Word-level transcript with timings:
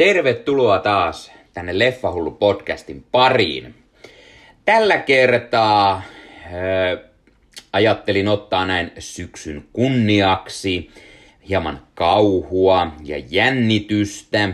Tervetuloa 0.00 0.78
taas 0.78 1.32
tänne 1.54 1.78
Leffahullu 1.78 2.30
podcastin 2.30 3.04
pariin. 3.12 3.74
Tällä 4.64 4.98
kertaa 4.98 5.92
äh, 5.92 6.02
ajattelin 7.72 8.28
ottaa 8.28 8.66
näin 8.66 8.92
syksyn 8.98 9.64
kunniaksi 9.72 10.90
hieman 11.48 11.82
kauhua 11.94 12.92
ja 13.04 13.22
jännitystä, 13.30 14.48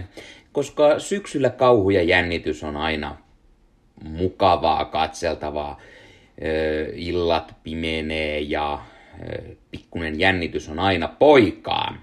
koska 0.52 0.98
syksyllä 0.98 1.50
kauhu 1.50 1.90
ja 1.90 2.02
jännitys 2.02 2.64
on 2.64 2.76
aina 2.76 3.16
mukavaa, 4.04 4.84
katseltavaa. 4.84 5.70
Äh, 5.70 5.78
illat 6.94 7.54
pimenee 7.62 8.40
ja 8.40 8.72
äh, 8.74 8.80
pikkunen 9.70 10.20
jännitys 10.20 10.68
on 10.68 10.78
aina 10.78 11.08
poikaa. 11.08 11.96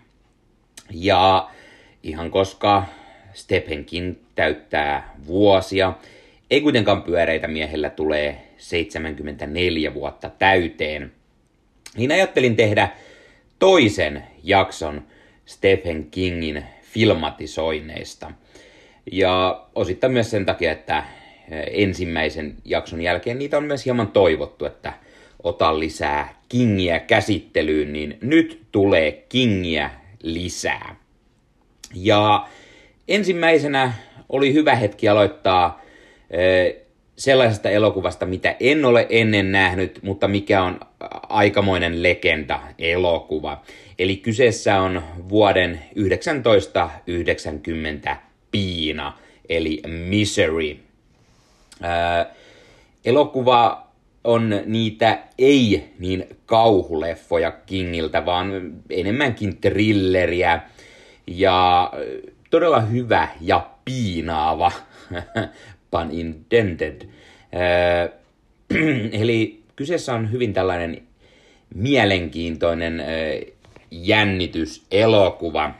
Ja 0.91 1.50
ihan 2.04 2.32
koska 2.32 2.84
Stephenkin 3.34 4.20
täyttää 4.36 5.15
vuosia. 5.28 5.93
Ei 6.51 6.61
kuitenkaan 6.61 7.04
pyöreitä 7.04 7.47
miehellä 7.47 7.89
tulee 7.89 8.47
74 8.57 9.93
vuotta 9.93 10.29
täyteen. 10.29 11.11
Niin 11.97 12.11
ajattelin 12.11 12.55
tehdä 12.55 12.89
toisen 13.60 14.24
jakson 14.43 15.04
Stephen 15.46 16.07
Kingin 16.11 16.64
filmatisoinneista. 16.82 18.32
Ja 19.11 19.65
osittain 19.75 20.13
myös 20.13 20.32
sen 20.32 20.46
takia, 20.46 20.71
että 20.71 21.04
ensimmäisen 21.71 22.55
jakson 22.65 23.02
jälkeen 23.02 23.39
niitä 23.39 23.57
on 23.57 23.63
myös 23.63 23.86
hieman 23.86 24.07
toivottu, 24.07 24.65
että 24.65 24.93
ota 25.43 25.79
lisää 25.79 26.36
Kingiä 26.50 27.00
käsittelyyn, 27.00 27.93
niin 27.93 28.18
nyt 28.21 28.61
tulee 28.71 29.11
Kingiä 29.11 29.89
lisää. 30.24 30.96
Ja 31.96 32.47
ensimmäisenä 33.08 33.94
oli 34.30 34.53
hyvä 34.53 34.75
hetki 34.75 35.08
aloittaa 35.08 35.81
sellaisesta 37.16 37.69
elokuvasta, 37.69 38.25
mitä 38.25 38.55
en 38.59 38.86
ole 38.86 39.08
ennen 39.09 39.52
nähnyt, 39.52 40.00
mutta 40.03 40.27
mikä 40.27 40.64
on 40.64 40.80
aikamoinen 41.30 42.03
legenda 42.03 42.59
elokuva. 42.80 43.61
Eli 44.00 44.17
kyseessä 44.17 44.81
on 44.81 45.03
vuoden 45.30 45.80
1990 46.44 48.17
Piina, 48.52 49.17
eli 49.49 49.81
Misery. 49.88 50.77
elokuva 53.05 53.88
on 54.23 54.61
niitä 54.66 55.20
ei 55.38 55.83
niin 55.99 56.27
kauhuleffoja 56.45 57.52
Kingiltä, 57.52 58.25
vaan 58.25 58.73
enemmänkin 58.89 59.58
thrilleriä. 59.58 60.61
Ja 61.27 61.92
todella 62.53 62.79
hyvä 62.79 63.27
ja 63.41 63.69
piinaava, 63.85 64.71
pun 65.91 66.11
intended. 66.11 67.01
Äh, 67.01 68.09
eli 69.21 69.63
kyseessä 69.75 70.13
on 70.13 70.31
hyvin 70.31 70.53
tällainen 70.53 71.03
mielenkiintoinen 71.75 72.99
äh, 72.99 73.07
jännityselokuva. 73.91 75.71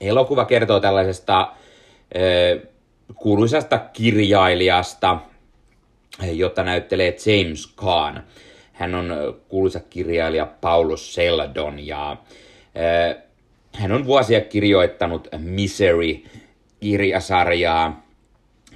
Elokuva 0.00 0.44
kertoo 0.44 0.80
tällaisesta 0.80 1.40
äh, 1.40 2.68
kuuluisasta 3.14 3.78
kirjailijasta, 3.78 5.18
jota 6.32 6.62
näyttelee 6.62 7.16
James 7.26 7.74
Caan. 7.76 8.24
Hän 8.72 8.94
on 8.94 9.36
kuuluisa 9.48 9.80
kirjailija 9.90 10.46
Paulus 10.60 11.14
Seldon 11.14 11.86
ja 11.86 12.16
hän 13.74 13.92
on 13.92 14.06
vuosia 14.06 14.40
kirjoittanut 14.40 15.28
Misery-kirjasarjaa 15.38 18.06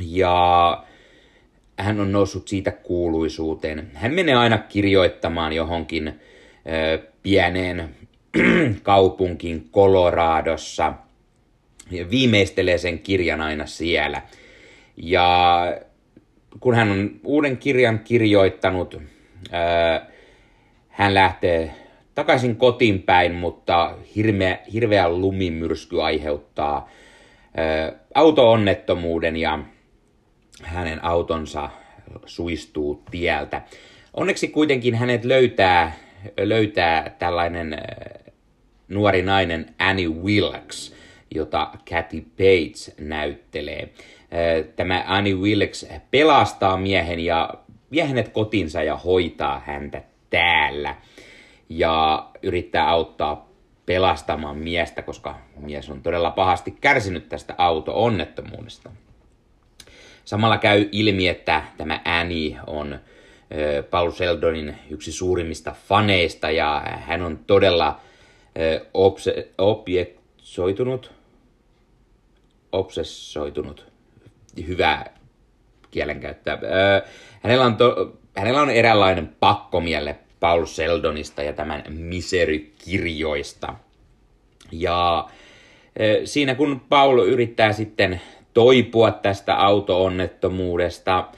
ja 0.00 0.84
hän 1.78 2.00
on 2.00 2.12
noussut 2.12 2.48
siitä 2.48 2.70
kuuluisuuteen. 2.70 3.90
Hän 3.94 4.14
menee 4.14 4.34
aina 4.34 4.58
kirjoittamaan 4.58 5.52
johonkin 5.52 6.08
ö, 6.08 6.12
pieneen 7.22 7.94
kaupunkiin 8.82 9.68
Coloradossa 9.72 10.92
ja 11.90 12.10
viimeistelee 12.10 12.78
sen 12.78 12.98
kirjan 12.98 13.40
aina 13.40 13.66
siellä. 13.66 14.22
Ja 14.96 15.58
kun 16.60 16.74
hän 16.74 16.90
on 16.90 17.10
uuden 17.24 17.56
kirjan 17.56 17.98
kirjoittanut, 17.98 18.94
ö, 18.94 19.00
hän 20.88 21.14
lähtee 21.14 21.74
takaisin 22.14 22.56
kotiin 22.56 23.02
päin, 23.02 23.34
mutta 23.34 23.96
hirveä, 24.16 24.58
hirveä 24.72 25.08
lumimyrsky 25.08 26.02
aiheuttaa 26.02 26.90
ö, 27.88 27.94
auto-onnettomuuden 28.14 29.36
ja 29.36 29.58
hänen 30.62 31.04
autonsa 31.04 31.70
suistuu 32.26 33.02
tieltä. 33.10 33.62
Onneksi 34.14 34.48
kuitenkin 34.48 34.94
hänet 34.94 35.24
löytää, 35.24 35.92
löytää 36.38 37.16
tällainen 37.18 37.76
nuori 38.88 39.22
nainen 39.22 39.74
Annie 39.78 40.08
Wilkes, 40.08 40.94
jota 41.34 41.70
Kathy 41.90 42.20
Bates 42.20 42.94
näyttelee. 43.00 43.88
Tämä 44.76 45.04
Annie 45.06 45.34
Wilkes 45.34 45.88
pelastaa 46.10 46.76
miehen 46.76 47.20
ja 47.20 47.54
vie 47.92 48.04
hänet 48.04 48.28
kotinsa 48.28 48.82
ja 48.82 48.96
hoitaa 48.96 49.62
häntä 49.66 50.02
täällä 50.30 50.96
ja 51.78 52.28
yrittää 52.42 52.88
auttaa 52.88 53.48
pelastamaan 53.86 54.56
miestä, 54.56 55.02
koska 55.02 55.38
mies 55.56 55.90
on 55.90 56.02
todella 56.02 56.30
pahasti 56.30 56.70
kärsinyt 56.80 57.28
tästä 57.28 57.54
auto-onnettomuudesta. 57.58 58.90
Samalla 60.24 60.58
käy 60.58 60.88
ilmi, 60.92 61.28
että 61.28 61.62
tämä 61.76 62.00
Annie 62.04 62.56
on 62.66 62.98
Paul 63.90 64.10
Seldonin 64.10 64.78
yksi 64.90 65.12
suurimmista 65.12 65.74
faneista 65.88 66.50
ja 66.50 66.82
hän 66.86 67.22
on 67.22 67.38
todella 67.46 68.00
obse- 68.94 69.48
objeksoitunut, 69.58 71.12
obsessoitunut, 72.72 73.86
hyvä 74.66 75.04
kielenkäyttö. 75.90 76.58
Hänellä 77.42 77.64
on, 77.64 77.76
to, 77.76 78.16
hänellä 78.36 78.62
on 78.62 78.70
eräänlainen 78.70 79.36
pakkomielle 79.40 80.18
Paul 80.44 80.64
Seldonista 80.64 81.42
ja 81.42 81.52
tämän 81.52 81.84
Misery-kirjoista. 81.88 83.74
Ja 84.72 85.28
e, 85.96 86.26
siinä 86.26 86.54
kun 86.54 86.80
Paul 86.88 87.18
yrittää 87.18 87.72
sitten 87.72 88.20
toipua 88.54 89.10
tästä 89.10 89.54
auto-onnettomuudesta, 89.54 91.28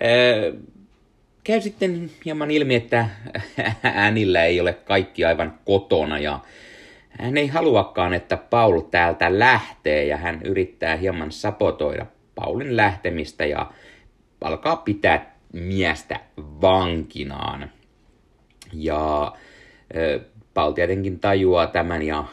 e, 0.00 0.08
käy 1.44 1.60
sitten 1.60 2.10
hieman 2.24 2.50
ilmi, 2.50 2.74
että 2.74 3.08
äänillä 3.82 4.44
ei 4.44 4.60
ole 4.60 4.72
kaikki 4.72 5.24
aivan 5.24 5.58
kotona 5.64 6.18
ja 6.18 6.38
hän 7.10 7.36
ei 7.36 7.46
haluakaan, 7.46 8.14
että 8.14 8.36
Paul 8.36 8.80
täältä 8.80 9.38
lähtee 9.38 10.04
ja 10.04 10.16
hän 10.16 10.40
yrittää 10.44 10.96
hieman 10.96 11.32
sapotoida 11.32 12.06
Paulin 12.34 12.76
lähtemistä 12.76 13.46
ja 13.46 13.70
alkaa 14.40 14.76
pitää 14.76 15.36
miestä 15.52 16.20
vankinaan. 16.38 17.70
Ja 18.72 19.32
Paul 20.54 20.72
tietenkin 20.72 21.20
tajuaa 21.20 21.66
tämän 21.66 22.02
ja 22.02 22.24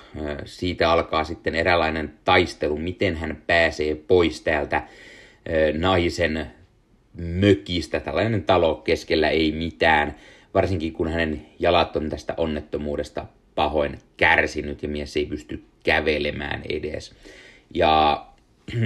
siitä 0.45 0.91
alkaa 0.91 1.23
sitten 1.23 1.55
eräänlainen 1.55 2.13
taistelu, 2.25 2.77
miten 2.77 3.16
hän 3.16 3.44
pääsee 3.47 3.95
pois 3.95 4.41
täältä 4.41 4.83
naisen 5.78 6.51
mökistä. 7.17 7.99
Tällainen 7.99 8.44
talo 8.44 8.75
keskellä 8.75 9.29
ei 9.29 9.51
mitään, 9.51 10.16
varsinkin 10.53 10.94
kun 10.94 11.07
hänen 11.07 11.45
jalat 11.59 11.95
on 11.95 12.09
tästä 12.09 12.33
onnettomuudesta 12.38 13.25
pahoin 13.55 13.99
kärsinyt 14.17 14.83
ja 14.83 14.89
mies 14.89 15.17
ei 15.17 15.25
pysty 15.25 15.63
kävelemään 15.83 16.61
edes. 16.69 17.16
Ja, 17.73 18.25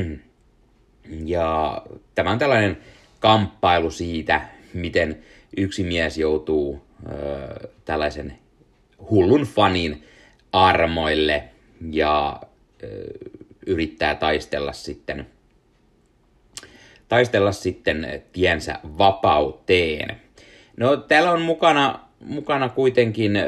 ja 1.25 1.81
tämä 2.15 2.31
on 2.31 2.39
tällainen 2.39 2.77
kamppailu 3.19 3.91
siitä, 3.91 4.41
miten 4.73 5.17
yksi 5.57 5.83
mies 5.83 6.17
joutuu 6.17 6.81
tällaisen 7.85 8.37
hullun 9.09 9.41
fanin 9.41 10.03
armoille 10.51 11.43
ja 11.91 12.41
yrittää 13.65 14.15
taistella 14.15 14.73
sitten, 14.73 15.27
taistella 17.07 17.51
sitten 17.51 18.23
tiensä 18.31 18.79
vapauteen. 18.97 20.21
No 20.77 20.97
täällä 20.97 21.31
on 21.31 21.41
mukana, 21.41 21.99
mukana 22.19 22.69
kuitenkin 22.69 23.35
ö, 23.35 23.45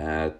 ö, 0.00 0.30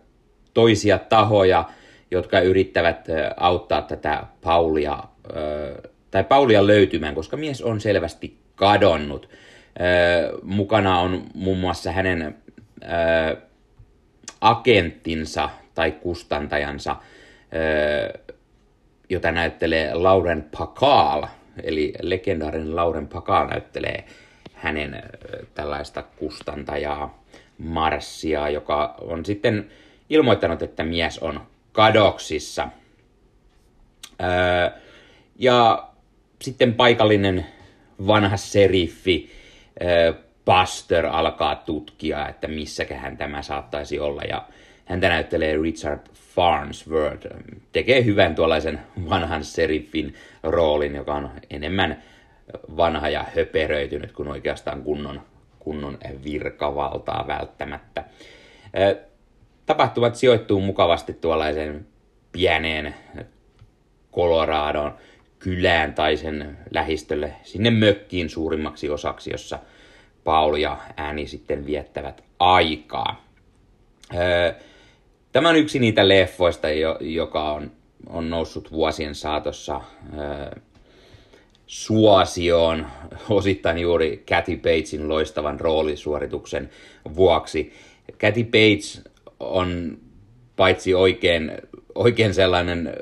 toisia 0.54 0.98
tahoja, 0.98 1.64
jotka 2.10 2.40
yrittävät 2.40 3.06
auttaa 3.36 3.82
tätä 3.82 4.24
Paulia, 4.40 4.98
ö, 5.36 5.90
tai 6.10 6.24
Paulia 6.24 6.66
löytymään, 6.66 7.14
koska 7.14 7.36
mies 7.36 7.62
on 7.62 7.80
selvästi 7.80 8.38
kadonnut 8.54 9.28
mukana 10.42 10.98
on 10.98 11.26
muun 11.34 11.58
muassa 11.58 11.92
hänen 11.92 12.36
agenttinsa 14.40 15.50
tai 15.74 15.92
kustantajansa 15.92 16.96
jota 19.10 19.32
näyttelee 19.32 19.94
Lauren 19.94 20.48
Pakal, 20.58 21.26
eli 21.62 21.92
legendaarinen 22.02 22.76
Lauren 22.76 23.08
Pakal 23.08 23.48
näyttelee 23.48 24.04
hänen 24.54 25.02
tällaista 25.54 26.02
kustantajaa 26.02 27.24
Marssia, 27.58 28.48
joka 28.48 28.94
on 29.00 29.24
sitten 29.24 29.70
ilmoittanut, 30.10 30.62
että 30.62 30.84
mies 30.84 31.18
on 31.18 31.40
kadoksissa. 31.72 32.68
ja 35.38 35.88
sitten 36.42 36.74
paikallinen 36.74 37.46
vanha 38.06 38.36
seriffi 38.36 39.30
Buster 40.44 41.06
alkaa 41.06 41.56
tutkia, 41.56 42.28
että 42.28 42.48
missäköhän 42.48 43.16
tämä 43.16 43.42
saattaisi 43.42 44.00
olla. 44.00 44.22
Ja 44.22 44.44
häntä 44.84 45.08
näyttelee 45.08 45.56
Richard 45.56 46.00
Farnsworth. 46.34 47.26
Tekee 47.72 48.04
hyvän 48.04 48.34
tuollaisen 48.34 48.80
vanhan 49.10 49.44
seriffin 49.44 50.14
roolin, 50.42 50.94
joka 50.94 51.14
on 51.14 51.30
enemmän 51.50 52.02
vanha 52.76 53.08
ja 53.08 53.24
höperöitynyt 53.36 54.12
kuin 54.12 54.28
oikeastaan 54.28 54.82
kunnon, 54.82 55.22
kunnon 55.58 55.98
virkavaltaa 56.24 57.24
välttämättä. 57.26 58.04
Tapahtumat 59.66 60.16
sijoittuu 60.16 60.60
mukavasti 60.60 61.12
tuollaisen 61.12 61.86
pieneen 62.32 62.94
Coloradon 64.12 64.94
kylään 65.40 65.94
tai 65.94 66.16
sen 66.16 66.58
lähistölle 66.70 67.32
sinne 67.42 67.70
mökkiin 67.70 68.30
suurimmaksi 68.30 68.90
osaksi, 68.90 69.30
jossa 69.30 69.58
Paul 70.24 70.54
ja 70.54 70.78
ääni 70.96 71.26
sitten 71.26 71.66
viettävät 71.66 72.24
aikaa. 72.38 73.24
Tämä 75.32 75.48
on 75.48 75.56
yksi 75.56 75.78
niitä 75.78 76.08
leffoista, 76.08 76.68
joka 77.00 77.52
on, 77.52 77.70
on 78.06 78.30
noussut 78.30 78.72
vuosien 78.72 79.14
saatossa 79.14 79.80
suosioon 81.66 82.86
osittain 83.28 83.78
juuri 83.78 84.24
Kathy 84.28 84.56
Batesin 84.56 85.08
loistavan 85.08 85.60
roolisuorituksen 85.60 86.70
vuoksi. 87.16 87.72
Kathy 88.20 88.44
Bates 88.44 89.02
on 89.40 89.98
paitsi 90.56 90.94
oikein, 90.94 91.52
oikein 91.94 92.34
sellainen 92.34 92.92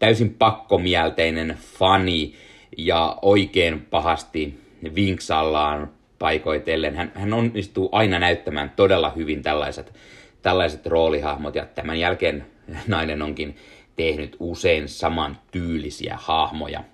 täysin 0.00 0.34
pakkomielteinen 0.34 1.58
fani 1.78 2.34
ja 2.78 3.18
oikein 3.22 3.86
pahasti 3.90 4.60
vinksallaan 4.94 5.90
paikoitellen. 6.18 6.96
Hän, 6.96 7.12
hän 7.14 7.32
onnistuu 7.32 7.88
aina 7.92 8.18
näyttämään 8.18 8.72
todella 8.76 9.10
hyvin 9.16 9.42
tällaiset, 9.42 9.94
tällaiset 10.42 10.86
roolihahmot 10.86 11.54
ja 11.54 11.66
tämän 11.66 11.98
jälkeen 11.98 12.46
nainen 12.86 13.22
onkin 13.22 13.56
tehnyt 13.96 14.36
usein 14.38 14.88
saman 14.88 15.38
tyylisiä 15.50 16.18
hahmoja. 16.20 16.84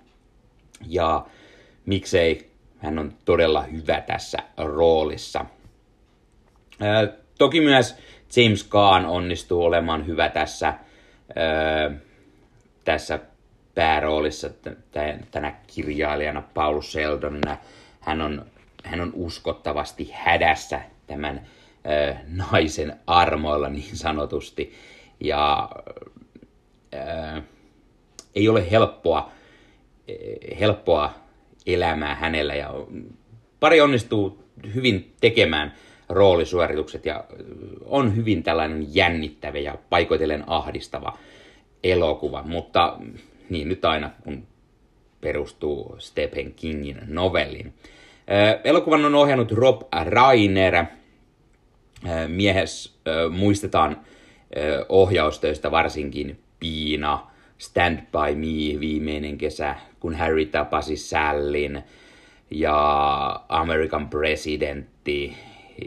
Ja 0.87 1.25
miksei 1.85 2.49
hän 2.77 2.99
on 2.99 3.13
todella 3.25 3.61
hyvä 3.61 4.01
tässä 4.01 4.37
roolissa. 4.57 5.45
Ää, 6.81 7.07
toki 7.37 7.61
myös 7.61 7.97
James 8.35 8.69
Caan 8.69 9.05
onnistuu 9.05 9.63
olemaan 9.63 10.07
hyvä 10.07 10.29
tässä, 10.29 10.67
ää, 11.35 11.91
tässä 12.87 13.19
pääroolissa 13.75 14.49
tänä 15.31 15.55
kirjailijana 15.67 16.41
Paul 16.53 16.81
Sheldonina. 16.81 17.57
Hän 17.99 18.21
on, 18.21 18.45
hän 18.83 19.01
on 19.01 19.11
uskottavasti 19.13 20.09
hädässä 20.13 20.81
tämän 21.07 21.47
ää, 21.83 22.21
naisen 22.27 22.99
armoilla 23.07 23.69
niin 23.69 23.97
sanotusti. 23.97 24.73
Ja 25.19 25.69
ää, 26.93 27.41
ei 28.35 28.49
ole 28.49 28.71
helppoa, 28.71 29.31
helppoa 30.59 31.13
elämää 31.65 32.15
hänellä 32.15 32.55
ja 32.55 32.73
pari 33.59 33.81
onnistuu 33.81 34.43
hyvin 34.75 35.15
tekemään 35.21 35.73
roolisuoritukset 36.09 37.05
ja 37.05 37.23
on 37.85 38.15
hyvin 38.15 38.43
tällainen 38.43 38.95
jännittävä 38.95 39.59
ja 39.59 39.75
paikoitellen 39.89 40.43
ahdistava 40.47 41.17
elokuva, 41.91 42.43
mutta 42.43 42.97
niin 43.49 43.69
nyt 43.69 43.85
aina 43.85 44.09
kun 44.23 44.47
perustuu 45.21 45.95
Stephen 45.97 46.53
Kingin 46.53 46.97
novelliin. 47.07 47.73
Elokuvan 48.63 49.05
on 49.05 49.15
ohjannut 49.15 49.51
Rob 49.51 49.81
Reiner. 50.03 50.85
Miehes 52.27 52.99
muistetaan 53.29 54.01
ohjaustöistä 54.89 55.71
varsinkin 55.71 56.39
Piina, 56.59 57.27
Stand 57.57 57.99
By 57.99 58.35
Me 58.35 58.79
viimeinen 58.79 59.37
kesä, 59.37 59.75
kun 59.99 60.15
Harry 60.15 60.45
tapasi 60.45 60.97
Sallin 60.97 61.83
ja 62.51 63.39
American 63.49 64.09
Presidentti 64.09 65.37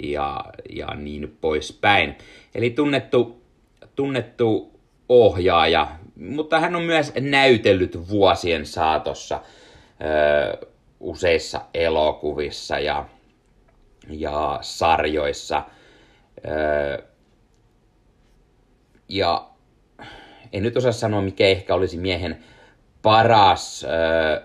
ja, 0.02 0.44
ja 0.70 0.94
niin 0.94 1.37
poispäin. 1.41 2.14
Eli 2.55 2.70
tunnettu, 2.70 3.43
tunnettu 3.97 4.79
ohjaaja, 5.10 5.88
mutta 6.16 6.60
hän 6.60 6.76
on 6.76 6.82
myös 6.82 7.12
näytellyt 7.20 8.08
vuosien 8.08 8.66
saatossa 8.66 9.40
ö, 10.60 10.66
useissa 11.00 11.60
elokuvissa 11.74 12.78
ja, 12.78 13.04
ja 14.08 14.58
sarjoissa. 14.60 15.62
Ö, 16.44 17.02
ja 19.08 19.48
en 20.52 20.62
nyt 20.62 20.76
osaa 20.76 20.92
sanoa, 20.92 21.22
mikä 21.22 21.46
ehkä 21.46 21.74
olisi 21.74 21.98
miehen 21.98 22.44
paras 23.02 23.84
ö, 23.84 24.42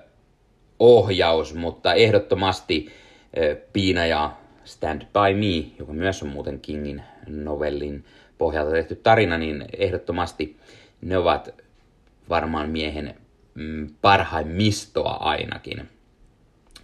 ohjaus, 0.80 1.54
mutta 1.54 1.94
ehdottomasti 1.94 2.92
ö, 3.38 3.56
Piina 3.74 4.06
ja 4.06 4.32
Stand 4.64 5.02
By 5.02 5.34
Me, 5.34 5.76
joka 5.80 5.94
myös 5.94 6.24
on 6.24 6.30
muuten 6.30 6.60
Kingin 6.60 7.04
novellin 7.28 8.06
pohjalta 8.38 8.72
tehty 8.72 8.96
tarina, 8.96 9.38
niin 9.38 9.66
ehdottomasti 9.78 10.58
ne 11.02 11.18
ovat 11.18 11.50
varmaan 12.30 12.70
miehen 12.70 13.16
mm, 13.54 13.90
parhaimmistoa 14.02 15.12
ainakin. 15.12 15.90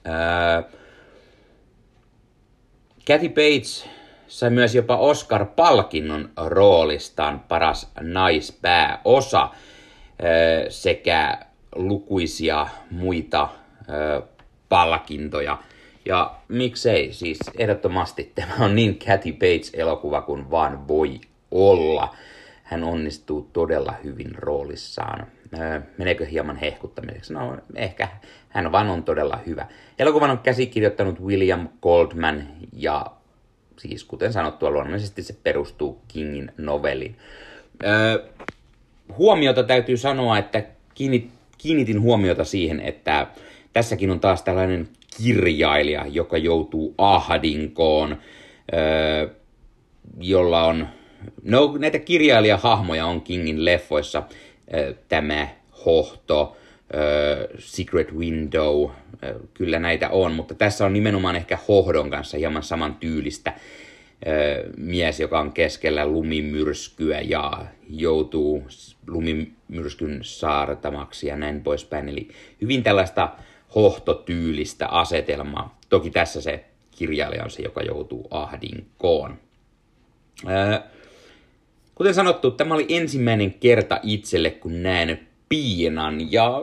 Öö, 0.08 0.64
Kathy 3.08 3.30
Bates 3.30 3.86
sai 4.28 4.50
myös 4.50 4.76
jopa 4.76 4.98
Oscar-palkinnon 4.98 6.30
roolistaan 6.38 7.40
paras 7.40 7.92
naispääosa 8.00 9.50
öö, 10.24 10.70
sekä 10.70 11.40
lukuisia 11.76 12.68
muita 12.92 13.50
öö, 13.90 14.22
palkintoja. 14.70 15.58
Ja 16.06 16.36
miksei, 16.48 17.14
siis 17.14 17.40
ehdottomasti 17.58 18.32
tämä 18.36 18.54
on 18.60 18.76
niin 18.76 19.00
Kathy 19.00 19.32
Bates-elokuva 19.32 20.22
kuin 20.22 20.52
vaan 20.52 20.88
voi 20.88 21.22
olla 21.52 22.16
hän 22.64 22.84
onnistuu 22.84 23.50
todella 23.54 23.94
hyvin 24.04 24.36
roolissaan. 24.36 25.28
Meneekö 25.98 26.26
hieman 26.26 26.56
hehkuttamiseksi? 26.56 27.34
No 27.34 27.58
ehkä 27.76 28.08
hän 28.50 28.72
vaan 28.72 28.90
on 28.90 29.04
todella 29.04 29.40
hyvä. 29.46 29.68
Elokuvan 30.00 30.30
on 30.30 30.40
käsikirjoittanut 30.40 31.22
William 31.22 31.70
Goldman 31.82 32.48
ja 32.74 33.06
siis 33.80 34.04
kuten 34.04 34.34
sanottua 34.34 34.72
luonnollisesti 34.72 35.24
se 35.24 35.36
perustuu 35.44 36.02
Kingin 36.08 36.52
novelliin. 36.58 37.16
huomiota 39.18 39.64
täytyy 39.64 39.98
sanoa, 39.98 40.38
että 40.38 40.64
kiinnitin 41.58 42.02
huomiota 42.02 42.44
siihen, 42.44 42.80
että 42.80 43.28
tässäkin 43.74 44.12
on 44.12 44.20
taas 44.20 44.44
tällainen 44.44 44.90
kirjailija, 45.18 46.06
joka 46.08 46.38
joutuu 46.38 46.96
ahdinkoon, 46.98 48.18
jolla 50.20 50.64
on 50.64 50.88
No, 51.44 51.76
näitä 51.80 52.00
kirjailijahahmoja 52.00 53.06
on 53.06 53.22
Kingin 53.22 53.66
leffoissa. 53.66 54.24
Tämä 55.08 55.48
Hohto, 55.86 56.58
Secret 57.60 58.14
Window, 58.14 58.90
kyllä 59.54 59.80
näitä 59.80 60.10
on, 60.10 60.32
mutta 60.32 60.56
tässä 60.56 60.86
on 60.86 60.94
nimenomaan 60.94 61.36
ehkä 61.36 61.58
Hohdon 61.68 62.10
kanssa 62.10 62.38
hieman 62.38 62.64
saman 62.64 62.96
tyylistä 62.96 63.54
mies, 64.78 65.20
joka 65.20 65.40
on 65.40 65.52
keskellä 65.52 66.06
lumimyrskyä 66.06 67.22
ja 67.22 67.66
joutuu 67.90 68.64
lumimyrskyn 69.08 70.20
saartamaksi 70.22 71.28
ja 71.28 71.36
näin 71.36 71.64
poispäin. 71.64 72.10
Eli 72.10 72.28
hyvin 72.62 72.84
tällaista 72.84 73.30
hohtotyylistä 73.76 74.88
asetelmaa. 74.88 75.80
Toki 75.90 76.10
tässä 76.10 76.42
se 76.42 76.66
kirjailija 76.92 77.44
on 77.44 77.50
se, 77.50 77.62
joka 77.62 77.82
joutuu 77.82 78.28
ahdinkoon. 78.32 79.38
Kuten 82.02 82.14
sanottu, 82.14 82.52
tämä 82.52 82.74
oli 82.74 82.86
ensimmäinen 82.90 83.54
kerta 83.54 84.00
itselle, 84.04 84.50
kun 84.50 84.84
näen 84.84 85.20
Piinan, 85.50 86.32
ja 86.32 86.62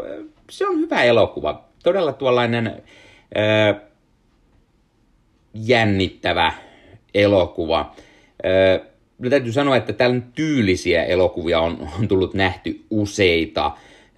se 0.51 0.67
on 0.67 0.79
hyvä 0.79 1.03
elokuva. 1.03 1.65
Todella 1.83 2.13
tuollainen 2.13 2.83
ää, 3.35 3.81
jännittävä 5.55 6.53
elokuva. 7.15 7.95
Ää, 8.43 8.81
no 9.19 9.31
täytyy 9.31 9.53
sanoa, 9.53 9.77
että 9.77 9.93
täällä 9.93 10.21
tyylisiä 10.35 11.05
elokuvia 11.05 11.61
on, 11.61 11.89
on 11.99 12.09
tullut 12.09 12.35
nähty 12.35 12.85
useita. 12.91 13.73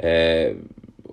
Ö, 0.04 0.54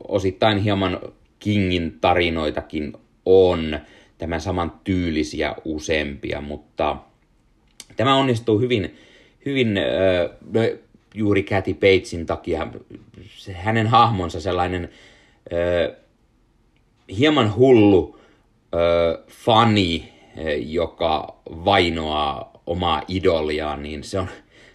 osittain 0.08 0.58
hieman 0.58 1.00
Kingin 1.40 1.98
tarinoitakin 2.02 2.94
on 3.26 3.80
tämän 4.18 4.42
saman 4.42 4.72
tyylisiä 4.84 5.56
useampia, 5.66 6.42
mutta 6.42 6.98
tämä 7.98 8.16
onnistuu 8.16 8.60
hyvin, 8.60 8.98
hyvin 9.50 9.78
ö, 9.78 10.78
juuri 11.14 11.44
Kathy 11.44 11.74
Batesin 11.74 12.26
takia. 12.26 12.68
Hänen 13.54 13.88
hahmonsa 13.88 14.42
sellainen 14.42 14.90
hieman 17.18 17.56
hullu 17.56 18.20
fani, 19.28 20.14
joka 20.66 21.36
vainoaa 21.48 22.62
omaa 22.66 23.02
idoliaan, 23.08 23.84
niin 23.84 24.04
se 24.04 24.20
on, 24.20 24.28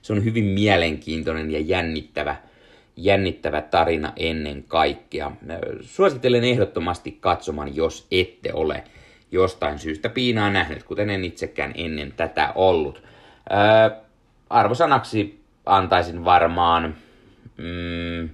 se 0.02 0.12
on 0.12 0.24
hyvin 0.24 0.44
mielenkiintoinen 0.44 1.50
ja 1.50 1.60
jännittävä, 1.60 2.36
jännittävä 2.96 3.60
tarina 3.60 4.12
ennen 4.16 4.64
kaikkea. 4.68 5.32
Suosittelen 5.80 6.44
ehdottomasti 6.44 7.18
katsomaan, 7.20 7.76
jos 7.76 8.06
ette 8.10 8.52
ole 8.52 8.84
jostain 9.32 9.78
syystä 9.78 10.08
piinaa 10.08 10.50
nähnyt, 10.50 10.82
kuten 10.82 11.10
en 11.10 11.24
itsekään 11.24 11.72
ennen 11.74 12.12
tätä 12.16 12.52
ollut. 12.54 13.02
Arvosanaksi 14.52 15.40
antaisin 15.66 16.24
varmaan 16.24 16.94
mm, 17.56 18.28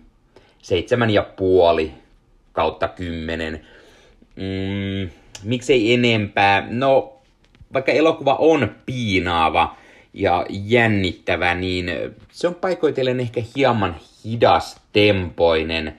seitsemän 0.62 1.10
ja 1.10 1.22
puoli 1.22 1.94
kautta 2.52 2.88
kymmenen. 2.88 3.66
Mm, 4.36 5.10
miksei 5.42 5.94
enempää? 5.94 6.66
No, 6.70 7.12
vaikka 7.72 7.92
elokuva 7.92 8.34
on 8.34 8.74
piinaava 8.86 9.76
ja 10.14 10.46
jännittävä, 10.48 11.54
niin 11.54 11.90
se 12.32 12.48
on 12.48 12.54
paikoitellen 12.54 13.20
ehkä 13.20 13.42
hieman 13.56 13.96
hidas 14.24 14.80
tempoinen, 14.92 15.98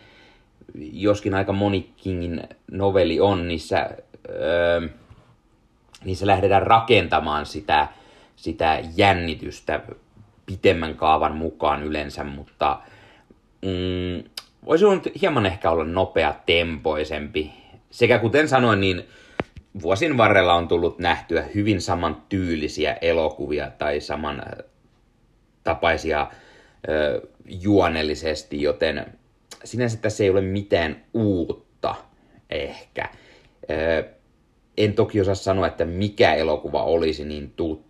joskin 0.92 1.34
aika 1.34 1.54
moni 1.54 1.90
Kingin 1.98 2.44
novelli 2.72 3.20
on, 3.20 3.48
niissä, 3.48 3.90
öö, 4.30 4.88
niissä 6.06 6.28
lähdetään 6.28 6.64
rakentamaan 6.64 7.46
sitä, 7.46 7.88
sitä 8.36 8.82
jännitystä 8.96 9.82
pitemmän 10.50 10.96
kaavan 10.96 11.36
mukaan 11.36 11.84
yleensä, 11.84 12.24
mutta 12.24 12.80
mm, 13.62 14.30
voisi 14.66 14.86
hieman 15.22 15.46
ehkä 15.46 15.72
olla 15.72 15.84
nopea 15.84 16.36
tempoisempi. 16.46 17.54
Sekä 17.90 18.20
kuten 18.20 18.48
sanoin, 18.48 18.82
niin 18.82 19.04
vuosin 19.82 20.18
varrella 20.18 20.54
on 20.54 20.68
tullut 20.68 21.00
nähtyä 21.00 21.46
hyvin 21.56 21.82
saman 21.82 22.24
tyylisiä 22.30 22.98
elokuvia 23.02 23.72
tai 23.78 24.02
saman 24.02 24.44
tapaisia 25.64 26.28
ö, 26.90 27.22
juonellisesti, 27.46 28.62
joten 28.62 29.06
sinänsä 29.64 29.98
tässä 29.98 30.24
ei 30.24 30.30
ole 30.30 30.42
mitään 30.42 31.04
uutta 31.14 31.96
ehkä. 32.50 33.10
Ö, 33.70 34.04
en 34.78 34.94
toki 34.94 35.22
osaa 35.22 35.36
sanoa, 35.36 35.68
että 35.68 35.86
mikä 35.86 36.34
elokuva 36.34 36.84
olisi 36.84 37.26
niin 37.26 37.54
tuttu 37.56 37.89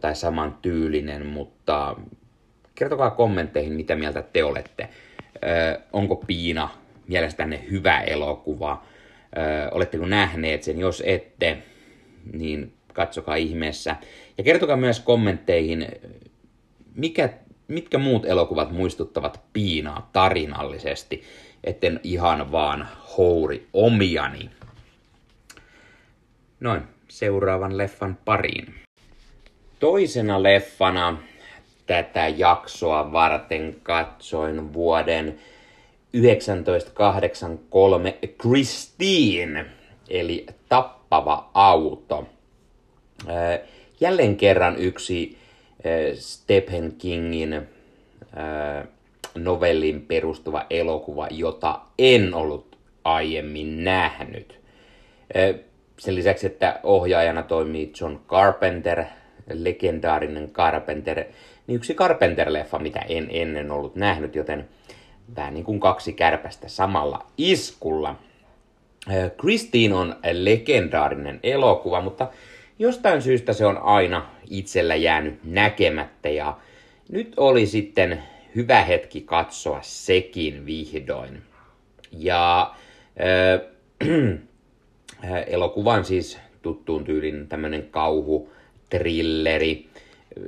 tai 0.00 0.16
saman 0.16 0.58
tyylinen, 0.62 1.26
mutta 1.26 1.96
kertokaa 2.74 3.10
kommentteihin, 3.10 3.72
mitä 3.72 3.96
mieltä 3.96 4.22
te 4.22 4.44
olette. 4.44 4.88
Ö, 5.44 5.80
onko 5.92 6.16
Piina 6.16 6.68
mielestänne 7.08 7.64
hyvä 7.70 8.00
elokuva? 8.00 8.82
Ö, 9.36 9.70
oletteko 9.70 10.06
nähneet 10.06 10.62
sen? 10.62 10.78
Jos 10.78 11.02
ette, 11.06 11.58
niin 12.32 12.72
katsokaa 12.92 13.34
ihmeessä. 13.34 13.96
Ja 14.38 14.44
kertokaa 14.44 14.76
myös 14.76 15.00
kommentteihin, 15.00 15.86
mikä, 16.94 17.28
mitkä 17.68 17.98
muut 17.98 18.24
elokuvat 18.26 18.72
muistuttavat 18.72 19.40
Piinaa 19.52 20.10
tarinallisesti, 20.12 21.22
etten 21.64 22.00
ihan 22.02 22.52
vaan 22.52 22.88
houri 23.18 23.66
omiani. 23.72 24.50
Noin, 26.60 26.82
seuraavan 27.08 27.78
leffan 27.78 28.18
pariin. 28.24 28.83
Toisena 29.84 30.42
leffana 30.42 31.16
tätä 31.86 32.28
jaksoa 32.28 33.12
varten 33.12 33.76
katsoin 33.82 34.72
vuoden 34.72 35.38
1983 36.12 38.18
Christine, 38.40 39.66
eli 40.08 40.46
Tappava 40.68 41.50
auto. 41.54 42.26
Jälleen 44.00 44.36
kerran 44.36 44.76
yksi 44.78 45.38
Stephen 46.14 46.92
Kingin 46.98 47.68
novellin 49.34 50.02
perustuva 50.02 50.66
elokuva, 50.70 51.28
jota 51.30 51.80
en 51.98 52.34
ollut 52.34 52.78
aiemmin 53.04 53.84
nähnyt. 53.84 54.60
Sen 55.98 56.14
lisäksi, 56.14 56.46
että 56.46 56.80
ohjaajana 56.82 57.42
toimii 57.42 57.92
John 58.00 58.20
Carpenter, 58.28 59.04
legendaarinen 59.52 60.50
Carpenter, 60.50 61.24
niin 61.66 61.76
yksi 61.76 61.94
Carpenter-leffa, 61.94 62.78
mitä 62.78 63.00
en 63.00 63.28
ennen 63.30 63.70
ollut 63.70 63.96
nähnyt, 63.96 64.34
joten 64.34 64.68
vähän 65.36 65.54
niin 65.54 65.64
kuin 65.64 65.80
kaksi 65.80 66.12
kärpästä 66.12 66.68
samalla 66.68 67.26
iskulla. 67.38 68.16
Christine 69.40 69.94
on 69.94 70.16
legendaarinen 70.32 71.40
elokuva, 71.42 72.00
mutta 72.00 72.28
jostain 72.78 73.22
syystä 73.22 73.52
se 73.52 73.66
on 73.66 73.78
aina 73.78 74.26
itsellä 74.50 74.94
jäänyt 74.94 75.40
näkemättä 75.44 76.28
ja 76.28 76.56
nyt 77.08 77.34
oli 77.36 77.66
sitten 77.66 78.22
hyvä 78.54 78.82
hetki 78.82 79.20
katsoa 79.20 79.78
sekin 79.82 80.66
vihdoin. 80.66 81.42
Ja 82.12 82.74
äh, 83.20 83.60
elokuvan 85.46 86.04
siis 86.04 86.38
tuttuun 86.62 87.04
tyylin 87.04 87.48
tämmönen 87.48 87.88
kauhu, 87.90 88.52
trilleri, 88.98 89.88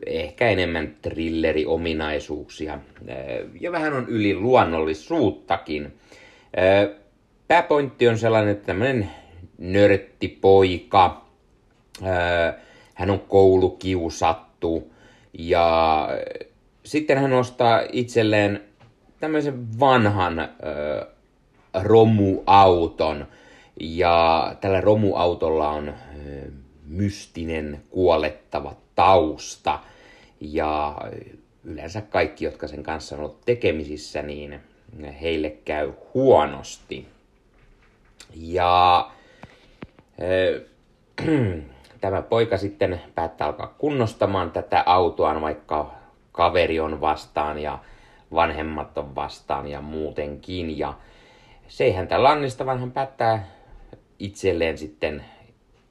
ehkä 0.07 0.49
enemmän 0.49 0.97
thrilleri-ominaisuuksia 1.03 2.79
ja 3.61 3.73
vähän 3.73 3.93
on 3.93 4.09
yli 4.09 4.35
luonnollisuuttakin. 4.35 5.93
Pääpointti 7.49 8.09
on 8.09 8.19
sellainen, 8.19 8.53
että 8.53 8.67
tämmöinen 8.67 9.11
nörttipoika, 9.59 11.27
hän 12.95 13.11
on 13.11 13.21
koulukiusattu 13.21 14.93
ja 15.39 16.09
sitten 16.85 17.19
hän 17.19 17.33
ostaa 17.33 17.83
itselleen 17.93 18.61
tämmöisen 19.21 19.81
vanhan 19.81 20.49
romuauton 21.75 23.27
ja 23.81 24.55
tällä 24.61 24.81
romuautolla 24.81 25.69
on 25.69 25.95
mystinen 26.89 27.83
kuolettava 27.91 28.75
tausta. 28.95 29.79
Ja 30.41 30.97
yleensä 31.65 32.01
kaikki, 32.01 32.45
jotka 32.45 32.69
sen 32.69 32.83
kanssa 32.83 33.15
on 33.17 33.21
ollut 33.21 33.41
tekemisissä, 33.45 34.23
niin 34.23 34.61
heille 35.21 35.51
käy 35.51 35.93
huonosti. 36.15 37.09
Ja 38.35 39.11
äh, 40.23 40.63
tämä 42.01 42.23
poika 42.23 42.59
sitten 42.59 43.01
päättää 43.15 43.47
alkaa 43.47 43.75
kunnostamaan 43.79 44.51
tätä 44.51 44.83
autoaan, 44.87 45.41
vaikka 45.41 45.95
kaveri 46.33 46.81
on 46.81 47.01
vastaan 47.01 47.59
ja 47.59 47.79
vanhemmat 48.35 48.99
on 48.99 49.15
vastaan 49.15 49.69
ja 49.69 49.81
muutenkin. 49.81 50.79
Ja 50.79 50.95
se 51.69 51.85
ei 51.85 51.93
häntä 51.93 52.23
lannista, 52.23 52.67
vaan 52.67 52.81
hän 52.81 52.93
päättää 52.93 53.49
itselleen 54.19 54.79
sitten 54.79 55.25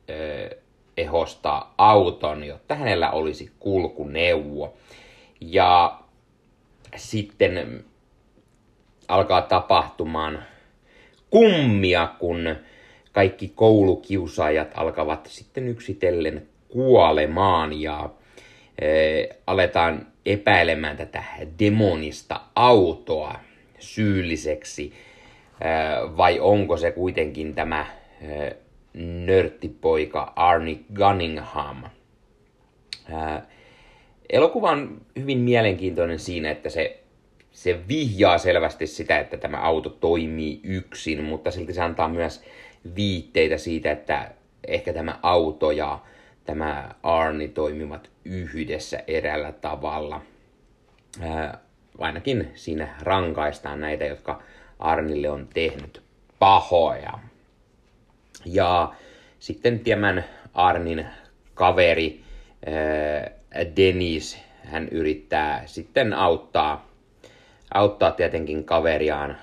äh, 0.10 0.65
ehostaa 0.98 1.74
auton, 1.78 2.44
jotta 2.44 2.76
hänellä 2.76 3.12
olisi 3.12 3.52
kulkuneuvo. 3.60 4.74
Ja 5.42 6.00
sitten 6.96 7.84
alkaa 9.08 9.42
tapahtumaan 9.42 10.44
kummia, 11.30 12.08
kun 12.20 12.56
kaikki 13.12 13.52
koulukiusaajat 13.56 14.72
alkavat 14.76 15.26
sitten 15.26 15.68
yksitellen 15.68 16.48
kuolemaan 16.70 17.82
ja 17.82 18.10
e, 18.82 18.88
aletaan 19.48 20.08
epäilemään 20.26 20.98
tätä 20.98 21.24
demonista 21.60 22.42
autoa 22.56 23.40
syylliseksi, 23.80 24.94
e, 25.62 25.68
vai 26.18 26.40
onko 26.40 26.78
se 26.78 26.92
kuitenkin 26.92 27.56
tämä 27.56 27.86
e, 28.22 28.52
nörttipoika 28.96 30.34
Arnie 30.36 30.80
Gunningham. 30.94 31.84
Ää, 33.12 33.48
elokuva 34.30 34.72
on 34.72 35.02
hyvin 35.20 35.38
mielenkiintoinen 35.38 36.20
siinä, 36.20 36.52
että 36.52 36.70
se, 36.70 37.04
se 37.52 37.88
vihjaa 37.88 38.38
selvästi 38.38 38.88
sitä, 38.88 39.20
että 39.20 39.38
tämä 39.38 39.58
auto 39.58 39.90
toimii 39.90 40.60
yksin, 40.64 41.24
mutta 41.24 41.52
silti 41.52 41.74
se 41.74 41.82
antaa 41.82 42.10
myös 42.10 42.44
viitteitä 42.96 43.58
siitä, 43.58 43.92
että 43.92 44.32
ehkä 44.68 44.94
tämä 44.94 45.20
auto 45.24 45.72
ja 45.72 46.00
tämä 46.46 46.96
Arni 47.04 47.48
toimivat 47.48 48.10
yhdessä 48.26 49.04
erällä 49.08 49.52
tavalla. 49.52 50.22
Ää, 51.22 51.58
ainakin 51.98 52.52
siinä 52.56 52.96
rankaistaan 53.02 53.80
näitä, 53.80 54.06
jotka 54.06 54.42
Arnille 54.80 55.30
on 55.30 55.48
tehnyt 55.54 56.02
pahoja. 56.40 57.20
Ja 58.46 58.94
sitten 59.40 59.80
tämän 59.80 60.26
Arnin 60.54 61.06
kaveri 61.54 62.24
Denis, 63.76 64.38
hän 64.64 64.90
yrittää 64.90 65.64
sitten 65.66 66.14
auttaa, 66.14 66.90
auttaa 67.74 68.12
tietenkin 68.12 68.64
kaveriaan 68.64 69.38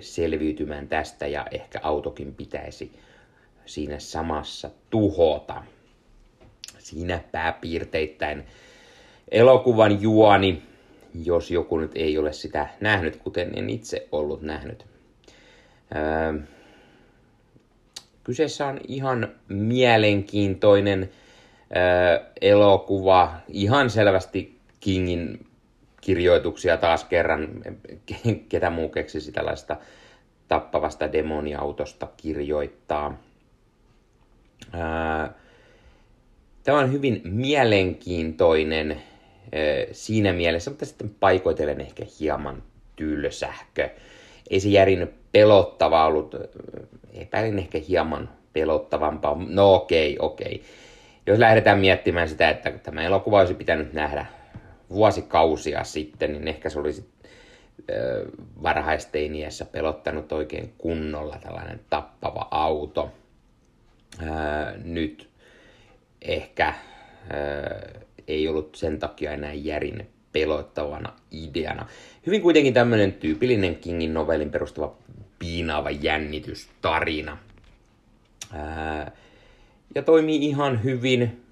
selviytymään 0.00 0.88
tästä 0.88 1.26
ja 1.26 1.46
ehkä 1.50 1.80
autokin 1.82 2.34
pitäisi 2.34 2.92
siinä 3.66 3.98
samassa 3.98 4.70
tuhota. 4.90 5.62
Siinä 6.78 7.20
pääpiirteittäin 7.32 8.44
elokuvan 9.30 10.02
juoni, 10.02 10.62
jos 11.24 11.50
joku 11.50 11.78
nyt 11.78 11.92
ei 11.94 12.18
ole 12.18 12.32
sitä 12.32 12.68
nähnyt, 12.80 13.16
kuten 13.16 13.58
en 13.58 13.70
itse 13.70 14.08
ollut 14.12 14.42
nähnyt. 14.42 14.86
Öö, 15.96 16.40
kyseessä 18.28 18.66
on 18.66 18.80
ihan 18.88 19.28
mielenkiintoinen 19.48 21.10
öö, 21.76 22.24
elokuva, 22.40 23.34
ihan 23.48 23.90
selvästi 23.90 24.58
Kingin 24.80 25.46
kirjoituksia 26.00 26.76
taas 26.76 27.04
kerran, 27.04 27.48
ketä 28.48 28.70
muu 28.70 28.88
keksisi 28.88 29.32
tällaista 29.32 29.76
tappavasta 30.48 31.12
demoniautosta 31.12 32.08
kirjoittaa. 32.16 33.18
Tämä 36.62 36.78
on 36.78 36.92
hyvin 36.92 37.20
mielenkiintoinen 37.24 39.02
siinä 39.92 40.32
mielessä, 40.32 40.70
mutta 40.70 40.86
sitten 40.86 41.10
paikoitellen 41.20 41.80
ehkä 41.80 42.04
hieman 42.20 42.62
tylsähkö. 42.96 43.90
Ei 44.50 44.60
se 44.60 44.68
järin 44.68 45.14
pelottava 45.32 46.06
ollut, 46.06 46.34
epäilin 47.12 47.58
ehkä 47.58 47.78
hieman 47.88 48.28
pelottavampaa. 48.52 49.36
No 49.48 49.74
okei, 49.74 50.16
okay, 50.18 50.26
okei. 50.26 50.54
Okay. 50.54 50.68
Jos 51.26 51.38
lähdetään 51.38 51.78
miettimään 51.78 52.28
sitä, 52.28 52.50
että 52.50 52.70
tämä 52.70 53.02
elokuva 53.02 53.38
olisi 53.38 53.54
pitänyt 53.54 53.92
nähdä 53.92 54.26
vuosikausia 54.90 55.84
sitten, 55.84 56.32
niin 56.32 56.48
ehkä 56.48 56.70
se 56.70 56.78
olisi 56.78 57.08
varhaisteiniässä 58.62 59.64
pelottanut 59.64 60.32
oikein 60.32 60.74
kunnolla 60.78 61.38
tällainen 61.42 61.80
tappava 61.90 62.48
auto. 62.50 63.10
nyt 64.84 65.28
ehkä 66.22 66.74
ei 68.28 68.48
ollut 68.48 68.74
sen 68.74 68.98
takia 68.98 69.32
enää 69.32 69.52
järin 69.52 70.08
pelottavana 70.32 71.12
ideana. 71.30 71.86
Hyvin 72.26 72.42
kuitenkin 72.42 72.74
tämmöinen 72.74 73.12
tyypillinen 73.12 73.76
Kingin 73.76 74.14
novellin 74.14 74.50
perustuva 74.50 74.96
piinaava 75.38 75.90
jännitystarina. 75.90 77.38
ja 79.94 80.02
toimii 80.02 80.36
ihan 80.46 80.84
hyvin. 80.84 81.44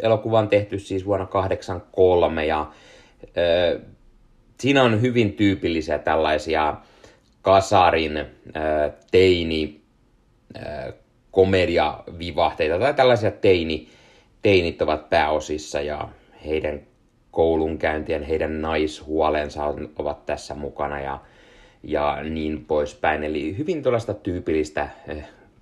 Elokuva 0.00 0.38
on 0.38 0.48
tehty 0.48 0.78
siis 0.78 1.06
vuonna 1.06 1.26
1983 1.26 2.46
ja 2.46 2.70
siinä 4.60 4.82
on 4.82 5.00
hyvin 5.02 5.32
tyypillisiä 5.32 5.98
tällaisia 5.98 6.76
kasarin 7.42 8.24
teini 9.10 9.80
komediavivahteita 11.30 12.78
tai 12.78 12.94
tällaisia 12.94 13.30
teini, 13.30 13.88
teinit 14.42 14.82
ovat 14.82 15.10
pääosissa 15.10 15.80
ja 15.80 16.08
heidän 16.46 16.80
koulunkäyntien, 17.30 18.22
heidän 18.22 18.62
naishuolensa 18.62 19.64
ovat 19.98 20.26
tässä 20.26 20.54
mukana 20.54 21.00
ja, 21.00 21.18
ja 21.82 22.22
niin 22.22 22.64
poispäin. 22.64 23.24
Eli 23.24 23.58
hyvin 23.58 23.82
tuollaista 23.82 24.14
tyypillistä 24.14 24.88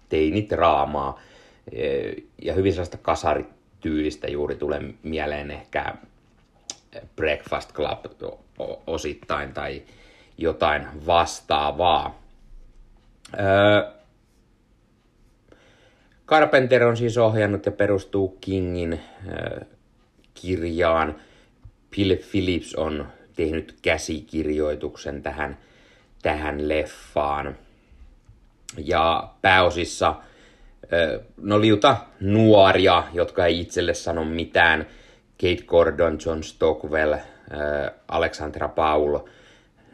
teinitraamaa 0.08 1.20
ja 2.42 2.54
hyvin 2.54 2.72
sellaista 2.72 2.98
kasarityylistä 3.02 4.28
juuri 4.28 4.54
tulee 4.54 4.80
mieleen 5.02 5.50
ehkä 5.50 5.94
Breakfast 7.16 7.72
Club 7.72 8.04
osittain 8.86 9.52
tai 9.52 9.82
jotain 10.38 10.86
vastaavaa. 11.06 12.20
Carpenter 16.26 16.84
on 16.84 16.96
siis 16.96 17.18
ohjannut 17.18 17.66
ja 17.66 17.72
perustuu 17.72 18.38
Kingin 18.40 19.00
kirjaan. 20.34 21.16
Bill 21.96 22.16
Phillips 22.30 22.74
on 22.74 23.06
tehnyt 23.36 23.74
käsikirjoituksen 23.82 25.22
tähän, 25.22 25.58
tähän 26.22 26.68
leffaan. 26.68 27.56
Ja 28.78 29.28
pääosissa 29.42 30.14
no 31.36 31.60
liuta 31.60 31.96
nuoria, 32.20 33.04
jotka 33.12 33.46
ei 33.46 33.60
itselle 33.60 33.94
sano 33.94 34.24
mitään. 34.24 34.86
Kate 35.40 35.62
Gordon, 35.66 36.18
John 36.26 36.42
Stockwell, 36.42 37.14
Alexandra 38.08 38.68
Paul, 38.68 39.18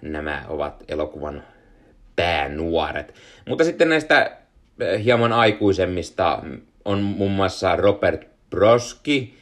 nämä 0.02 0.44
ovat 0.48 0.84
elokuvan 0.88 1.42
päänuoret. 2.16 3.14
Mutta 3.48 3.64
sitten 3.64 3.88
näistä 3.88 4.36
hieman 5.04 5.32
aikuisemmista 5.32 6.42
on 6.84 7.02
muun 7.02 7.30
mm. 7.30 7.36
muassa 7.36 7.76
Robert 7.76 8.28
Broski 8.50 9.38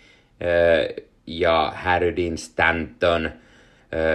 ja 1.27 1.73
Harry 1.77 2.17
Dean 2.17 2.39
Stanton 2.39 3.31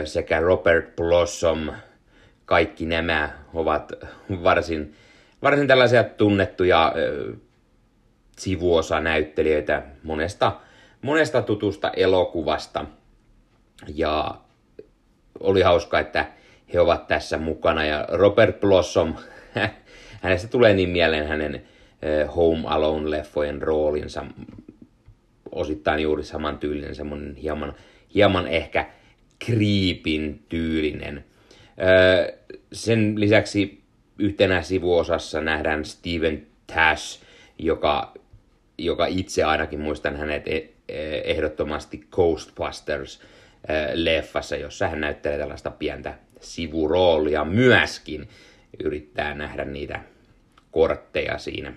sekä 0.05 0.39
Robert 0.39 0.95
Blossom. 0.95 1.71
Kaikki 2.49 2.85
nämä 2.85 3.29
ovat 3.53 3.91
varsin, 4.43 4.95
varsin 5.41 5.67
tällaisia 5.67 6.03
tunnettuja 6.03 6.93
sivuosanäyttelijöitä 8.38 9.83
monesta, 10.03 10.59
monesta 11.01 11.41
tutusta 11.41 11.91
elokuvasta. 11.95 12.85
Ja 13.95 14.35
oli 15.39 15.62
hauska, 15.62 15.99
että 15.99 16.25
he 16.73 16.79
ovat 16.79 17.07
tässä 17.07 17.38
mukana. 17.38 17.85
Ja 17.85 18.05
Robert 18.12 18.59
Blossom, 18.59 19.15
hänestä 20.23 20.47
tulee 20.47 20.73
niin 20.73 20.89
mieleen 20.89 21.27
hänen 21.27 21.63
Home 22.35 22.67
Alone-leffojen 22.67 23.62
roolinsa. 23.62 24.25
Osittain 25.51 25.99
juuri 25.99 26.23
saman 26.23 26.57
tyylinen, 26.57 26.95
semmoinen 26.95 27.35
hieman, 27.35 27.73
hieman 28.15 28.47
ehkä 28.47 28.85
kriipin 29.39 30.45
tyylinen. 30.49 31.28
Sen 32.73 33.19
lisäksi 33.19 33.79
yhtenä 34.19 34.61
sivuosassa 34.61 35.41
nähdään 35.41 35.85
Steven 35.85 36.47
Tash, 36.67 37.23
joka, 37.59 38.13
joka 38.77 39.05
itse 39.05 39.43
ainakin 39.43 39.79
muistan 39.79 40.15
hänet 40.15 40.47
e, 40.47 40.69
e, 40.87 41.17
ehdottomasti 41.17 42.07
Ghostbusters-leffassa, 42.11 44.55
jossa 44.55 44.87
hän 44.87 45.01
näyttelee 45.01 45.37
tällaista 45.37 45.71
pientä 45.71 46.17
sivuroolia 46.41 47.45
myöskin. 47.45 48.29
Yrittää 48.83 49.33
nähdä 49.33 49.65
niitä 49.65 49.99
kortteja 50.71 51.37
siinä 51.37 51.73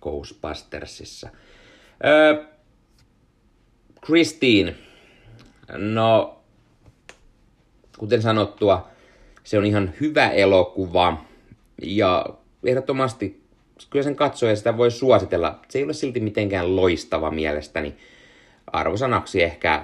Ghostbustersissa. 0.00 1.28
Christine, 4.06 4.74
no 5.72 6.35
kuten 7.98 8.22
sanottua, 8.22 8.88
se 9.44 9.58
on 9.58 9.64
ihan 9.64 9.94
hyvä 10.00 10.30
elokuva 10.30 11.24
ja 11.82 12.26
ehdottomasti 12.64 13.42
kyllä 13.90 14.02
sen 14.02 14.16
katsoja 14.16 14.56
sitä 14.56 14.76
voi 14.76 14.90
suositella. 14.90 15.60
Se 15.68 15.78
ei 15.78 15.84
ole 15.84 15.92
silti 15.92 16.20
mitenkään 16.20 16.76
loistava 16.76 17.30
mielestäni. 17.30 17.94
Arvosanaksi 18.66 19.42
ehkä 19.42 19.82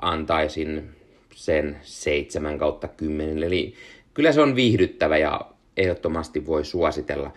antaisin 0.00 0.90
sen 1.34 1.76
7 1.82 2.58
kautta 2.58 2.88
10. 2.88 3.42
Eli 3.42 3.74
kyllä 4.14 4.32
se 4.32 4.40
on 4.40 4.56
viihdyttävä 4.56 5.16
ja 5.16 5.40
ehdottomasti 5.76 6.46
voi 6.46 6.64
suositella 6.64 7.32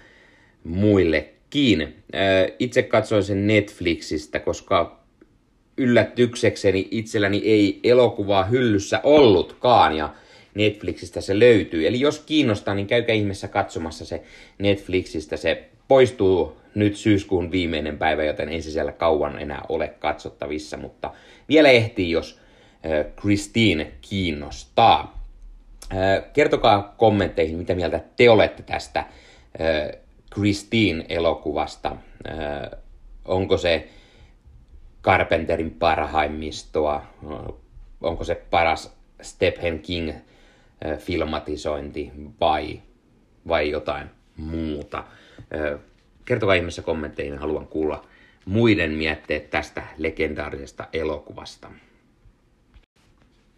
muillekin. 0.64 2.04
Itse 2.60 2.84
katsoin 2.84 3.24
sen 3.24 3.48
Netflixistä, 3.48 4.40
koska 4.40 4.99
yllätyksekseni 5.80 6.88
itselläni 6.92 7.42
ei 7.46 7.80
elokuvaa 7.84 8.44
hyllyssä 8.44 9.02
ollutkaan 9.04 9.98
ja 9.98 10.10
Netflixistä 10.56 11.22
se 11.22 11.40
löytyy. 11.40 11.88
Eli 11.88 12.00
jos 12.00 12.20
kiinnostaa, 12.20 12.76
niin 12.76 12.88
käykää 12.88 13.16
ihmeessä 13.16 13.48
katsomassa 13.48 14.06
se 14.06 14.24
Netflixistä. 14.58 15.38
Se 15.38 15.64
poistuu 15.88 16.58
nyt 16.76 16.96
syyskuun 16.96 17.52
viimeinen 17.52 17.98
päivä, 17.98 18.24
joten 18.24 18.50
ei 18.50 18.62
se 18.62 18.72
siellä 18.72 18.92
kauan 18.92 19.40
enää 19.40 19.62
ole 19.70 19.88
katsottavissa, 19.88 20.78
mutta 20.78 21.12
vielä 21.50 21.70
ehtii, 21.70 22.12
jos 22.12 22.40
Christine 23.20 23.92
kiinnostaa. 24.10 25.26
Kertokaa 26.34 26.96
kommentteihin, 26.98 27.58
mitä 27.58 27.76
mieltä 27.76 28.02
te 28.18 28.30
olette 28.30 28.64
tästä 28.64 29.06
Christine-elokuvasta. 30.34 31.96
Onko 33.26 33.58
se 33.58 33.88
Carpenterin 35.04 35.72
parhaimmistoa. 35.72 37.06
Onko 38.02 38.24
se 38.24 38.36
paras 38.36 38.98
Stephen 39.22 39.80
King 39.80 40.12
filmatisointi 40.98 42.12
vai, 42.40 42.82
vai 43.48 43.70
jotain 43.70 44.08
muuta. 44.38 45.04
Kertokaa 46.26 46.56
ihmeessä 46.56 46.82
kommentteihin, 46.82 47.38
haluan 47.38 47.68
kuulla 47.68 48.06
muiden 48.46 48.92
mietteet 48.92 49.50
tästä 49.50 49.84
legendaarisesta 49.98 50.88
elokuvasta. 50.94 51.72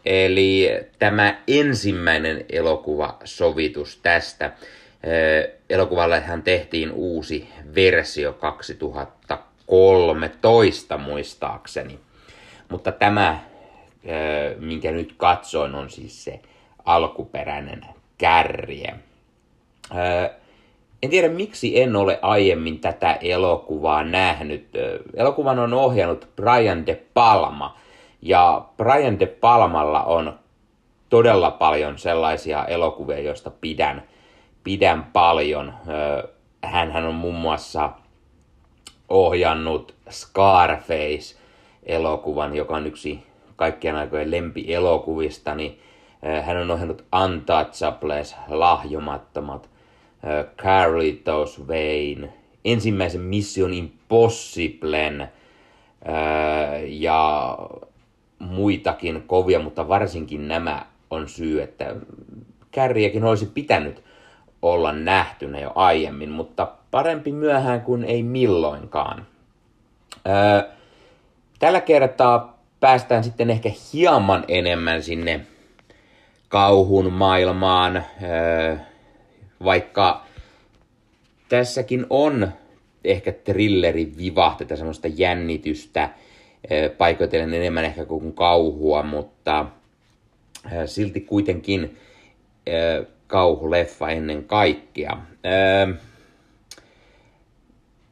Eli 0.04 0.68
tämä 0.98 1.42
ensimmäinen 1.48 2.44
elokuvasovitus 2.52 4.00
tästä. 4.02 4.52
Elokuvallehan 5.70 6.42
tehtiin 6.42 6.92
uusi 6.92 7.48
versio 7.74 8.32
2013 8.32 10.98
muistaakseni. 10.98 11.98
Mutta 12.68 12.92
tämä, 12.92 13.38
minkä 14.58 14.92
nyt 14.92 15.14
katsoin, 15.16 15.74
on 15.74 15.90
siis 15.90 16.24
se 16.24 16.40
alkuperäinen 16.84 17.84
kärje. 18.18 18.94
En 21.02 21.10
tiedä 21.10 21.28
miksi 21.28 21.80
en 21.80 21.96
ole 21.96 22.18
aiemmin 22.22 22.80
tätä 22.80 23.18
elokuvaa 23.20 24.04
nähnyt. 24.04 24.68
Elokuvan 25.14 25.58
on 25.58 25.74
ohjannut 25.74 26.28
Brian 26.36 26.86
De 26.86 27.02
Palma. 27.14 27.76
Ja 28.22 28.64
Brian 28.76 29.20
De 29.20 29.26
Palmalla 29.26 30.02
on 30.02 30.38
todella 31.08 31.50
paljon 31.50 31.98
sellaisia 31.98 32.64
elokuvia, 32.64 33.20
joista 33.20 33.50
pidän, 33.50 34.02
pidän 34.64 35.04
paljon. 35.12 35.74
Hän 36.64 37.06
on 37.06 37.14
muun 37.14 37.34
muassa 37.34 37.90
ohjannut 39.08 39.94
Scarface-elokuvan, 40.10 42.56
joka 42.56 42.76
on 42.76 42.86
yksi 42.86 43.22
kaikkien 43.56 43.96
aikojen 43.96 44.30
lempielokuvista, 44.30 45.54
niin 45.54 45.80
hän 46.42 46.56
on 46.56 46.70
ohjannut 46.70 47.04
Untouchables, 47.24 48.36
lahjomattomat, 48.48 49.71
Carlitos 50.56 51.68
Vane, 51.68 52.32
ensimmäisen 52.64 53.20
Mission 53.20 53.74
Impossiblen 53.74 55.28
ja 56.86 57.58
muitakin 58.38 59.22
kovia, 59.26 59.58
mutta 59.58 59.88
varsinkin 59.88 60.48
nämä 60.48 60.86
on 61.10 61.28
syy, 61.28 61.62
että 61.62 61.96
kärriäkin 62.70 63.24
olisi 63.24 63.46
pitänyt 63.46 64.02
olla 64.62 64.92
nähtynä 64.92 65.60
jo 65.60 65.72
aiemmin, 65.74 66.30
mutta 66.30 66.72
parempi 66.90 67.32
myöhään 67.32 67.80
kuin 67.80 68.04
ei 68.04 68.22
milloinkaan. 68.22 69.26
tällä 71.58 71.80
kertaa 71.80 72.58
päästään 72.80 73.24
sitten 73.24 73.50
ehkä 73.50 73.70
hieman 73.92 74.44
enemmän 74.48 75.02
sinne 75.02 75.40
kauhun 76.48 77.12
maailmaan, 77.12 78.04
vaikka 79.64 80.26
tässäkin 81.48 82.06
on 82.10 82.52
ehkä 83.04 83.32
thrillerin 83.32 84.16
vivahteita, 84.18 84.76
semmoista 84.76 85.08
jännitystä, 85.08 86.10
paikoitellen 86.98 87.54
enemmän 87.54 87.84
ehkä 87.84 88.04
kuin 88.04 88.32
kauhua, 88.32 89.02
mutta 89.02 89.66
silti 90.86 91.20
kuitenkin 91.20 91.96
kauhuleffa 93.26 94.10
ennen 94.10 94.44
kaikkea. 94.44 95.16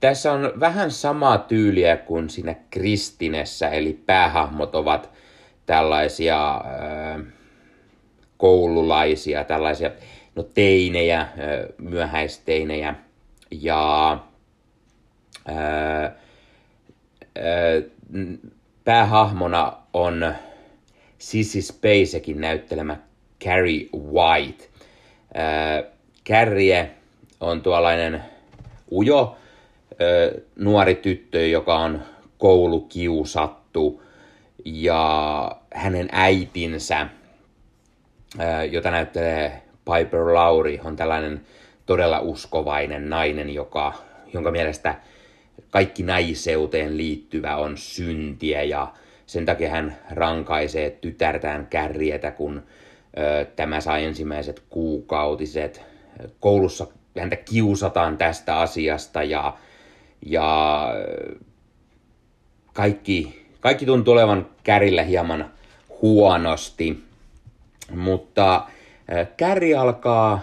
Tässä 0.01 0.33
on 0.33 0.53
vähän 0.61 0.91
samaa 0.91 1.39
tyyliä 1.39 1.97
kuin 1.97 2.31
siinä 2.31 2.55
Kristinessä, 2.71 3.69
eli 3.69 4.01
päähahmot 4.07 4.75
ovat 4.75 5.11
tällaisia 5.67 6.61
koululaisia, 8.37 9.45
tällaisia 9.45 9.91
no 10.35 10.43
teinejä, 10.43 11.29
myöhäisteinejä 11.79 12.95
ja 13.51 14.19
ää, 15.47 16.03
ää, 16.03 16.13
päähahmona 18.85 19.73
on 19.93 20.35
Sissy 21.19 21.63
Spacekin 21.63 22.41
näyttelemä 22.41 22.97
Carrie 23.45 23.89
White. 24.13 24.69
Ää, 25.35 25.83
Carrie 26.29 26.91
on 27.41 27.63
tuollainen 27.63 28.23
ujo 28.93 29.37
ää, 29.91 30.41
nuori 30.57 30.95
tyttö, 30.95 31.47
joka 31.47 31.79
on 31.79 32.03
koulukiusattu 32.39 34.03
ja 34.65 35.57
hänen 35.75 36.09
äitinsä, 36.13 37.09
ää, 38.39 38.65
jota 38.65 38.91
näyttelee 38.91 39.63
Piper 39.99 40.35
Lauri 40.35 40.81
on 40.85 40.97
tällainen 40.97 41.41
todella 41.87 42.21
uskovainen 42.21 43.11
nainen, 43.11 43.55
joka, 43.55 43.93
jonka 44.33 44.51
mielestä 44.51 44.95
kaikki 45.71 46.03
naiseuteen 46.03 46.97
liittyvä 46.97 47.57
on 47.57 47.77
syntiä 47.77 48.63
ja 48.63 48.93
sen 49.27 49.47
takia 49.47 49.71
hän 49.71 49.97
rankaisee 50.11 50.91
tytärtään 50.91 51.67
kärrietä, 51.67 52.31
kun 52.31 52.63
ö, 53.19 53.45
tämä 53.45 53.81
saa 53.81 53.99
ensimmäiset 53.99 54.63
kuukautiset. 54.71 55.83
Koulussa 56.41 56.87
häntä 57.19 57.37
kiusataan 57.37 58.19
tästä 58.19 58.59
asiasta 58.59 59.23
ja, 59.23 59.55
ja 60.27 60.89
kaikki, 62.73 63.47
kaikki 63.61 63.87
tuntuu 63.87 64.13
olevan 64.13 64.47
kärillä 64.63 65.03
hieman 65.03 65.51
huonosti, 66.03 67.05
mutta 67.97 68.63
Kärri 69.37 69.75
alkaa 69.75 70.43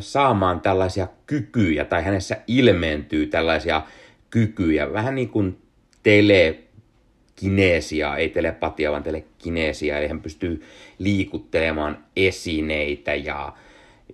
saamaan 0.00 0.60
tällaisia 0.60 1.08
kykyjä, 1.26 1.84
tai 1.84 2.04
hänessä 2.04 2.36
ilmeentyy 2.46 3.26
tällaisia 3.26 3.82
kykyjä, 4.30 4.92
vähän 4.92 5.14
niin 5.14 5.28
kuin 5.28 5.58
telekinesia, 6.02 8.16
ei 8.16 8.28
telepatia, 8.28 8.90
vaan 8.90 9.02
telekinesia, 9.02 9.98
eli 9.98 10.08
hän 10.08 10.20
pystyy 10.20 10.62
liikuttelemaan 10.98 12.04
esineitä 12.16 13.14
ja, 13.14 13.52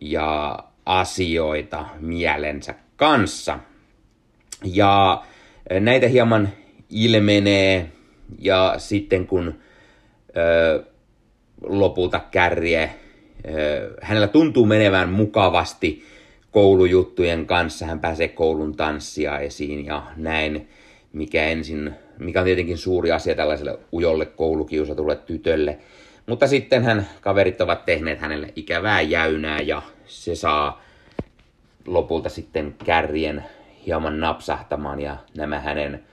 ja 0.00 0.58
asioita 0.86 1.86
mielensä 2.00 2.74
kanssa. 2.96 3.58
Ja 4.64 5.24
näitä 5.80 6.08
hieman 6.08 6.48
ilmenee, 6.90 7.92
ja 8.38 8.74
sitten 8.78 9.26
kun 9.26 9.54
ö, 10.36 10.84
lopulta 11.62 12.20
kärje 12.30 12.90
hänellä 14.02 14.28
tuntuu 14.28 14.66
menevän 14.66 15.08
mukavasti 15.08 16.04
koulujuttujen 16.50 17.46
kanssa. 17.46 17.86
Hän 17.86 18.00
pääsee 18.00 18.28
koulun 18.28 18.76
tanssia 18.76 19.38
esiin 19.38 19.86
ja 19.86 20.02
näin, 20.16 20.68
mikä 21.12 21.44
ensin, 21.44 21.94
mikä 22.18 22.40
on 22.40 22.44
tietenkin 22.44 22.78
suuri 22.78 23.12
asia 23.12 23.34
tällaiselle 23.34 23.78
ujolle 23.92 24.26
koulukiusatulle 24.26 25.16
tytölle. 25.16 25.78
Mutta 26.26 26.46
sitten 26.46 26.84
hän 26.84 27.08
kaverit 27.20 27.60
ovat 27.60 27.84
tehneet 27.84 28.20
hänelle 28.20 28.52
ikävää 28.56 29.00
jäynää 29.00 29.60
ja 29.60 29.82
se 30.06 30.34
saa 30.34 30.82
lopulta 31.86 32.28
sitten 32.28 32.74
kärjen 32.84 33.44
hieman 33.86 34.20
napsahtamaan 34.20 35.00
ja 35.00 35.16
nämä 35.36 35.60
hänen 35.60 36.04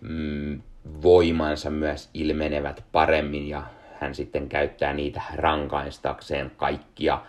mm, 0.00 0.62
voimansa 1.02 1.70
myös 1.70 2.10
ilmenevät 2.14 2.84
paremmin 2.92 3.48
ja 3.48 3.62
hän 4.00 4.14
sitten 4.14 4.48
käyttää 4.48 4.92
niitä 4.92 5.22
rankaistakseen 5.34 6.52
kaikkia, 6.56 7.20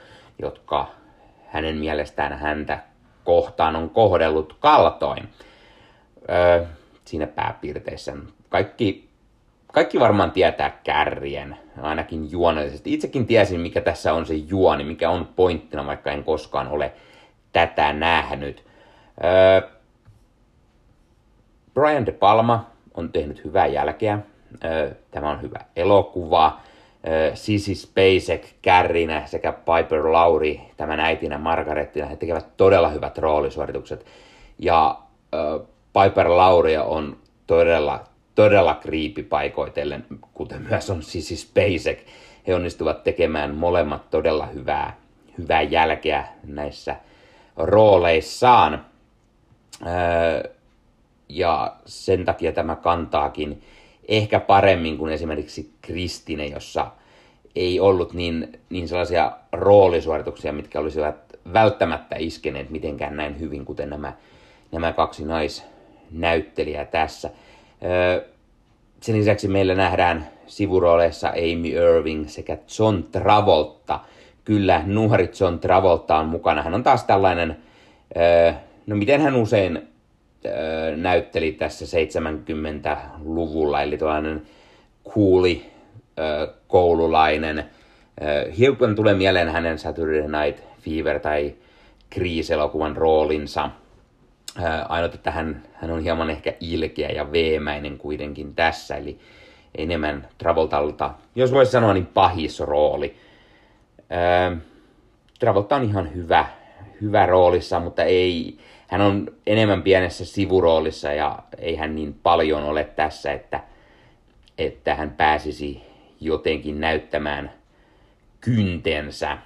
jotka 0.41 0.87
hänen 1.47 1.77
mielestään 1.77 2.39
häntä 2.39 2.79
kohtaan 3.23 3.75
on 3.75 3.89
kohdellut 3.89 4.57
kaltoin. 4.59 5.29
Öö, 6.29 6.65
siinä 7.05 7.27
pääpiirteissä 7.27 8.13
kaikki, 8.49 9.09
kaikki 9.73 9.99
varmaan 9.99 10.31
tietää 10.31 10.79
kärjen, 10.83 11.57
ainakin 11.81 12.31
juonellisesti. 12.31 12.93
Itsekin 12.93 13.27
tiesin, 13.27 13.59
mikä 13.59 13.81
tässä 13.81 14.13
on 14.13 14.25
se 14.25 14.33
juoni, 14.33 14.83
mikä 14.83 15.09
on 15.09 15.29
pointtina, 15.35 15.85
vaikka 15.85 16.11
en 16.11 16.23
koskaan 16.23 16.67
ole 16.67 16.93
tätä 17.53 17.93
nähnyt. 17.93 18.63
Öö, 19.23 19.69
Brian 21.73 22.05
De 22.05 22.11
Palma 22.11 22.65
on 22.93 23.11
tehnyt 23.11 23.43
hyvää 23.45 23.67
jälkeä 23.67 24.19
Tämä 25.11 25.29
on 25.29 25.41
hyvä 25.41 25.59
elokuva. 25.75 26.59
Sissy 27.33 27.75
Spacek 27.75 28.47
kärrinä 28.61 29.23
sekä 29.25 29.51
Piper 29.53 30.11
Lauri 30.11 30.61
tämän 30.77 30.99
äitinä 30.99 31.37
Margarettina. 31.37 32.05
He 32.05 32.15
tekevät 32.15 32.57
todella 32.57 32.89
hyvät 32.89 33.17
roolisuoritukset. 33.17 34.05
Ja 34.59 34.99
Piper 36.03 36.29
Lauria 36.29 36.83
on 36.83 37.17
todella, 37.47 38.03
todella 38.35 38.75
kriipi 38.75 39.23
paikoitellen, 39.23 40.05
kuten 40.33 40.61
myös 40.61 40.89
on 40.89 41.03
Sissy 41.03 41.35
Spacek. 41.35 41.99
He 42.47 42.55
onnistuvat 42.55 43.03
tekemään 43.03 43.55
molemmat 43.55 44.09
todella 44.09 44.45
hyvää, 44.45 44.97
hyvää 45.37 45.61
jälkeä 45.61 46.27
näissä 46.43 46.95
rooleissaan. 47.57 48.85
Ja 51.29 51.75
sen 51.85 52.25
takia 52.25 52.51
tämä 52.51 52.75
kantaakin 52.75 53.63
ehkä 54.09 54.39
paremmin 54.39 54.97
kuin 54.97 55.13
esimerkiksi 55.13 55.73
Kristine, 55.81 56.45
jossa 56.45 56.87
ei 57.55 57.79
ollut 57.79 58.13
niin, 58.13 58.59
niin 58.69 58.87
sellaisia 58.87 59.31
roolisuorituksia, 59.51 60.53
mitkä 60.53 60.79
olisivat 60.79 61.15
välttämättä 61.53 62.15
iskeneet 62.19 62.69
mitenkään 62.69 63.17
näin 63.17 63.39
hyvin, 63.39 63.65
kuten 63.65 63.89
nämä, 63.89 64.13
nämä 64.71 64.91
kaksi 64.91 65.25
naisnäyttelijää 65.25 66.85
tässä. 66.85 67.29
Sen 69.01 69.17
lisäksi 69.17 69.47
meillä 69.47 69.75
nähdään 69.75 70.27
sivurooleissa 70.47 71.29
Amy 71.29 71.67
Irving 71.67 72.27
sekä 72.27 72.57
John 72.79 73.03
Travolta. 73.11 73.99
Kyllä, 74.45 74.83
nuori 74.85 75.31
John 75.39 75.59
Travolta 75.59 76.17
on 76.17 76.25
mukana. 76.25 76.61
Hän 76.61 76.73
on 76.73 76.83
taas 76.83 77.03
tällainen, 77.03 77.57
no 78.87 78.95
miten 78.95 79.21
hän 79.21 79.35
usein 79.35 79.87
näytteli 80.95 81.51
tässä 81.51 81.85
70-luvulla, 81.85 83.81
eli 83.81 83.97
tällainen 83.97 84.41
kuuli 85.03 85.65
koululainen. 86.67 87.69
Hiukan 88.57 88.95
tulee 88.95 89.13
mieleen 89.13 89.49
hänen 89.49 89.79
Saturday 89.79 90.21
Night 90.21 90.63
Fever 90.81 91.19
tai 91.19 91.55
kriiselokuvan 92.09 92.97
roolinsa. 92.97 93.69
Ainut, 94.89 95.15
että 95.15 95.31
hän, 95.31 95.63
hän 95.73 95.91
on 95.91 95.99
hieman 95.99 96.29
ehkä 96.29 96.53
ilkeä 96.59 97.09
ja 97.09 97.31
veemäinen 97.31 97.97
kuitenkin 97.97 98.55
tässä, 98.55 98.95
eli 98.95 99.19
enemmän 99.77 100.27
Travoltalta, 100.37 101.13
jos 101.35 101.51
voisi 101.51 101.71
sanoa, 101.71 101.93
niin 101.93 102.05
pahis 102.05 102.59
rooli. 102.59 103.15
Travolta 105.39 105.75
on 105.75 105.83
ihan 105.83 106.15
hyvä, 106.15 106.45
hyvä 107.01 107.25
roolissa, 107.25 107.79
mutta 107.79 108.03
ei, 108.03 108.57
hän 108.89 109.01
on 109.01 109.31
enemmän 109.47 109.83
pienessä 109.83 110.25
sivuroolissa 110.25 111.13
ja 111.13 111.39
ei 111.57 111.75
hän 111.75 111.95
niin 111.95 112.13
paljon 112.23 112.63
ole 112.63 112.83
tässä, 112.83 113.31
että, 113.31 113.59
että 114.57 114.95
hän 114.95 115.11
pääsisi 115.11 115.81
jotenkin 116.21 116.79
näyttämään 116.79 117.53
kyntensä, 118.41 119.37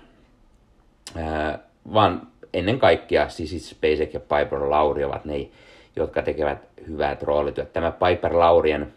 ää, 1.15 1.59
vaan 1.93 2.27
ennen 2.53 2.79
kaikkea 2.79 3.29
Sissy 3.29 3.59
Spacek 3.59 4.13
ja 4.13 4.19
Piper 4.19 4.69
Lauri 4.69 5.03
ovat 5.03 5.25
ne, 5.25 5.47
jotka 5.95 6.21
tekevät 6.21 6.57
hyvät 6.87 7.23
roolityöt. 7.23 7.73
Tämä 7.73 7.91
Piper 7.91 8.39
Laurien 8.39 8.93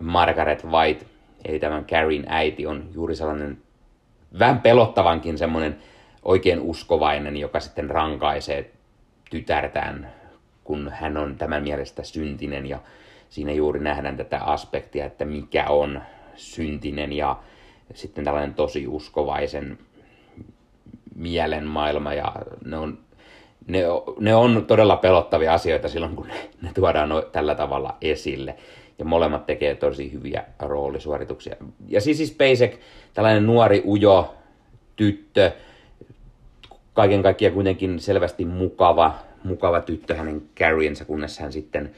Margaret 0.00 0.64
White, 0.64 1.06
eli 1.44 1.58
tämän 1.58 1.84
Carrien 1.84 2.24
äiti, 2.28 2.66
on 2.66 2.88
juuri 2.94 3.16
sellainen 3.16 3.58
vähän 4.38 4.60
pelottavankin 4.60 5.38
semmoinen 5.38 5.76
oikein 6.22 6.60
uskovainen, 6.60 7.36
joka 7.36 7.60
sitten 7.60 7.90
rankaisee 7.90 8.70
tytärtään, 9.32 10.12
kun 10.64 10.92
hän 10.94 11.16
on 11.16 11.36
tämän 11.36 11.62
mielestä 11.62 12.02
syntinen 12.02 12.66
ja 12.66 12.78
siinä 13.30 13.52
juuri 13.52 13.80
nähdään 13.80 14.16
tätä 14.16 14.38
aspektia, 14.38 15.04
että 15.04 15.24
mikä 15.24 15.66
on 15.68 16.02
syntinen 16.36 17.12
ja 17.12 17.36
sitten 17.94 18.24
tällainen 18.24 18.54
tosi 18.54 18.86
uskovaisen 18.86 19.78
mielen 21.14 21.66
maailma 21.66 22.14
ja 22.14 22.32
ne 22.64 22.76
on, 22.76 22.98
ne, 23.66 23.82
ne 24.20 24.34
on 24.34 24.64
todella 24.66 24.96
pelottavia 24.96 25.54
asioita 25.54 25.88
silloin, 25.88 26.16
kun 26.16 26.28
ne, 26.28 26.50
ne 26.62 26.70
tuodaan 26.74 27.08
no, 27.08 27.22
tällä 27.22 27.54
tavalla 27.54 27.96
esille. 28.00 28.56
Ja 28.98 29.04
molemmat 29.04 29.46
tekee 29.46 29.74
tosi 29.74 30.12
hyviä 30.12 30.44
roolisuorituksia. 30.58 31.56
Ja 31.88 32.00
siis 32.00 32.28
Spacek, 32.28 32.80
tällainen 33.14 33.46
nuori 33.46 33.82
ujo 33.86 34.34
tyttö, 34.96 35.52
kaiken 36.94 37.22
kaikkiaan 37.22 37.54
kuitenkin 37.54 38.00
selvästi 38.00 38.44
mukava, 38.44 39.14
mukava 39.44 39.80
tyttö 39.80 40.14
hänen 40.14 40.42
Carriensa, 40.56 41.04
kunnes 41.04 41.38
hän 41.38 41.52
sitten 41.52 41.92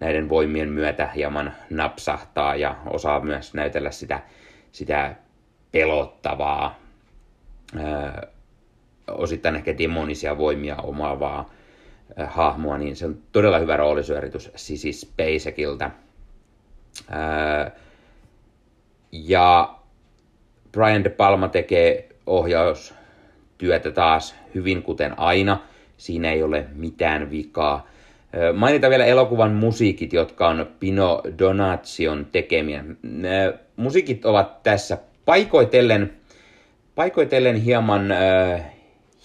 näiden 0.00 0.28
voimien 0.28 0.68
myötä 0.68 1.10
hieman 1.14 1.52
napsahtaa 1.70 2.56
ja 2.56 2.76
osaa 2.86 3.20
myös 3.20 3.54
näytellä 3.54 3.90
sitä, 3.90 4.20
sitä 4.72 5.14
pelottavaa, 5.72 6.78
ää, 7.78 8.26
osittain 9.10 9.56
ehkä 9.56 9.78
demonisia 9.78 10.38
voimia 10.38 10.76
omaavaa 10.76 11.50
ää, 12.16 12.26
hahmoa, 12.26 12.78
niin 12.78 12.96
se 12.96 13.06
on 13.06 13.18
todella 13.32 13.58
hyvä 13.58 13.76
roolisyöritys 13.76 14.50
Sissy 14.56 14.92
Spacekilta. 14.92 15.90
Ää, 17.10 17.70
ja 19.12 19.78
Brian 20.72 21.04
De 21.04 21.10
Palma 21.10 21.48
tekee 21.48 22.08
ohjaustyötä 23.56 23.90
taas 23.90 24.34
hyvin 24.54 24.82
kuten 24.82 25.18
aina. 25.18 25.60
Siinä 25.96 26.32
ei 26.32 26.42
ole 26.42 26.66
mitään 26.74 27.30
vikaa. 27.30 27.86
Mainita 28.54 28.90
vielä 28.90 29.04
elokuvan 29.04 29.52
musiikit, 29.52 30.12
jotka 30.12 30.48
on 30.48 30.66
Pino 30.80 31.22
Donazion 31.38 32.26
tekemiä. 32.32 32.84
Ne 33.02 33.54
musiikit 33.76 34.24
ovat 34.24 34.62
tässä 34.62 34.98
paikoitellen, 35.24 36.12
paikoitellen 36.94 37.56
hieman 37.56 38.12
äh, 38.12 38.62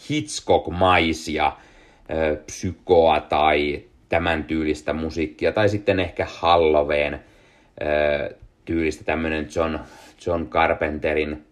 Hitchcock-maisia, 0.10 1.46
äh, 1.46 2.38
psykoa 2.46 3.20
tai 3.20 3.84
tämän 4.10 4.44
tyylistä 4.44 4.94
musiikkia, 4.94 5.52
tai 5.52 5.70
sitten 5.70 6.00
ehkä 6.00 6.28
Halloween 6.30 7.14
äh, 7.14 7.22
tyylistä 8.66 9.04
tämmöinen 9.04 9.48
John, 9.56 9.80
John 10.26 10.48
Carpenterin 10.48 11.46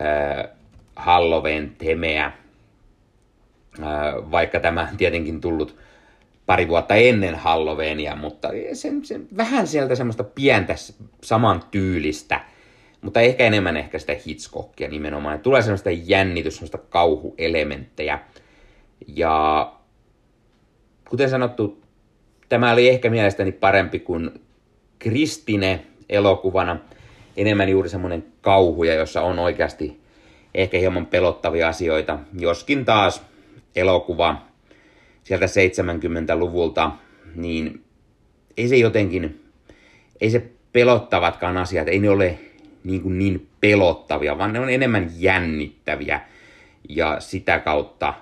äh, 0.00 0.61
Halloween 1.02 1.74
temeä, 1.78 2.32
vaikka 4.30 4.60
tämä 4.60 4.88
tietenkin 4.96 5.40
tullut 5.40 5.76
pari 6.46 6.68
vuotta 6.68 6.94
ennen 6.94 7.34
Halloweenia, 7.34 8.16
mutta 8.16 8.48
sen, 8.72 9.04
sen, 9.04 9.28
vähän 9.36 9.66
sieltä 9.66 9.94
semmoista 9.94 10.24
pientä 10.24 10.74
saman 11.22 11.62
tyylistä, 11.70 12.40
mutta 13.00 13.20
ehkä 13.20 13.44
enemmän 13.44 13.76
ehkä 13.76 13.98
sitä 13.98 14.16
Hitchcockia 14.26 14.88
nimenomaan. 14.88 15.40
Tulee 15.40 15.62
semmoista 15.62 15.90
jännitys, 15.90 16.54
semmoista 16.54 16.78
kauhuelementtejä. 16.78 18.18
Ja 19.06 19.72
kuten 21.08 21.30
sanottu, 21.30 21.82
tämä 22.48 22.72
oli 22.72 22.88
ehkä 22.88 23.10
mielestäni 23.10 23.52
parempi 23.52 23.98
kuin 23.98 24.30
Kristine 24.98 25.86
elokuvana. 26.08 26.78
Enemmän 27.36 27.68
juuri 27.68 27.88
semmoinen 27.88 28.24
kauhuja, 28.40 28.94
jossa 28.94 29.22
on 29.22 29.38
oikeasti 29.38 30.01
ehkä 30.54 30.78
hieman 30.78 31.06
pelottavia 31.06 31.68
asioita. 31.68 32.18
Joskin 32.38 32.84
taas 32.84 33.22
elokuva 33.76 34.42
sieltä 35.24 35.46
70-luvulta, 35.46 36.90
niin 37.34 37.84
ei 38.56 38.68
se 38.68 38.76
jotenkin, 38.76 39.44
ei 40.20 40.30
se 40.30 40.42
pelottavatkaan 40.72 41.56
asiat, 41.56 41.88
ei 41.88 41.98
ne 41.98 42.10
ole 42.10 42.38
niin, 42.84 43.02
kuin 43.02 43.18
niin 43.18 43.48
pelottavia, 43.60 44.38
vaan 44.38 44.52
ne 44.52 44.60
on 44.60 44.70
enemmän 44.70 45.10
jännittäviä. 45.16 46.20
Ja 46.88 47.20
sitä 47.20 47.58
kautta 47.58 48.14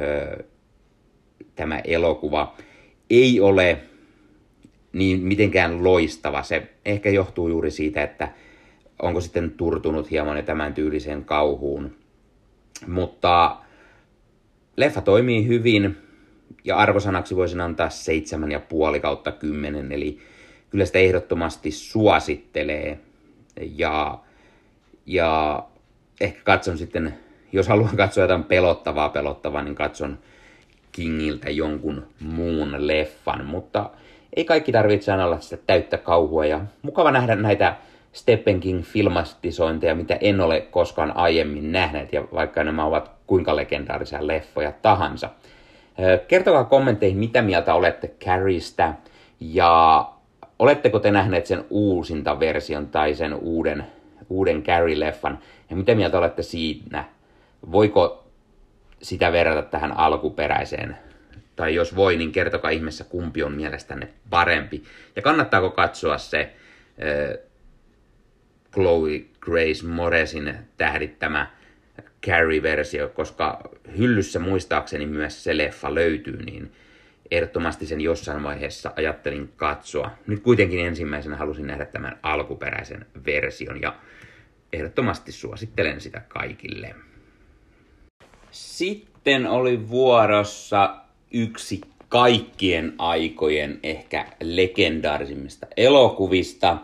ö, 0.00 0.44
tämä 1.56 1.78
elokuva 1.78 2.54
ei 3.10 3.40
ole 3.40 3.78
niin 4.92 5.20
mitenkään 5.20 5.84
loistava. 5.84 6.42
Se 6.42 6.62
ehkä 6.84 7.10
johtuu 7.10 7.48
juuri 7.48 7.70
siitä, 7.70 8.02
että 8.02 8.28
onko 9.02 9.20
sitten 9.20 9.50
turtunut 9.50 10.10
hieman 10.10 10.44
tämän 10.44 10.74
tyyliseen 10.74 11.24
kauhuun. 11.24 11.96
Mutta 12.86 13.56
leffa 14.76 15.00
toimii 15.00 15.46
hyvin, 15.48 15.96
ja 16.64 16.76
arvosanaksi 16.76 17.36
voisin 17.36 17.60
antaa 17.60 17.88
7,5 18.94 19.00
kautta 19.00 19.32
10, 19.32 19.92
eli 19.92 20.18
kyllä 20.70 20.84
sitä 20.84 20.98
ehdottomasti 20.98 21.70
suosittelee. 21.70 23.00
Ja, 23.76 24.18
ja 25.06 25.62
ehkä 26.20 26.40
katson 26.44 26.78
sitten, 26.78 27.14
jos 27.52 27.68
haluan 27.68 27.96
katsoa 27.96 28.24
jotain 28.24 28.44
pelottavaa 28.44 29.08
pelottavaa, 29.08 29.62
niin 29.62 29.74
katson 29.74 30.18
Kingiltä 30.92 31.50
jonkun 31.50 32.06
muun 32.20 32.86
leffan, 32.86 33.44
mutta 33.44 33.90
ei 34.36 34.44
kaikki 34.44 34.72
tarvitse 34.72 35.12
aina 35.12 35.24
olla 35.24 35.40
sitä 35.40 35.62
täyttä 35.66 35.98
kauhua 35.98 36.46
ja 36.46 36.60
mukava 36.82 37.10
nähdä 37.10 37.36
näitä 37.36 37.76
Stephen 38.14 38.60
King 38.60 38.82
filmatisointeja, 38.82 39.94
mitä 39.94 40.18
en 40.20 40.40
ole 40.40 40.60
koskaan 40.60 41.16
aiemmin 41.16 41.72
nähnyt 41.72 42.12
ja 42.12 42.24
vaikka 42.34 42.64
nämä 42.64 42.84
ovat 42.84 43.10
kuinka 43.26 43.56
legendaarisia 43.56 44.26
leffoja 44.26 44.72
tahansa. 44.82 45.28
Kertokaa 46.28 46.64
kommentteihin, 46.64 47.18
mitä 47.18 47.42
mieltä 47.42 47.74
olette 47.74 48.08
Carriestä 48.24 48.94
ja 49.40 50.04
oletteko 50.58 50.98
te 50.98 51.10
nähneet 51.10 51.46
sen 51.46 51.64
uusinta 51.70 52.40
version 52.40 52.86
tai 52.86 53.14
sen 53.14 53.34
uuden, 53.34 53.86
uuden 54.28 54.62
Carrie-leffan. 54.62 55.38
Ja 55.70 55.76
mitä 55.76 55.94
mieltä 55.94 56.18
olette 56.18 56.42
siinä? 56.42 57.04
Voiko 57.72 58.24
sitä 59.02 59.32
verrata 59.32 59.62
tähän 59.62 59.92
alkuperäiseen? 59.92 60.96
Tai 61.56 61.74
jos 61.74 61.96
voi, 61.96 62.16
niin 62.16 62.32
kertokaa 62.32 62.70
ihmeessä, 62.70 63.04
kumpi 63.04 63.42
on 63.42 63.52
mielestänne 63.52 64.08
parempi. 64.30 64.82
Ja 65.16 65.22
kannattaako 65.22 65.70
katsoa 65.70 66.18
se 66.18 66.52
Chloe 68.74 69.20
Grace 69.40 69.86
Moresin 69.86 70.54
tähdittämä 70.76 71.50
Carrie-versio, 72.26 73.08
koska 73.08 73.70
hyllyssä 73.98 74.38
muistaakseni 74.38 75.06
myös 75.06 75.44
se 75.44 75.56
leffa 75.56 75.94
löytyy, 75.94 76.42
niin 76.42 76.72
ehdottomasti 77.30 77.86
sen 77.86 78.00
jossain 78.00 78.42
vaiheessa 78.42 78.92
ajattelin 78.96 79.52
katsoa. 79.56 80.10
Nyt 80.26 80.42
kuitenkin 80.42 80.86
ensimmäisenä 80.86 81.36
halusin 81.36 81.66
nähdä 81.66 81.84
tämän 81.84 82.18
alkuperäisen 82.22 83.06
version 83.26 83.80
ja 83.82 83.96
ehdottomasti 84.72 85.32
suosittelen 85.32 86.00
sitä 86.00 86.22
kaikille. 86.28 86.94
Sitten 88.50 89.46
oli 89.46 89.88
vuorossa 89.88 90.96
yksi 91.32 91.80
kaikkien 92.08 92.94
aikojen 92.98 93.78
ehkä 93.82 94.26
legendaarisimmista 94.42 95.66
elokuvista. 95.76 96.78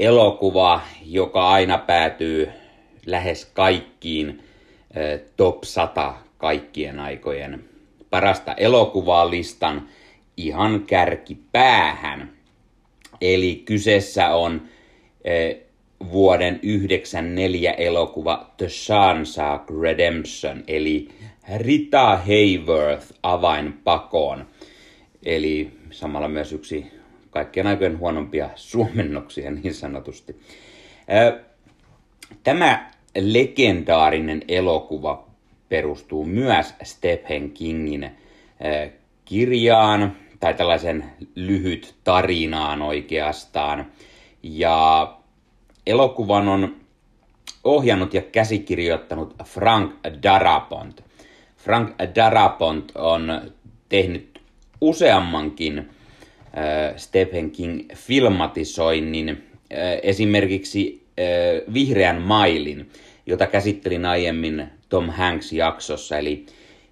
Elokuva, 0.00 0.80
joka 1.06 1.48
aina 1.50 1.78
päätyy 1.78 2.48
lähes 3.06 3.44
kaikkiin 3.44 4.42
top 5.36 5.64
100 5.64 6.14
kaikkien 6.38 7.00
aikojen 7.00 7.64
parasta 8.10 8.54
elokuvaa 8.54 9.30
listan 9.30 9.88
ihan 10.36 10.82
kärkipäähän. 10.86 12.32
Eli 13.20 13.62
kyseessä 13.64 14.34
on 14.34 14.62
vuoden 16.12 16.60
94 16.62 17.72
elokuva 17.72 18.50
The 18.56 18.68
Shansack 18.68 19.70
Redemption, 19.82 20.64
eli 20.66 21.08
Rita 21.56 22.16
Hayworth 22.16 23.06
avainpakoon. 23.22 24.46
Eli 25.24 25.70
samalla 25.90 26.28
myös 26.28 26.52
yksi 26.52 26.99
kaikkien 27.30 27.66
aikojen 27.66 27.98
huonompia 27.98 28.50
suomennoksia 28.54 29.50
niin 29.50 29.74
sanotusti. 29.74 30.40
Tämä 32.42 32.90
legendaarinen 33.18 34.42
elokuva 34.48 35.26
perustuu 35.68 36.24
myös 36.24 36.74
Stephen 36.82 37.50
Kingin 37.50 38.10
kirjaan, 39.24 40.16
tai 40.40 40.54
tällaisen 40.54 41.04
lyhyt 41.34 41.94
tarinaan 42.04 42.82
oikeastaan. 42.82 43.86
Ja 44.42 45.16
elokuvan 45.86 46.48
on 46.48 46.76
ohjannut 47.64 48.14
ja 48.14 48.22
käsikirjoittanut 48.22 49.34
Frank 49.44 49.94
Darabont. 50.22 51.04
Frank 51.56 51.94
Darabont 52.14 52.92
on 52.94 53.52
tehnyt 53.88 54.40
useammankin 54.80 55.90
Stephen 56.96 57.50
King 57.50 57.88
filmatisoinnin, 57.94 59.28
äh, 59.28 59.38
esimerkiksi 60.02 61.06
äh, 61.18 61.74
Vihreän 61.74 62.22
mailin, 62.22 62.90
jota 63.26 63.46
käsittelin 63.46 64.06
aiemmin 64.06 64.66
Tom 64.88 65.10
Hanks-jaksossa. 65.10 66.18
Eli 66.18 66.46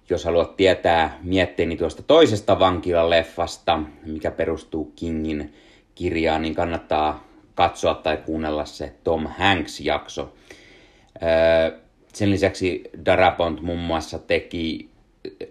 jos 0.09 0.25
haluat 0.25 0.55
tietää 0.57 1.19
mietteeni 1.23 1.77
tuosta 1.77 2.03
toisesta 2.03 2.59
vankilaleffasta, 2.59 3.79
mikä 4.05 4.31
perustuu 4.31 4.93
Kingin 4.95 5.53
kirjaan, 5.95 6.41
niin 6.41 6.55
kannattaa 6.55 7.27
katsoa 7.55 7.93
tai 7.93 8.17
kuunnella 8.17 8.65
se 8.65 8.93
Tom 9.03 9.27
Hanks-jakso. 9.27 10.33
Sen 12.13 12.31
lisäksi 12.31 12.83
Darabont 13.05 13.61
muun 13.61 13.79
muassa 13.79 14.19
teki 14.19 14.89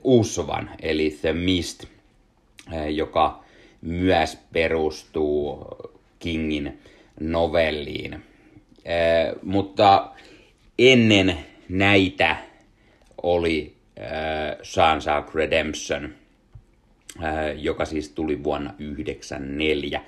Usvan, 0.04 0.70
eli 0.82 1.18
The 1.20 1.32
Mist, 1.32 1.84
joka 2.94 3.44
myös 3.80 4.38
perustuu 4.52 5.66
Kingin 6.18 6.78
novelliin. 7.20 8.24
Mutta 9.42 10.10
ennen 10.78 11.38
näitä 11.68 12.36
oli 13.22 13.74
Shawshank 14.62 15.34
Redemption, 15.34 16.14
joka 17.56 17.84
siis 17.84 18.08
tuli 18.08 18.44
vuonna 18.44 18.70
1994. 18.70 20.02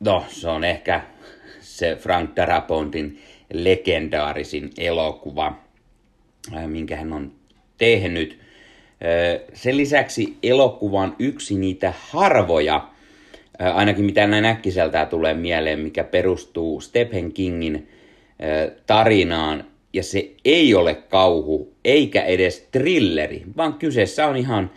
No, 0.00 0.24
se 0.28 0.48
on 0.48 0.64
ehkä 0.64 1.02
se 1.60 1.96
Frank 1.96 2.36
Darapontin 2.36 3.22
legendaarisin 3.52 4.70
elokuva, 4.78 5.58
minkä 6.66 6.96
hän 6.96 7.12
on 7.12 7.32
tehnyt. 7.78 8.39
Sen 9.54 9.76
lisäksi 9.76 10.36
elokuva 10.42 11.00
on 11.00 11.16
yksi 11.18 11.58
niitä 11.58 11.92
harvoja, 12.10 12.88
ainakin 13.58 14.04
mitä 14.04 14.26
näin 14.26 14.44
äkkiseltään 14.44 15.08
tulee 15.08 15.34
mieleen, 15.34 15.78
mikä 15.78 16.04
perustuu 16.04 16.80
Stephen 16.80 17.32
Kingin 17.32 17.88
tarinaan, 18.86 19.64
ja 19.92 20.02
se 20.02 20.30
ei 20.44 20.74
ole 20.74 20.94
kauhu 20.94 21.72
eikä 21.84 22.22
edes 22.22 22.68
trilleri, 22.72 23.42
vaan 23.56 23.74
kyseessä 23.74 24.26
on 24.26 24.36
ihan 24.36 24.70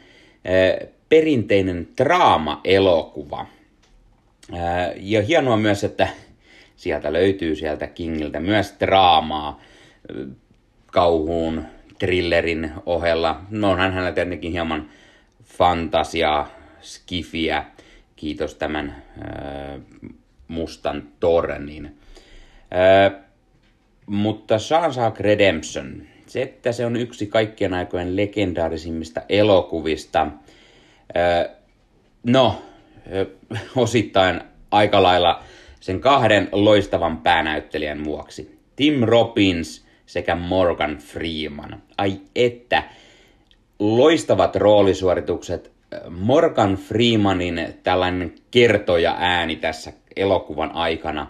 perinteinen 1.10 1.88
draama-elokuva. 1.98 3.46
Ja 4.96 5.22
hienoa 5.22 5.58
myös, 5.58 5.84
että 5.84 6.08
sieltä 6.76 7.14
löytyy 7.14 7.56
sieltä 7.56 7.88
Kingiltä 7.88 8.40
myös 8.40 8.76
draamaa 8.80 9.62
kauhuun, 10.86 11.64
trillerin 12.04 12.72
ohella. 12.86 13.42
No 13.50 13.72
onhan 13.72 13.94
hänellä 13.94 14.12
tietenkin 14.12 14.52
hieman 14.52 14.90
fantasiaa, 15.44 16.50
skifiä, 16.82 17.66
kiitos 18.16 18.56
tämän 18.56 18.90
äh, 18.90 19.82
mustan 20.48 21.04
tornin. 21.20 21.86
Äh, 21.86 23.22
mutta 24.06 24.60
Shawshank 24.60 25.20
Redemption, 25.20 26.04
se, 26.28 26.42
että 26.42 26.72
se 26.72 26.86
on 26.86 26.96
yksi 26.96 27.28
kaikkien 27.28 27.74
aikojen 27.74 28.16
legendaarisimmista 28.16 29.22
elokuvista, 29.30 30.22
äh, 30.22 31.56
no, 32.24 32.62
äh, 33.52 33.62
osittain 33.76 34.42
aika 34.72 35.04
lailla 35.04 35.44
sen 35.80 36.00
kahden 36.00 36.50
loistavan 36.52 37.18
päänäyttelijän 37.18 38.04
vuoksi. 38.04 38.60
Tim 38.76 39.04
Robbins 39.04 39.84
sekä 40.06 40.36
Morgan 40.36 40.98
Freeman. 40.98 41.82
Ai 42.04 42.20
että, 42.36 42.84
loistavat 43.80 44.56
roolisuoritukset. 44.56 45.72
Morgan 46.10 46.76
Freemanin 46.76 47.68
tällainen 47.84 48.36
kertoja 48.52 49.16
ääni 49.20 49.56
tässä 49.56 49.94
elokuvan 50.16 50.72
aikana, 50.72 51.28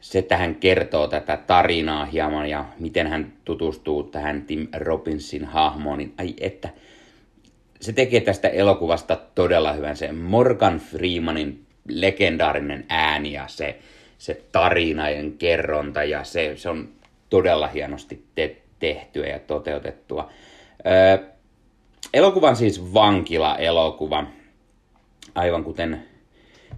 se 0.00 0.22
tähän 0.22 0.54
kertoo 0.54 1.08
tätä 1.08 1.36
tarinaa 1.36 2.04
hieman 2.04 2.50
ja 2.50 2.64
miten 2.78 3.06
hän 3.06 3.32
tutustuu 3.44 4.02
tähän 4.02 4.42
Tim 4.42 4.68
Robbinsin 4.76 5.44
hahmoon, 5.44 5.98
niin 5.98 6.14
ai 6.18 6.34
että, 6.40 6.68
se 7.80 7.92
tekee 7.92 8.20
tästä 8.20 8.48
elokuvasta 8.48 9.16
todella 9.34 9.72
hyvän. 9.72 9.96
Se 9.96 10.12
Morgan 10.12 10.78
Freemanin 10.78 11.66
legendaarinen 11.88 12.84
ääni 12.88 13.32
ja 13.32 13.44
se, 13.48 13.78
se 14.18 14.42
tarinajen 14.52 15.32
kerronta 15.32 16.04
ja 16.04 16.24
se, 16.24 16.52
se 16.56 16.68
on 16.68 16.88
todella 17.30 17.66
hienosti 17.66 18.24
te- 18.34 18.56
tehtyä 18.80 19.26
ja 19.26 19.38
toteutettua. 19.38 20.30
Öö, 20.86 21.26
elokuvan 22.14 22.56
siis 22.56 22.94
vankila-elokuva, 22.94 24.24
aivan 25.34 25.64
kuten 25.64 26.04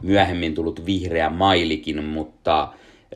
myöhemmin 0.03 0.55
tullut 0.55 0.87
vihreä 0.87 1.31
mailikin, 1.31 2.05
mutta 2.05 2.69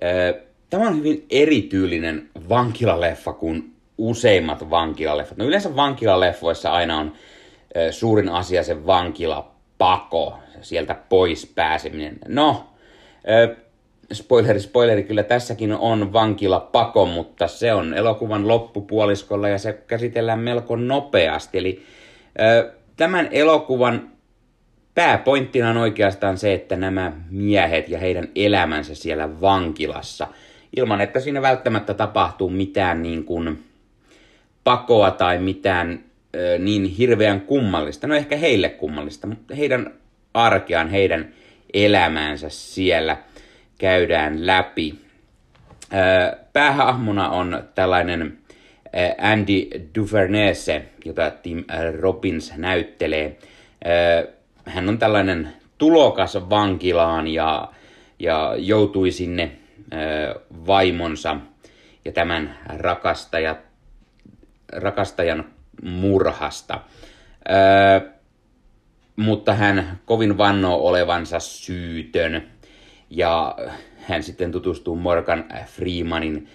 öö, 0.03 0.41
tämä 0.71 0.89
on 0.89 0.99
hyvin 0.99 1.27
erityylinen 1.31 2.29
vankilaleffa 2.49 3.33
kuin 3.33 3.73
useimmat 3.99 4.71
vankilaleffat. 4.71 5.39
No 5.39 5.45
yleensä 5.45 5.77
vankilaleffoissa 5.77 6.73
aina 6.73 6.99
on 6.99 7.13
ö, 7.77 7.93
suurin 7.93 8.29
asia 8.29 8.63
se 8.63 8.87
vankilapako, 8.87 10.39
sieltä 10.63 10.95
pois 11.09 11.47
pääseminen. 11.55 12.19
No, 12.29 12.67
spoileri, 14.13 14.61
spoileri, 14.61 15.03
kyllä 15.03 15.23
tässäkin 15.23 15.73
on 15.73 16.13
vankila 16.13 16.61
pako, 16.61 17.07
mutta 17.07 17.49
se 17.49 17.73
on 17.73 17.95
elokuvan 17.95 18.49
loppupuoliskolla 18.49 19.49
ja 19.49 19.59
se 19.59 19.73
käsitellään 19.73 20.39
melko 20.39 20.77
nopeasti. 20.77 21.59
Eli 21.59 21.83
tämän 22.97 23.29
elokuvan 23.31 24.11
pääpointtina 24.95 25.71
on 25.71 25.77
oikeastaan 25.77 26.39
se, 26.39 26.55
että 26.55 26.77
nämä 26.77 27.13
miehet 27.31 27.89
ja 27.89 27.99
heidän 27.99 28.29
elämänsä 28.35 28.95
siellä 28.95 29.41
vankilassa, 29.41 30.27
ilman 30.77 31.01
että 31.01 31.21
siinä 31.21 31.43
välttämättä 31.43 31.95
tapahtuu 31.95 32.51
mitään 32.51 33.03
niin 33.03 33.25
kuin 33.25 33.63
pakoa 34.65 35.11
tai 35.11 35.39
mitään 35.39 36.01
ö, 36.37 36.59
niin 36.59 36.85
hirveän 36.85 37.41
kummallista, 37.41 38.07
no 38.07 38.15
ehkä 38.15 38.37
heille 38.37 38.69
kummallista, 38.69 39.27
mutta 39.27 39.55
heidän 39.55 39.95
arkeaan, 40.35 40.91
heidän 40.91 41.29
elämäänsä 41.75 42.49
siellä 42.49 43.17
käydään 43.79 44.47
läpi. 44.47 44.95
Päähahmona 46.53 47.29
on 47.29 47.65
tällainen 47.75 48.39
Andy 49.19 49.69
Duvernese, 49.95 50.85
jota 51.05 51.31
Tim 51.31 51.65
Robbins 52.01 52.53
näyttelee. 52.57 53.39
Hän 54.67 54.89
on 54.89 54.99
tällainen 54.99 55.53
tulokas 55.79 56.35
vankilaan 56.51 57.29
ja, 57.29 57.69
ja 58.19 58.55
joutui 58.59 59.11
sinne 59.11 59.53
vaimonsa 60.67 61.37
ja 62.05 62.13
tämän 62.13 62.59
rakastaja, 62.67 63.57
rakastajan 64.73 65.45
murhasta. 65.83 66.81
mutta 69.17 69.55
hän 69.55 70.01
kovin 70.05 70.39
vannoo 70.39 70.89
olevansa 70.89 71.41
syytön 71.41 72.47
ja 73.11 73.57
hän 73.97 74.23
sitten 74.23 74.53
tutustuu 74.53 74.97
Morgan 74.97 75.45
Freemanin 75.67 76.49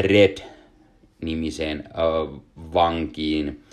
Red-nimiseen 0.00 1.84
vankiin. 2.74 3.64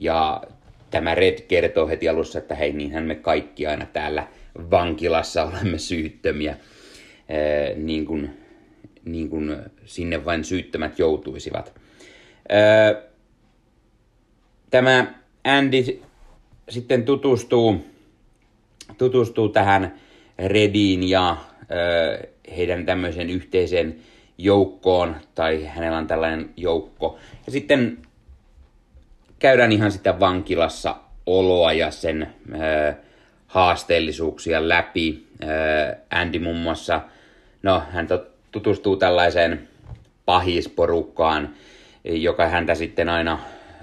Ja 0.00 0.42
tämä 0.90 1.14
Red 1.14 1.40
kertoo 1.40 1.88
heti 1.88 2.08
alussa, 2.08 2.38
että 2.38 2.54
hei, 2.54 2.72
niinhän 2.72 3.04
me 3.04 3.14
kaikki 3.14 3.66
aina 3.66 3.86
täällä 3.86 4.28
vankilassa 4.70 5.44
olemme 5.44 5.78
syyttömiä, 5.78 6.56
niin 7.76 8.06
kuin, 8.06 8.30
niin 9.04 9.28
kuin 9.28 9.56
sinne 9.84 10.24
vain 10.24 10.44
syyttömät 10.44 10.98
joutuisivat. 10.98 11.80
Tämä 14.70 15.14
Andy 15.44 16.00
sitten 16.68 17.02
tutustuu, 17.04 17.84
tutustuu 18.98 19.48
tähän 19.48 20.00
Rediin 20.38 21.08
ja 21.08 21.36
heidän 22.56 22.86
tämmöisen 22.86 23.30
yhteiseen 23.30 23.96
joukkoon, 24.38 25.16
tai 25.34 25.64
hänellä 25.64 25.98
on 25.98 26.06
tällainen 26.06 26.50
joukko. 26.56 27.18
Ja 27.46 27.52
sitten 27.52 27.98
käydään 29.38 29.72
ihan 29.72 29.92
sitä 29.92 30.20
vankilassa 30.20 30.96
oloa 31.26 31.72
ja 31.72 31.90
sen 31.90 32.22
äh, 32.22 32.96
haasteellisuuksia 33.46 34.68
läpi. 34.68 35.26
Äh, 35.42 36.20
Andy 36.20 36.38
muun 36.38 36.56
muassa, 36.56 37.00
no 37.62 37.82
hän 37.90 38.08
tutustuu 38.52 38.96
tällaiseen 38.96 39.68
pahisporukkaan, 40.24 41.54
joka 42.04 42.46
häntä 42.46 42.74
sitten 42.74 43.08
aina, 43.08 43.38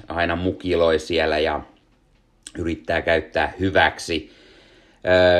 aina 0.08 0.36
mukiloi 0.36 1.00
siellä 1.00 1.40
ja 1.40 1.62
yrittää 2.58 3.02
käyttää 3.02 3.54
hyväksi. 3.60 4.32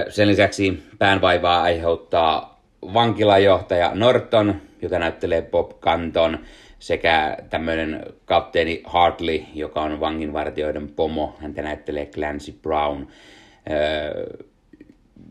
Sen 0.10 0.28
lisäksi 0.28 0.84
päänvaivaa 1.00 1.62
aiheuttaa 1.62 2.62
vankilajohtaja 2.94 3.92
Norton, 3.94 4.62
jota 4.82 5.00
näyttelee 5.00 5.42
Bob 5.42 5.72
Canton, 5.80 6.40
sekä 6.80 7.38
tämmöinen 7.50 8.04
kapteeni 8.26 8.82
Hartley, 8.86 9.44
joka 9.54 9.82
on 9.82 10.00
vanginvartijoiden 10.00 10.90
pomo, 10.90 11.36
häntä 11.40 11.62
näyttelee 11.62 12.06
Clancy 12.06 12.52
Brown. 12.62 13.08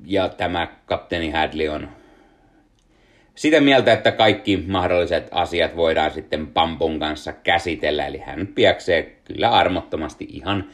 Ja 0.06 0.28
tämä 0.28 0.68
kapteeni 0.86 1.30
Hadley 1.30 1.68
on 1.68 1.88
sitä 3.34 3.60
mieltä, 3.60 3.92
että 3.92 4.12
kaikki 4.12 4.64
mahdolliset 4.66 5.28
asiat 5.30 5.76
voidaan 5.76 6.10
sitten 6.10 6.46
Pampun 6.46 6.98
kanssa 6.98 7.32
käsitellä, 7.32 8.06
eli 8.06 8.18
hän 8.18 8.46
piäksee 8.46 9.16
kyllä 9.24 9.50
armottomasti 9.50 10.26
ihan 10.30 10.64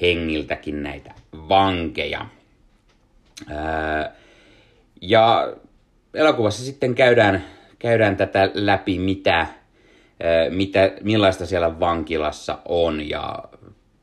hengiltäkin 0.00 0.82
näitä 0.82 1.12
vankeja. 1.48 2.26
Ja 5.00 5.52
elokuvassa 6.14 6.64
sitten 6.64 6.94
käydään, 6.94 7.44
käydään 7.78 8.16
tätä 8.16 8.50
läpi, 8.54 8.98
mitä, 8.98 9.46
mitä, 10.50 10.92
millaista 11.02 11.46
siellä 11.46 11.80
vankilassa 11.80 12.58
on 12.64 13.08
ja 13.08 13.38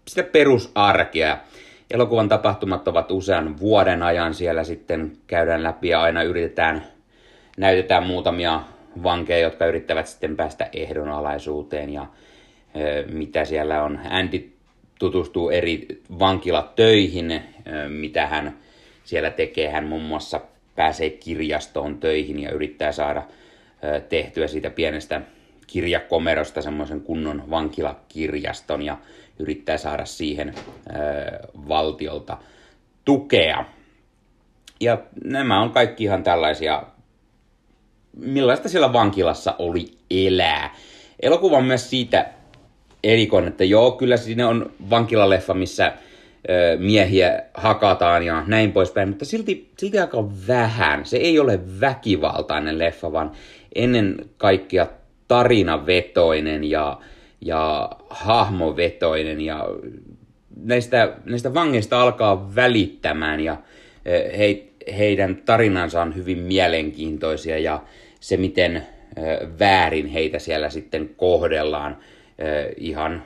sitä 0.08 0.24
perusarkea. 0.24 1.38
Elokuvan 1.92 2.30
tapahtumat 2.30 2.88
ovat 2.88 3.12
usean 3.12 3.60
vuoden 3.60 4.04
ajan 4.04 4.34
siellä 4.34 4.64
sitten 4.64 5.18
käydään 5.28 5.64
läpi 5.64 5.90
ja 5.90 6.02
aina 6.02 6.24
yritetään, 6.24 6.84
näytetään 7.58 8.08
muutamia 8.08 8.62
vankeja, 9.04 9.40
jotka 9.40 9.66
yrittävät 9.66 10.08
sitten 10.08 10.36
päästä 10.36 10.70
ehdonalaisuuteen 10.74 11.90
ja 11.90 12.06
mitä 13.12 13.46
siellä 13.46 13.84
on. 13.84 14.00
Andy 14.10 14.52
tutustuu 15.00 15.50
eri 15.50 15.88
vankilatöihin, 16.20 17.44
mitä 17.88 18.28
hän 18.28 18.58
siellä 19.12 19.30
tekee. 19.30 19.70
Hän 19.70 19.86
muun 19.86 20.04
muassa 20.04 20.42
pääsee 20.76 21.10
kirjastoon 21.10 22.00
töihin 22.00 22.40
ja 22.40 22.52
yrittää 22.52 22.92
saada 22.92 23.24
tehtyä 24.10 24.48
siitä 24.48 24.70
pienestä 24.70 25.22
kirjakomerosta 25.68 26.62
semmoisen 26.62 27.02
kunnon 27.02 27.50
vankilakirjaston 27.50 28.82
ja 28.82 28.98
yrittää 29.40 29.78
saada 29.78 30.06
siihen 30.06 30.54
valtiolta 31.68 32.38
tukea. 33.06 33.66
Ja 34.80 34.98
nämä 35.24 35.62
on 35.62 35.72
kaikki 35.72 36.04
ihan 36.04 36.24
tällaisia, 36.24 36.84
millaista 38.18 38.70
siellä 38.70 38.94
vankilassa 38.94 39.56
oli 39.60 39.86
elää. 40.10 40.76
Elokuva 41.20 41.58
on 41.58 41.66
myös 41.66 41.90
siitä 41.90 42.30
erikoinen, 43.04 43.50
että 43.50 43.64
joo, 43.64 43.92
kyllä 43.92 44.18
siinä 44.18 44.48
on 44.48 44.72
vankilaleffa, 44.90 45.54
missä 45.54 45.94
miehiä 46.78 47.44
hakataan 47.54 48.26
ja 48.26 48.44
näin 48.48 48.72
poispäin, 48.72 49.10
mutta 49.10 49.26
silti, 49.26 49.72
silti 49.78 50.00
aika 50.00 50.30
vähän. 50.48 51.06
Se 51.06 51.18
ei 51.18 51.40
ole 51.40 51.60
väkivaltainen 51.82 52.80
leffa, 52.80 53.12
vaan 53.12 53.32
ennen 53.76 54.16
kaikkea 54.38 54.88
tarinavetoinen 55.28 56.64
ja, 56.64 57.00
ja 57.42 57.90
hahmovetoinen 58.10 59.42
ja 59.42 59.68
näistä, 60.64 61.14
näistä 61.26 61.54
vangeista 61.54 62.02
alkaa 62.02 62.56
välittämään 62.56 63.40
ja 63.40 63.58
he, 64.38 64.64
heidän 64.98 65.36
tarinansa 65.46 66.02
on 66.02 66.16
hyvin 66.16 66.38
mielenkiintoisia 66.38 67.60
ja 67.60 67.84
se 68.20 68.38
miten 68.38 68.88
väärin 69.60 70.08
heitä 70.08 70.40
siellä 70.40 70.70
sitten 70.70 71.10
kohdellaan 71.18 71.98
ihan 72.78 73.24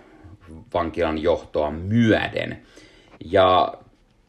vankilan 0.73 1.17
johtoa 1.17 1.71
myöden. 1.71 2.64
Ja 3.31 3.73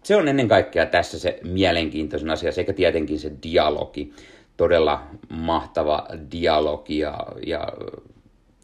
se 0.02 0.16
on 0.16 0.28
ennen 0.28 0.48
kaikkea 0.48 0.86
tässä 0.86 1.18
se 1.18 1.40
mielenkiintoisin 1.42 2.30
asia, 2.30 2.52
sekä 2.52 2.72
tietenkin 2.72 3.18
se 3.18 3.32
dialogi, 3.42 4.12
todella 4.56 5.02
mahtava 5.28 6.06
dialogi 6.32 6.98
ja, 6.98 7.26
ja 7.46 7.68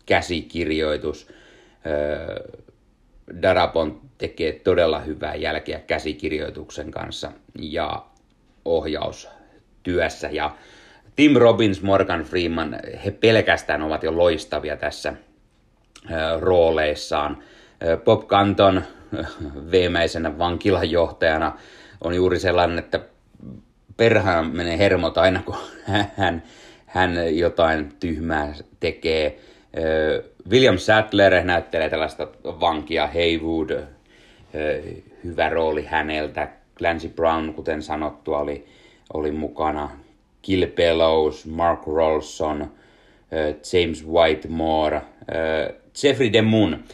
käsikirjoitus. 0.06 1.28
Darabon 3.42 4.00
tekee 4.18 4.52
todella 4.52 5.00
hyvää 5.00 5.34
jälkeä 5.34 5.80
käsikirjoituksen 5.80 6.90
kanssa 6.90 7.32
ja 7.58 8.04
ohjaustyössä. 8.64 10.30
Ja 10.30 10.56
Tim 11.16 11.36
Robbins, 11.36 11.82
Morgan 11.82 12.22
Freeman, 12.22 12.78
he 13.04 13.10
pelkästään 13.10 13.82
ovat 13.82 14.02
jo 14.02 14.16
loistavia 14.16 14.76
tässä 14.76 15.14
rooleissaan. 16.40 17.42
Bob 18.04 18.26
Canton 18.26 18.82
viimeisenä 19.70 20.38
vankilajohtajana 20.38 21.58
on 22.04 22.14
juuri 22.14 22.38
sellainen, 22.38 22.78
että 22.78 23.00
perhana 23.96 24.42
menee 24.42 24.78
hermot 24.78 25.18
aina, 25.18 25.42
kun 25.42 25.56
hän, 26.16 26.42
hän 26.86 27.38
jotain 27.38 27.92
tyhmää 28.00 28.54
tekee. 28.80 29.38
William 30.50 30.78
Sattler 30.78 31.44
näyttelee 31.44 31.90
tällaista 31.90 32.28
vankia 32.44 33.06
Haywood, 33.06 33.70
hyvä 35.24 35.48
rooli 35.48 35.84
häneltä. 35.84 36.48
Clancy 36.78 37.08
Brown, 37.08 37.54
kuten 37.54 37.82
sanottu, 37.82 38.34
oli, 38.34 38.66
oli 39.14 39.30
mukana. 39.30 39.90
Kill 40.42 40.66
Bellows, 40.66 41.46
Mark 41.46 41.86
Rolson, 41.86 42.72
James 43.72 44.06
Whitemore, 44.06 45.02
Jeffrey 46.02 46.32
DeMunn. 46.32 46.84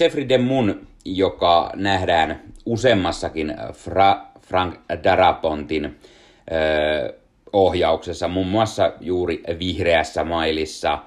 Jeffrey 0.00 0.28
DeMunn 0.28 0.86
joka 1.04 1.70
nähdään 1.74 2.42
useammassakin 2.66 3.54
Fra- 3.58 4.40
Frank 4.40 4.74
Darapontin 5.04 5.84
ö, 5.84 7.14
ohjauksessa, 7.52 8.28
muun 8.28 8.46
muassa 8.46 8.92
juuri 9.00 9.42
Vihreässä 9.58 10.24
mailissa, 10.24 10.98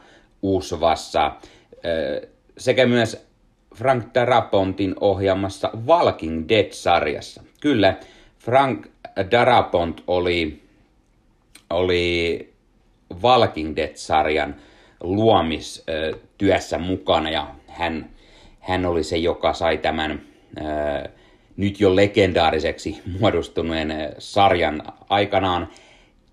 Usvassa, 0.41 1.31
sekä 2.57 2.85
myös 2.85 3.27
Frank 3.75 4.05
Darapontin 4.13 4.95
ohjaamassa 4.99 5.69
Walking 5.87 6.49
Dead-sarjassa. 6.49 7.43
Kyllä, 7.61 7.95
Frank 8.39 8.87
Darapont 9.31 10.03
oli, 10.07 10.61
oli 11.69 12.53
Walking 13.23 13.75
Dead-sarjan 13.75 14.55
luomistyössä 15.03 16.77
mukana 16.77 17.29
ja 17.29 17.55
hän 17.67 18.09
hän 18.61 18.85
oli 18.85 19.03
se, 19.03 19.17
joka 19.17 19.53
sai 19.53 19.77
tämän 19.77 20.21
nyt 21.57 21.79
jo 21.79 21.95
legendaariseksi 21.95 23.01
muodostuneen 23.19 24.15
sarjan 24.17 24.83
aikanaan 25.09 25.69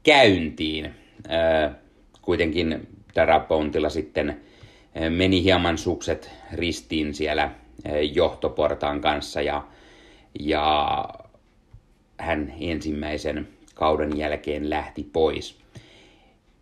käyntiin. 0.02 0.94
Ää, 1.28 1.74
kuitenkin 2.22 2.88
Darabontilla 3.14 3.88
sitten 3.88 4.40
meni 5.10 5.42
hieman 5.42 5.78
sukset 5.78 6.30
ristiin 6.52 7.14
siellä 7.14 7.50
johtoportaan 8.12 9.00
kanssa 9.00 9.42
ja, 9.42 9.64
ja 10.40 11.08
hän 12.18 12.54
ensimmäisen 12.60 13.48
kauden 13.74 14.18
jälkeen 14.18 14.70
lähti 14.70 15.08
pois. 15.12 15.58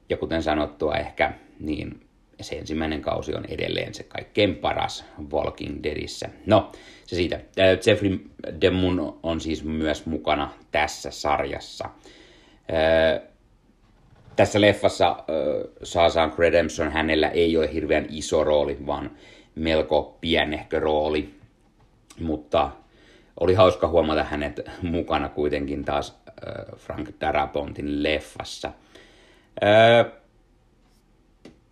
Ja 0.08 0.16
kuten 0.16 0.42
sanottua, 0.42 0.94
ehkä 0.94 1.32
niin 1.60 2.05
se 2.41 2.57
ensimmäinen 2.57 3.01
kausi 3.01 3.34
on 3.34 3.45
edelleen 3.49 3.95
se 3.95 4.03
kaikkein 4.03 4.55
paras 4.55 5.05
Walking 5.32 5.82
Deadissä. 5.82 6.28
No, 6.47 6.72
se 7.07 7.16
siitä. 7.16 7.41
Jeffrey 7.87 8.18
Demun 8.61 9.18
on 9.22 9.41
siis 9.41 9.64
myös 9.64 10.07
mukana 10.07 10.51
tässä 10.70 11.11
sarjassa. 11.11 11.89
Tässä 14.37 14.61
leffassa 14.61 15.16
Shawshank 15.84 16.39
Redemption 16.39 16.93
hänellä 16.93 17.28
ei 17.28 17.57
ole 17.57 17.72
hirveän 17.72 18.07
iso 18.11 18.45
rooli, 18.45 18.78
vaan 18.87 19.11
melko 19.55 20.18
pienehkö 20.20 20.80
rooli. 20.80 21.34
Mutta 22.20 22.70
oli 23.41 23.55
hauska 23.55 23.89
huomata 23.89 24.24
hänet 24.24 24.61
mukana 24.82 25.28
kuitenkin 25.28 25.84
taas 25.84 26.18
Frank 26.76 27.09
Darapontin 27.20 28.03
leffassa. 28.03 28.72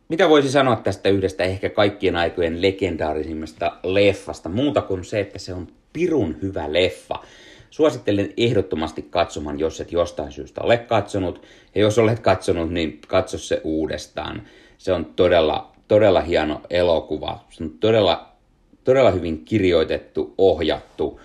Mitä 0.09 0.29
voisi 0.29 0.51
sanoa 0.51 0.77
tästä 0.77 1.09
yhdestä 1.09 1.45
ehkä 1.45 1.71
kaikkien 1.71 2.17
aikojen 2.17 2.63
legendaarisimmasta 2.63 3.73
leffasta, 3.83 4.49
muuta 4.49 4.83
kuin 4.83 5.05
se, 5.05 5.21
että 5.21 5.39
se 5.39 5.55
on 5.55 5.69
pirun 5.93 6.37
hyvä 6.43 6.73
leffa. 6.73 7.15
Suosittelen 7.71 8.33
ehdottomasti 8.37 9.03
katsomaan, 9.03 9.59
jos 9.59 9.81
et 9.81 9.93
jostain 9.93 10.33
syystä 10.33 10.61
ole 10.63 10.79
katsonut. 10.79 11.43
Ja 11.75 11.81
jos 11.81 11.99
olet 11.99 12.21
katsonut, 12.21 12.71
niin 12.71 13.01
katso 13.09 13.39
se 13.39 13.61
uudestaan. 13.65 14.43
Se 14.79 14.93
on 14.93 15.05
todella, 15.05 15.73
todella 15.89 16.21
hieno 16.21 16.61
elokuva. 16.71 17.45
Se 17.51 17.65
on 17.65 17.71
todella, 17.71 18.29
todella 18.85 19.11
hyvin 19.11 19.45
kirjoitettu, 19.45 20.35
ohjattu, 20.39 21.21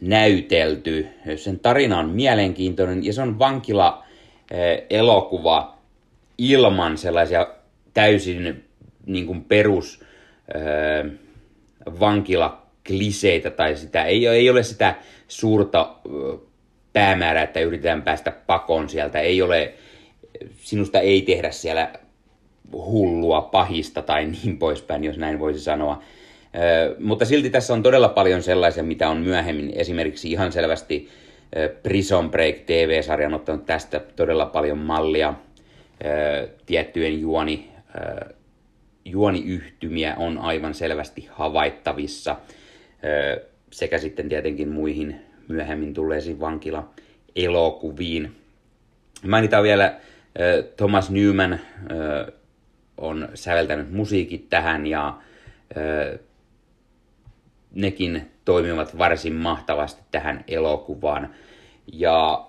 näytelty. 0.00 1.06
Sen 1.36 1.60
tarina 1.60 1.98
on 1.98 2.08
mielenkiintoinen 2.08 3.04
ja 3.04 3.12
se 3.12 3.22
on 3.22 3.38
vankila 3.38 4.04
eh, 4.50 4.82
elokuva 4.90 5.78
ilman 6.38 6.98
sellaisia 6.98 7.46
täysin 7.94 8.64
niin 9.06 9.26
kuin 9.26 9.44
perus 9.44 10.04
eh, 10.54 11.12
vankilakliseitä 12.00 13.50
tai 13.50 13.76
sitä, 13.76 14.04
ei, 14.04 14.26
ei 14.26 14.50
ole 14.50 14.62
sitä 14.62 14.94
suurta 15.28 15.96
päämäärää, 16.92 17.42
että 17.42 17.60
yritetään 17.60 18.02
päästä 18.02 18.32
pakoon 18.46 18.88
sieltä, 18.88 19.20
ei 19.20 19.42
ole, 19.42 19.74
sinusta 20.56 21.00
ei 21.00 21.22
tehdä 21.22 21.50
siellä 21.50 21.92
hullua, 22.72 23.40
pahista 23.40 24.02
tai 24.02 24.26
niin 24.26 24.58
poispäin, 24.58 25.04
jos 25.04 25.18
näin 25.18 25.38
voisi 25.38 25.60
sanoa. 25.60 26.02
Mutta 26.98 27.24
silti 27.24 27.50
tässä 27.50 27.72
on 27.72 27.82
todella 27.82 28.08
paljon 28.08 28.42
sellaisia, 28.42 28.82
mitä 28.82 29.08
on 29.08 29.16
myöhemmin 29.16 29.72
esimerkiksi 29.74 30.32
ihan 30.32 30.52
selvästi 30.52 31.08
Prison 31.82 32.30
Break 32.30 32.56
TV-sarjan 32.66 33.34
ottanut 33.34 33.66
tästä 33.66 34.00
todella 34.16 34.46
paljon 34.46 34.78
mallia. 34.78 35.34
Tiettyjen 36.66 37.20
juoni, 37.20 37.69
juoniyhtymiä 39.04 40.14
on 40.16 40.38
aivan 40.38 40.74
selvästi 40.74 41.28
havaittavissa 41.30 42.36
sekä 43.70 43.98
sitten 43.98 44.28
tietenkin 44.28 44.68
muihin 44.68 45.20
myöhemmin 45.48 45.94
tulleisiin 45.94 46.40
vankila-elokuviin. 46.40 48.36
Mainitaan 49.28 49.62
vielä 49.62 49.94
Thomas 50.76 51.10
Newman 51.10 51.60
on 52.96 53.28
säveltänyt 53.34 53.92
musiikit 53.92 54.50
tähän 54.50 54.86
ja 54.86 55.18
nekin 57.74 58.30
toimivat 58.44 58.98
varsin 58.98 59.34
mahtavasti 59.34 60.02
tähän 60.10 60.44
elokuvaan. 60.48 61.34
Ja 61.92 62.46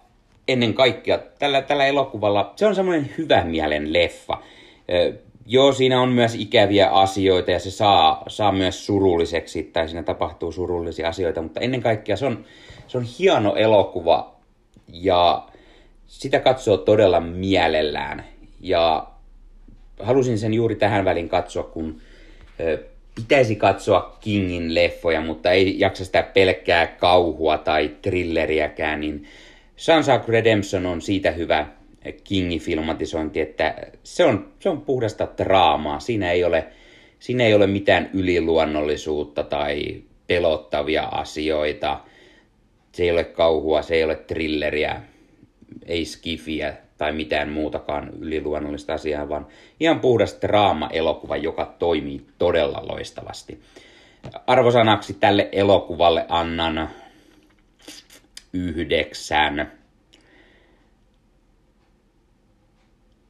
ennen 0.47 0.73
kaikkea 0.73 1.19
tällä, 1.39 1.61
tällä 1.61 1.85
elokuvalla, 1.85 2.53
se 2.55 2.65
on 2.65 2.75
semmoinen 2.75 3.09
hyvä 3.17 3.43
mielen 3.43 3.93
leffa. 3.93 4.43
Joo, 5.53 5.73
siinä 5.73 6.01
on 6.01 6.09
myös 6.09 6.35
ikäviä 6.35 6.89
asioita 6.89 7.51
ja 7.51 7.59
se 7.59 7.71
saa, 7.71 8.23
saa 8.27 8.51
myös 8.51 8.85
surulliseksi, 8.85 9.63
tai 9.63 9.87
siinä 9.87 10.03
tapahtuu 10.03 10.51
surullisia 10.51 11.09
asioita, 11.09 11.41
mutta 11.41 11.59
ennen 11.59 11.81
kaikkea 11.81 12.17
se 12.17 12.25
on, 12.25 12.45
se 12.87 12.97
on 12.97 13.03
hieno 13.19 13.55
elokuva 13.55 14.35
ja 14.87 15.47
sitä 16.07 16.39
katsoo 16.39 16.77
todella 16.77 17.19
mielellään. 17.19 18.23
Ja 18.61 19.07
halusin 19.99 20.39
sen 20.39 20.53
juuri 20.53 20.75
tähän 20.75 21.05
väliin 21.05 21.29
katsoa, 21.29 21.63
kun 21.63 22.01
pitäisi 23.15 23.55
katsoa 23.55 24.17
Kingin 24.21 24.75
leffoja, 24.75 25.21
mutta 25.21 25.51
ei 25.51 25.79
jaksa 25.79 26.05
sitä 26.05 26.23
pelkkää 26.23 26.87
kauhua 26.87 27.57
tai 27.57 27.91
thrilleriäkään, 28.01 28.99
niin 28.99 29.27
Sunshine 29.75 30.23
Redemption 30.27 30.85
on 30.85 31.01
siitä 31.01 31.31
hyvä 31.31 31.67
Kingin 32.23 32.59
filmatisointi, 32.59 33.41
että 33.41 33.75
se 34.03 34.25
on, 34.25 34.53
se 34.59 34.69
on 34.69 34.81
puhdasta 34.81 35.27
draamaa. 35.37 35.99
Siinä 35.99 36.31
ei, 36.31 36.43
ole, 36.43 36.67
siinä 37.19 37.43
ei 37.43 37.53
ole 37.53 37.67
mitään 37.67 38.09
yliluonnollisuutta 38.13 39.43
tai 39.43 40.01
pelottavia 40.27 41.03
asioita. 41.03 41.99
Se 42.91 43.03
ei 43.03 43.11
ole 43.11 43.23
kauhua, 43.23 43.81
se 43.81 43.95
ei 43.95 44.03
ole 44.03 44.15
thrilleriä, 44.15 45.01
ei 45.85 46.05
skifiä 46.05 46.73
tai 46.97 47.11
mitään 47.13 47.49
muutakaan 47.49 48.09
yliluonnollista 48.19 48.93
asiaa, 48.93 49.29
vaan 49.29 49.47
ihan 49.79 49.99
puhdas 49.99 50.37
draama-elokuva, 50.41 51.37
joka 51.37 51.75
toimii 51.79 52.21
todella 52.37 52.83
loistavasti. 52.89 53.61
Arvosanaksi 54.47 55.13
tälle 55.13 55.49
elokuvalle 55.51 56.25
annan 56.29 56.89
yhdeksän 58.53 59.71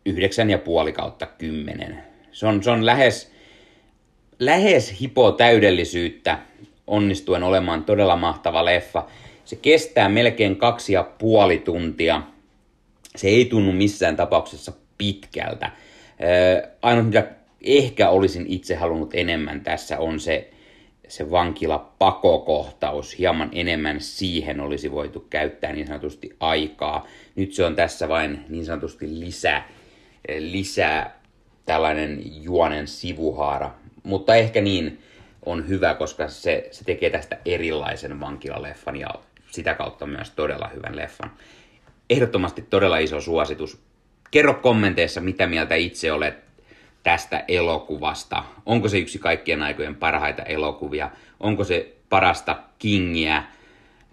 yhdeksän 0.05 0.49
ja 0.49 0.57
puoli 0.57 0.93
kautta 0.93 1.25
kymmenen. 1.25 2.03
Se 2.31 2.47
on, 2.47 2.63
se 2.63 2.71
on 2.71 2.85
lähes, 2.85 3.31
lähes 4.39 5.01
hipo 5.01 5.31
täydellisyyttä 5.31 6.39
onnistuen 6.87 7.43
olemaan 7.43 7.83
todella 7.83 8.15
mahtava 8.15 8.65
leffa. 8.65 9.07
Se 9.45 9.55
kestää 9.55 10.09
melkein 10.09 10.55
kaksi 10.55 10.93
ja 10.93 11.03
puoli 11.03 11.57
tuntia. 11.57 12.21
Se 13.15 13.27
ei 13.27 13.45
tunnu 13.45 13.71
missään 13.71 14.15
tapauksessa 14.15 14.71
pitkältä. 14.97 15.71
Ainoa 16.81 17.03
mitä 17.03 17.27
ehkä 17.63 18.09
olisin 18.09 18.45
itse 18.47 18.75
halunnut 18.75 19.13
enemmän 19.13 19.61
tässä 19.61 19.99
on 19.99 20.19
se, 20.19 20.49
se 21.07 21.31
vankila 21.31 21.93
pakokohtaus. 21.99 23.19
Hieman 23.19 23.49
enemmän 23.51 24.01
siihen 24.01 24.59
olisi 24.59 24.91
voitu 24.91 25.27
käyttää 25.29 25.73
niin 25.73 25.87
sanotusti 25.87 26.35
aikaa. 26.39 27.07
Nyt 27.35 27.53
se 27.53 27.65
on 27.65 27.75
tässä 27.75 28.09
vain 28.09 28.45
niin 28.49 28.65
sanotusti 28.65 29.19
lisää 29.19 29.69
lisää 30.39 31.21
tällainen 31.65 32.43
juonen 32.43 32.87
sivuhaara. 32.87 33.71
Mutta 34.03 34.35
ehkä 34.35 34.61
niin 34.61 35.01
on 35.45 35.67
hyvä, 35.67 35.93
koska 35.93 36.27
se, 36.27 36.67
se 36.71 36.83
tekee 36.83 37.09
tästä 37.09 37.37
erilaisen 37.45 38.19
vankilaleffan 38.19 38.95
ja 38.95 39.09
sitä 39.51 39.73
kautta 39.73 40.07
myös 40.07 40.31
todella 40.31 40.67
hyvän 40.67 40.95
leffan. 40.95 41.31
Ehdottomasti 42.09 42.61
todella 42.61 42.97
iso 42.97 43.21
suositus. 43.21 43.81
Kerro 44.31 44.53
kommenteissa, 44.53 45.21
mitä 45.21 45.47
mieltä 45.47 45.75
itse 45.75 46.11
olet 46.11 46.35
tästä 47.03 47.43
elokuvasta. 47.47 48.43
Onko 48.65 48.87
se 48.87 48.97
yksi 48.97 49.19
kaikkien 49.19 49.63
aikojen 49.63 49.95
parhaita 49.95 50.43
elokuvia? 50.43 51.09
Onko 51.39 51.63
se 51.63 51.95
parasta 52.09 52.59
Kingiä, 52.79 53.43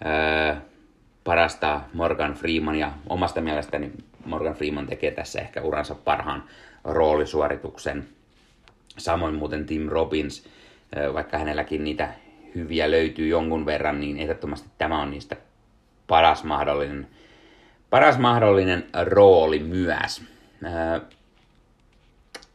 öö, 0.07 0.55
parasta 1.25 1.81
Morgan 1.93 2.35
Freemania? 2.35 2.93
Omasta 3.09 3.41
mielestäni 3.41 3.93
Morgan 4.29 4.55
Freeman 4.55 4.87
tekee 4.87 5.11
tässä 5.11 5.41
ehkä 5.41 5.63
uransa 5.63 5.95
parhaan 5.95 6.45
roolisuorituksen. 6.85 8.09
Samoin 8.99 9.35
muuten 9.35 9.67
Tim 9.67 9.89
Robbins, 9.89 10.45
vaikka 11.13 11.39
hänelläkin 11.39 11.85
niitä 11.85 12.15
hyviä 12.55 12.91
löytyy 12.91 13.29
jonkun 13.29 13.67
verran, 13.67 14.01
niin 14.01 14.17
ehdottomasti 14.17 14.69
tämä 14.79 15.03
on 15.03 15.11
niistä 15.11 15.37
paras 16.07 16.45
mahdollinen, 16.45 17.09
paras 17.91 18.19
mahdollinen 18.19 18.87
rooli 19.05 19.59
myös. 19.59 20.23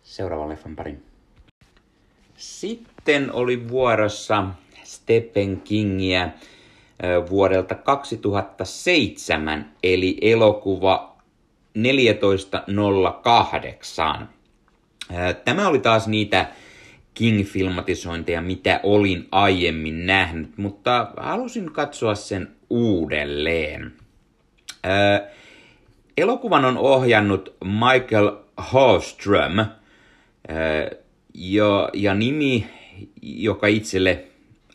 Seuraavan 0.04 0.50
leffan 0.50 0.76
parin. 0.76 1.04
Sitten 2.36 3.32
oli 3.34 3.70
vuorossa 3.70 4.46
Stephen 4.84 5.62
Kingiä 5.62 6.30
vuodelta 7.30 7.76
2007, 7.76 9.72
eli 9.84 10.18
elokuva 10.22 11.13
14.08. 11.78 14.26
Tämä 15.46 15.68
oli 15.68 15.80
taas 15.80 16.08
niitä 16.08 16.46
King-filmatisointeja, 17.14 18.42
mitä 18.42 18.80
olin 18.84 19.28
aiemmin 19.32 20.06
nähnyt, 20.06 20.58
mutta 20.58 21.12
halusin 21.18 21.72
katsoa 21.72 22.16
sen 22.16 22.52
uudelleen. 22.70 23.94
Elokuvan 26.18 26.66
on 26.66 26.78
ohjannut 26.78 27.56
Michael 27.64 28.32
Hallström, 28.58 29.66
ja, 31.34 31.90
ja 31.94 32.14
nimi, 32.14 32.68
joka 33.22 33.68
itselle 33.68 34.24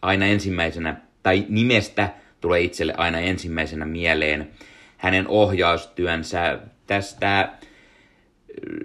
aina 0.02 0.26
ensimmäisenä, 0.26 0.96
tai 1.22 1.46
nimestä 1.48 2.10
tulee 2.40 2.60
itselle 2.60 2.94
aina 2.96 3.18
ensimmäisenä 3.18 3.86
mieleen 3.86 4.50
hänen 4.96 5.28
ohjaustyönsä 5.28 6.58
tästä 6.88 7.52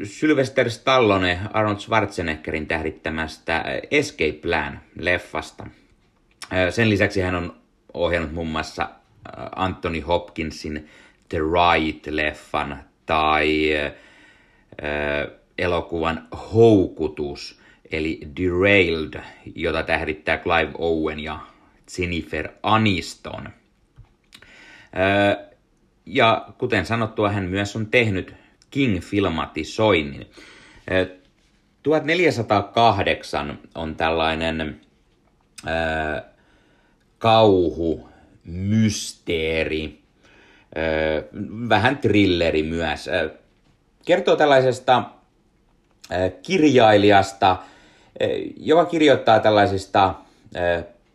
Sylvester 0.04 0.70
Stallone 0.70 1.40
Arnold 1.54 1.80
Schwarzeneggerin 1.80 2.68
tähdittämästä 2.68 3.66
Escape 3.92 4.40
Plan-leffasta. 4.42 5.68
Sen 6.70 6.90
lisäksi 6.90 7.22
hän 7.22 7.36
on 7.36 7.56
ohjannut 7.94 8.34
muun 8.34 8.48
muassa 8.48 8.90
Anthony 9.56 10.00
Hopkinsin 10.00 10.90
The 11.30 11.38
Right-leffan 11.38 12.76
tai 13.06 13.70
elokuvan 15.58 16.28
Houkutus, 16.54 17.62
eli 17.92 18.20
Derailed, 18.42 19.22
jota 19.56 19.84
tähdittää 19.84 20.38
Clive 20.38 20.72
Owen 20.78 21.20
ja 21.20 21.40
Jennifer 21.98 22.50
Aniston. 22.64 23.50
Ja 26.06 26.48
kuten 26.58 26.86
sanottua, 26.86 27.30
hän 27.30 27.44
myös 27.44 27.76
on 27.76 27.86
tehnyt 27.86 28.36
King-filmatisoinnin. 28.72 30.26
1408 31.84 33.60
on 33.76 33.96
tällainen 33.96 34.82
kauhu, 37.18 38.10
mysteeri, 38.44 40.00
äh, 40.78 41.24
vähän 41.70 41.98
trilleri 41.98 42.64
myös. 42.64 43.10
Kertoo 44.06 44.36
tällaisesta 44.36 45.04
kirjailijasta, 46.44 47.58
joka 48.58 48.86
kirjoittaa 48.86 49.40
tällaisista 49.40 50.16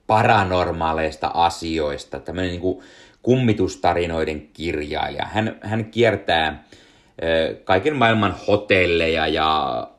paranormaaleista 0.06 1.30
asioista, 1.34 2.20
tämmöinen 2.20 2.50
niin 2.50 2.60
kuin 2.60 2.84
kummitustarinoiden 3.22 4.48
kirjailija. 4.52 5.26
Hän, 5.26 5.58
hän 5.60 5.84
kiertää 5.84 6.64
kaiken 7.64 7.96
maailman 7.96 8.36
hotelleja 8.48 9.26
ja 9.26 9.90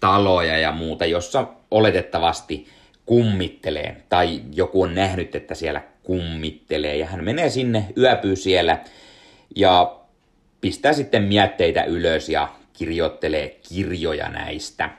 taloja 0.00 0.58
ja 0.58 0.72
muuta, 0.72 1.06
jossa 1.06 1.46
oletettavasti 1.70 2.68
kummittelee 3.06 3.96
tai 4.08 4.40
joku 4.52 4.82
on 4.82 4.94
nähnyt, 4.94 5.34
että 5.34 5.54
siellä 5.54 5.82
kummittelee 6.02 6.96
ja 6.96 7.06
hän 7.06 7.24
menee 7.24 7.50
sinne, 7.50 7.86
yöpyy 7.96 8.36
siellä 8.36 8.84
ja 9.56 9.96
pistää 10.60 10.92
sitten 10.92 11.22
mietteitä 11.22 11.84
ylös 11.84 12.28
ja 12.28 12.48
kirjoittelee 12.72 13.48
kirjoja 13.68 14.28
näistä. 14.28 14.90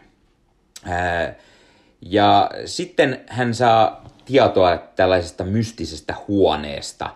Ja 2.01 2.49
sitten 2.65 3.21
hän 3.27 3.53
saa 3.53 4.09
tietoa 4.25 4.77
tällaisesta 4.77 5.43
mystisestä 5.43 6.15
huoneesta, 6.27 7.09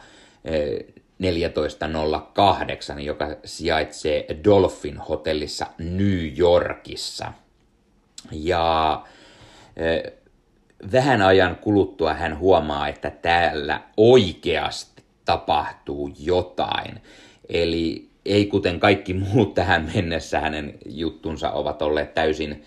1408, 1.19 2.99
joka 3.01 3.27
sijaitsee 3.45 4.25
Dolphin 4.43 4.97
hotellissa 4.97 5.67
New 5.77 6.39
Yorkissa. 6.39 7.33
Ja 8.31 9.01
vähän 10.91 11.21
ajan 11.21 11.55
kuluttua 11.55 12.13
hän 12.13 12.39
huomaa, 12.39 12.87
että 12.87 13.09
täällä 13.09 13.81
oikeasti 13.97 15.03
tapahtuu 15.25 16.11
jotain. 16.19 17.01
Eli 17.49 18.09
ei 18.25 18.45
kuten 18.45 18.79
kaikki 18.79 19.13
muut 19.13 19.53
tähän 19.53 19.91
mennessä 19.95 20.39
hänen 20.39 20.77
juttunsa 20.85 21.51
ovat 21.51 21.81
olleet 21.81 22.13
täysin, 22.13 22.63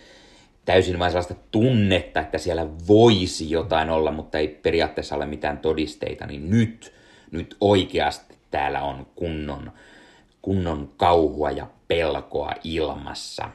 täysin 0.65 0.99
vain 0.99 1.11
sellaista 1.11 1.35
tunnetta, 1.51 2.21
että 2.21 2.39
siellä 2.39 2.67
voisi 2.89 3.51
jotain 3.51 3.91
olla, 3.91 4.11
mutta 4.11 4.39
ei 4.39 4.49
periaatteessa 4.49 5.17
ole 5.17 5.27
mitään 5.27 5.59
todisteita, 5.59 6.27
niin 6.27 6.51
nyt, 6.51 6.93
nyt 7.31 7.57
oikeasti 7.61 8.35
täällä 8.51 8.83
on 8.83 9.07
kunnon, 9.15 9.73
kunnon 10.43 10.93
kauhua 10.97 11.51
ja 11.51 11.67
pelkoa 11.89 12.53
ilmassa. 12.65 13.51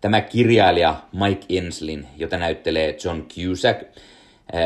Tämä 0.00 0.20
kirjailija 0.20 1.02
Mike 1.12 1.58
Enslin, 1.58 2.06
jota 2.16 2.38
näyttelee 2.38 2.96
John 3.04 3.22
Cusack, 3.22 3.82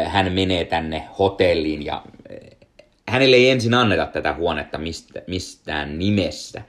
hän 0.06 0.32
menee 0.32 0.64
tänne 0.64 1.08
hotelliin 1.18 1.84
ja 1.84 2.04
hänelle 3.08 3.36
ei 3.36 3.50
ensin 3.50 3.74
anneta 3.74 4.06
tätä 4.06 4.34
huonetta 4.34 4.78
mistä, 4.78 5.22
mistään 5.26 5.98
nimessä. 5.98 6.62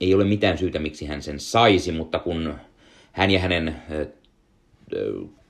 Ei 0.00 0.14
ole 0.14 0.24
mitään 0.24 0.58
syytä, 0.58 0.78
miksi 0.78 1.06
hän 1.06 1.22
sen 1.22 1.40
saisi, 1.40 1.92
mutta 1.92 2.18
kun 2.18 2.54
hän 3.12 3.30
ja 3.30 3.40
hänen 3.40 3.82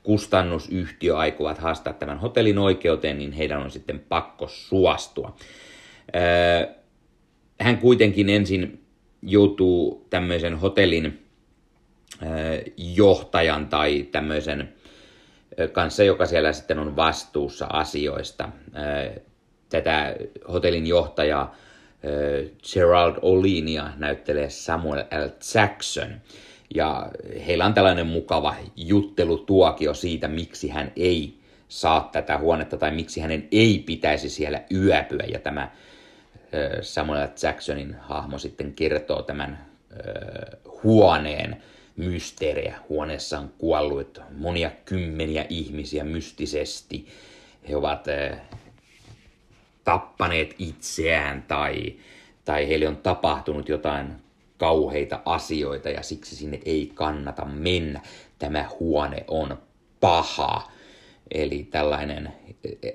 kustannusyhtiö 0.05 1.17
aikovat 1.17 1.57
haastaa 1.57 1.93
tämän 1.93 2.19
hotellin 2.19 2.57
oikeuteen, 2.57 3.17
niin 3.17 3.31
heidän 3.31 3.61
on 3.61 3.71
sitten 3.71 3.99
pakko 3.99 4.47
suostua. 4.47 5.35
Hän 7.59 7.77
kuitenkin 7.77 8.29
ensin 8.29 8.85
joutuu 9.21 10.07
tämmöisen 10.09 10.55
hotellin 10.55 11.25
johtajan 12.77 13.67
tai 13.67 14.07
tämmöisen 14.11 14.73
kanssa, 15.71 16.03
joka 16.03 16.25
siellä 16.25 16.53
sitten 16.53 16.79
on 16.79 16.95
vastuussa 16.95 17.65
asioista. 17.65 18.49
Tätä 19.69 20.15
hotellin 20.53 20.87
johtajaa 20.87 21.55
Gerald 22.73 23.15
Olinia 23.21 23.89
näyttelee 23.97 24.49
Samuel 24.49 24.99
L. 24.99 25.29
Jackson– 25.55 26.09
ja 26.75 27.11
heillä 27.47 27.65
on 27.65 27.73
tällainen 27.73 28.07
mukava 28.07 28.55
juttelutuokio 28.75 29.93
siitä, 29.93 30.27
miksi 30.27 30.69
hän 30.69 30.91
ei 30.95 31.39
saa 31.67 32.09
tätä 32.11 32.37
huonetta 32.37 32.77
tai 32.77 32.91
miksi 32.91 33.19
hänen 33.19 33.47
ei 33.51 33.83
pitäisi 33.85 34.29
siellä 34.29 34.61
yöpyä. 34.71 35.25
Ja 35.27 35.39
tämä 35.39 35.71
Samuel 36.81 37.27
Jacksonin 37.43 37.95
hahmo 37.99 38.37
sitten 38.37 38.73
kertoo 38.73 39.21
tämän 39.21 39.65
huoneen 40.83 41.63
mysteeriä. 41.97 42.79
Huoneessa 42.89 43.39
on 43.39 43.51
kuollut 43.57 44.21
monia 44.37 44.71
kymmeniä 44.85 45.45
ihmisiä 45.49 46.03
mystisesti. 46.03 47.07
He 47.69 47.75
ovat 47.75 48.05
tappaneet 49.83 50.55
itseään 50.59 51.43
tai, 51.47 51.95
tai 52.45 52.67
heille 52.67 52.87
on 52.87 52.97
tapahtunut 52.97 53.69
jotain 53.69 54.24
kauheita 54.57 55.21
asioita 55.25 55.89
ja 55.89 56.03
siksi 56.03 56.35
sinne 56.35 56.59
ei 56.65 56.91
kannata 56.93 57.45
mennä. 57.45 58.01
Tämä 58.39 58.65
huone 58.79 59.23
on 59.27 59.57
paha. 59.99 60.71
Eli 61.31 61.67
tällainen 61.71 62.33
e, 62.83 62.89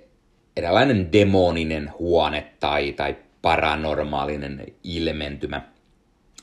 eräänlainen 0.57 1.13
demoninen 1.13 1.93
huone 1.99 2.53
tai, 2.61 2.93
tai 2.93 3.17
paranormaalinen 3.43 4.67
ilmentymä. 4.85 5.63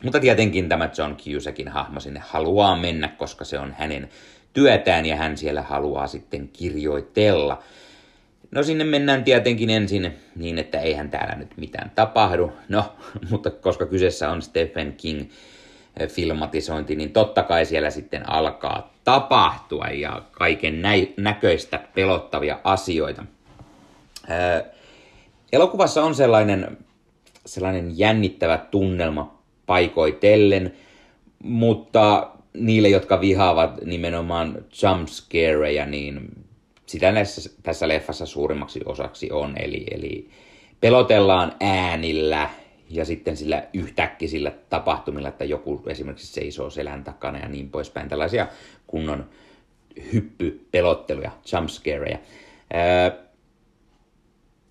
Mutta 0.04 0.20
tietenkin 0.20 0.70
tämä 0.70 0.90
John 0.98 1.16
Cusackin 1.16 1.68
hahmo 1.68 2.00
sinne 2.00 2.22
haluaa 2.28 2.76
mennä, 2.76 3.08
koska 3.08 3.46
se 3.46 3.60
on 3.60 3.76
hänen 3.78 4.10
työtään 4.54 5.06
ja 5.06 5.16
hän 5.16 5.38
siellä 5.38 5.62
haluaa 5.62 6.08
sitten 6.08 6.48
kirjoitella. 6.48 7.64
No 8.52 8.64
sinne 8.64 8.84
mennään 8.84 9.24
tietenkin 9.24 9.70
ensin 9.70 10.14
niin, 10.36 10.60
että 10.60 10.80
eihän 10.80 11.10
täällä 11.10 11.36
nyt 11.36 11.58
mitään 11.58 11.92
tapahdu. 11.96 12.52
No, 12.70 12.94
mutta 13.32 13.52
koska 13.52 13.86
kyseessä 13.86 14.30
on 14.30 14.42
Stephen 14.42 14.94
King 14.94 15.22
eh, 16.00 16.10
filmatisointi, 16.10 16.96
niin 16.96 17.14
totta 17.14 17.44
kai 17.44 17.66
siellä 17.66 17.90
sitten 17.90 18.30
alkaa 18.30 18.94
tapahtua 19.04 19.86
ja 19.86 20.22
kaiken 20.32 20.82
näköistä 21.18 21.80
pelottavia 21.96 22.60
asioita. 22.64 23.26
Eh, 24.30 24.64
elokuvassa 25.52 26.04
on 26.04 26.16
sellainen, 26.16 26.78
sellainen 27.46 27.98
jännittävä 28.00 28.58
tunnelma 28.58 29.38
paikoitellen, 29.66 30.74
mutta 31.44 32.30
niille, 32.54 32.90
jotka 32.90 33.22
vihaavat 33.22 33.86
nimenomaan 33.86 34.58
jumpscareja, 34.84 35.86
niin 35.86 36.37
sitä 36.88 37.12
näissä, 37.12 37.50
tässä 37.64 37.88
leffassa 37.88 38.26
suurimmaksi 38.26 38.82
osaksi 38.86 39.32
on. 39.32 39.54
Eli, 39.58 39.86
eli 39.92 40.30
pelotellaan 40.82 41.56
äänillä 41.60 42.50
ja 42.90 43.06
sitten 43.06 43.38
sillä 43.38 43.68
yhtäkkisillä 43.74 44.52
tapahtumilla, 44.70 45.30
että 45.30 45.46
joku 45.46 45.84
esimerkiksi 45.88 46.34
seisoo 46.34 46.70
selän 46.70 47.04
takana 47.04 47.40
ja 47.40 47.48
niin 47.48 47.70
poispäin. 47.70 48.10
Tällaisia 48.10 48.48
kunnon 48.88 49.30
hyppypelotteluja, 50.14 51.32
jumpscareja. 51.54 52.18
Ää, 52.74 53.12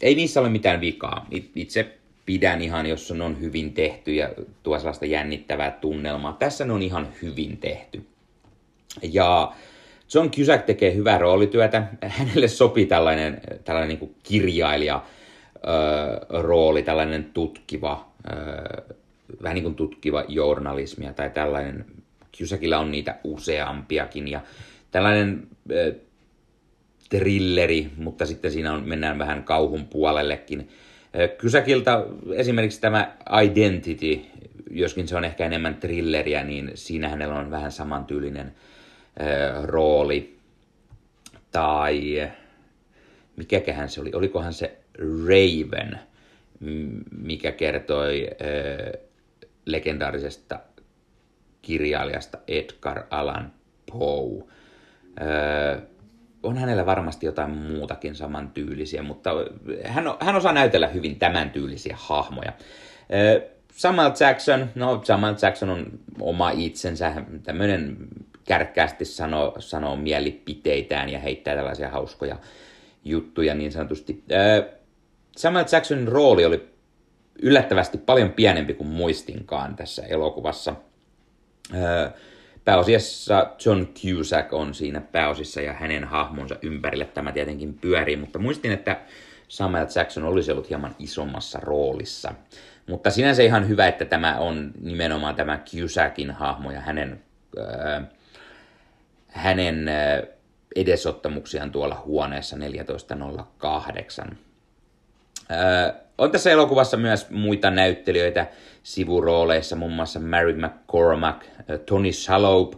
ei 0.03 0.15
niissä 0.15 0.41
ole 0.41 0.49
mitään 0.49 0.81
vikaa. 0.81 1.27
Itse 1.55 1.97
pidän 2.27 2.63
ihan, 2.63 2.87
jos 2.87 3.11
on 3.11 3.41
hyvin 3.41 3.73
tehty 3.73 4.15
ja 4.15 4.31
tuo 4.63 4.79
sellaista 4.79 5.07
jännittävää 5.07 5.71
tunnelmaa. 5.71 6.33
Tässä 6.33 6.65
ne 6.65 6.73
on 6.73 6.83
ihan 6.83 7.09
hyvin 7.23 7.57
tehty. 7.57 8.07
Ja 9.03 9.53
John 10.15 10.31
Cusack 10.31 10.67
tekee 10.67 10.95
hyvää 10.95 11.19
roolityötä. 11.19 11.83
Hänelle 12.03 12.49
sopii 12.49 12.87
tällainen, 12.87 13.41
tällainen 13.65 13.99
niin 13.99 14.15
kirjailija 14.23 15.05
rooli, 16.29 16.83
tällainen 16.83 17.25
tutkiva 17.35 18.09
vähän 19.43 19.55
niin 19.55 19.65
kuin 19.65 19.75
tutkiva 19.75 20.25
journalismia 20.29 21.13
tai 21.13 21.31
tällainen. 21.31 21.85
Cusacilla 22.39 22.79
on 22.79 22.91
niitä 22.91 23.17
useampiakin 23.25 24.29
ja 24.29 24.41
tällainen 24.91 25.47
trilleri, 27.11 27.91
mutta 27.97 28.27
sitten 28.27 28.51
siinä 28.51 28.73
on, 28.73 28.89
mennään 28.89 29.19
vähän 29.19 29.45
kauhun 29.45 29.85
puolellekin. 29.85 30.69
Kysakilta 31.39 32.05
esimerkiksi 32.35 32.81
tämä 32.81 33.17
Identity, 33.43 34.21
joskin 34.71 35.09
se 35.09 35.17
on 35.17 35.25
ehkä 35.25 35.47
enemmän 35.47 35.75
thrilleriä, 35.75 36.45
niin 36.45 36.71
siinä 36.75 37.09
hänellä 37.09 37.35
on 37.35 37.51
vähän 37.51 37.73
samantyylinen 37.73 38.53
rooli. 39.63 40.37
Tai 41.51 42.31
mikäköhän 43.37 43.89
se 43.89 44.01
oli, 44.01 44.11
olikohan 44.15 44.53
se 44.53 44.79
Raven, 44.99 46.01
mikä 47.21 47.53
kertoi 47.53 48.29
äh, 48.31 49.01
legendaarisesta 49.65 50.61
kirjailijasta 51.63 52.39
Edgar 52.49 53.03
Allan 53.11 53.53
Poe. 53.93 54.45
Äh, 55.21 55.83
on 56.43 56.57
hänellä 56.57 56.87
varmasti 56.87 57.27
jotain 57.27 57.51
muutakin 57.51 58.15
samantyylisiä, 58.15 59.03
mutta 59.03 59.31
hän, 59.85 60.05
hän 60.21 60.37
osaa 60.37 60.53
näytellä 60.53 60.89
hyvin 60.89 61.19
tämän 61.19 61.51
tyylisiä 61.51 61.97
hahmoja. 61.99 62.53
Samuel 63.73 64.11
Jackson, 64.21 64.71
no 64.75 65.01
Samuel 65.05 65.35
Jackson 65.43 65.71
on 65.71 65.87
oma 66.21 66.51
itsensä, 66.51 67.13
tämmöinen 67.43 67.97
kärkkäästi 68.47 69.05
sanoo, 69.05 69.57
sanoo 69.59 69.97
mielipiteitään 69.97 71.09
ja 71.09 71.19
heittää 71.19 71.57
tällaisia 71.57 71.89
hauskoja 71.89 72.37
juttuja 73.05 73.55
niin 73.55 73.73
sanotusti. 73.73 74.25
Samuel 75.37 75.65
Jacksonin 75.73 76.09
rooli 76.09 76.45
oli 76.45 76.69
yllättävästi 77.43 77.99
paljon 77.99 78.33
pienempi 78.33 78.75
kuin 78.75 78.89
muistinkaan 78.89 79.77
tässä 79.77 80.03
elokuvassa. 80.03 80.75
Pääosiassa 82.65 83.51
John 83.65 83.87
Cusack 83.87 84.53
on 84.53 84.75
siinä 84.75 85.01
pääosissa 85.01 85.61
ja 85.61 85.73
hänen 85.73 86.05
hahmonsa 86.05 86.57
ympärille 86.63 87.05
tämä 87.05 87.33
tietenkin 87.33 87.75
pyörii, 87.75 88.17
mutta 88.17 88.39
muistin, 88.39 88.73
että 88.73 89.01
Samuel 89.49 89.87
Jackson 89.97 90.25
olisi 90.25 90.53
ollut 90.53 90.71
hieman 90.71 90.97
isommassa 90.99 91.61
roolissa. 91.63 92.35
Mutta 92.89 93.11
sinänsä 93.11 93.43
ihan 93.43 93.69
hyvä, 93.69 93.87
että 93.87 94.05
tämä 94.05 94.39
on 94.39 94.73
nimenomaan 94.81 95.35
tämä 95.35 95.59
Cusackin 95.59 96.31
hahmo 96.31 96.71
ja 96.71 96.81
hänen, 96.81 97.23
hänen 99.37 99.91
edesottamuksiaan 100.77 101.73
tuolla 101.73 102.03
huoneessa 102.07 102.57
1408. 102.87 104.39
Äh, 105.51 105.95
on 106.19 106.31
tässä 106.31 106.51
elokuvassa 106.51 106.97
myös 106.97 107.31
muita 107.31 107.71
näyttelijöitä 107.71 108.47
sivurooleissa, 108.83 109.77
muun 109.77 109.93
muassa 109.93 110.21
Mary 110.21 110.53
McCormack, 110.53 111.45
Tony 111.87 112.13
Shalhoub, 112.13 112.73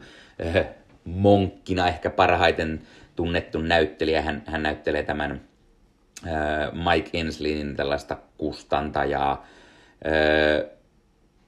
monkkina 1.04 1.88
ehkä 1.88 2.10
parhaiten 2.10 2.82
tunnettu 3.16 3.60
näyttelijä. 3.60 4.22
Hän, 4.22 4.42
hän 4.46 4.62
näyttelee 4.62 5.02
tämän 5.02 5.40
Mike 6.92 7.18
Ensleyin 7.18 7.76
tällaista 7.76 8.16
kustantajaa. 8.38 9.46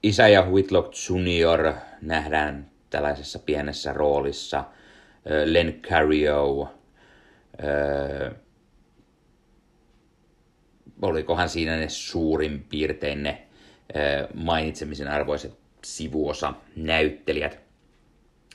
Isä 0.03 0.27
ja 0.27 0.41
Whitlock 0.41 0.93
Jr. 1.09 1.73
nähdään 2.01 2.71
tällaisessa 2.89 3.39
pienessä 3.39 3.93
roolissa. 3.93 4.63
Len 5.45 5.81
Cario, 5.81 6.73
olikohan 11.01 11.49
siinä 11.49 11.75
ne 11.75 11.89
suurin 11.89 12.65
piirtein 12.69 13.23
ne 13.23 13.47
mainitsemisen 14.33 15.07
arvoiset 15.07 15.53
sivuosa 15.83 16.53
näyttelijät. 16.75 17.59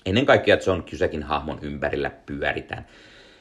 Ennen 0.07 0.27
kaikkea 0.27 0.59
John 0.67 0.83
Cusackin 0.83 1.23
hahmon 1.23 1.59
ympärillä 1.62 2.11
pyöritään. 2.11 2.87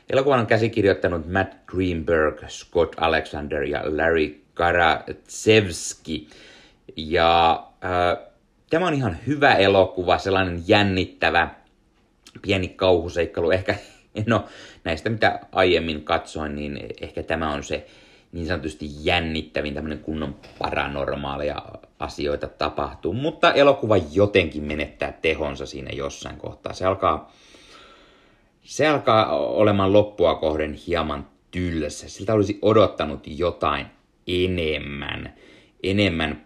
Elokuvan 0.09 0.39
on 0.39 0.47
käsikirjoittanut 0.47 1.31
Matt 1.31 1.53
Greenberg, 1.65 2.47
Scott 2.47 2.93
Alexander 2.97 3.63
ja 3.63 3.81
Larry 3.97 4.41
Karatsevski. 4.53 6.27
Ja 6.95 7.63
äh, 7.85 8.25
tämä 8.69 8.87
on 8.87 8.93
ihan 8.93 9.17
hyvä 9.27 9.55
elokuva, 9.55 10.17
sellainen 10.17 10.63
jännittävä, 10.67 11.49
pieni 12.45 12.67
kauhuseikkailu. 12.67 13.51
Ehkä, 13.51 13.75
no 14.25 14.45
näistä 14.83 15.09
mitä 15.09 15.39
aiemmin 15.51 16.03
katsoin, 16.03 16.55
niin 16.55 16.79
ehkä 17.01 17.23
tämä 17.23 17.53
on 17.53 17.63
se 17.63 17.85
niin 18.31 18.47
sanotusti 18.47 18.89
jännittävin, 18.99 19.73
tämmöinen 19.73 19.99
kunnon 19.99 20.35
paranormaaleja 20.59 21.65
asioita 21.99 22.47
tapahtuu, 22.47 23.13
mutta 23.13 23.53
elokuva 23.53 23.97
jotenkin 23.97 24.63
menettää 24.63 25.11
tehonsa 25.21 25.65
siinä 25.65 25.89
jossain 25.93 26.37
kohtaa. 26.37 26.73
Se 26.73 26.85
alkaa, 26.85 27.33
se 28.63 28.87
alkaa 28.87 29.37
olemaan 29.37 29.93
loppua 29.93 30.35
kohden 30.35 30.73
hieman 30.73 31.27
tylsä. 31.51 32.09
Siltä 32.09 32.33
olisi 32.33 32.59
odottanut 32.61 33.23
jotain 33.25 33.85
enemmän, 34.27 35.33
enemmän 35.83 36.45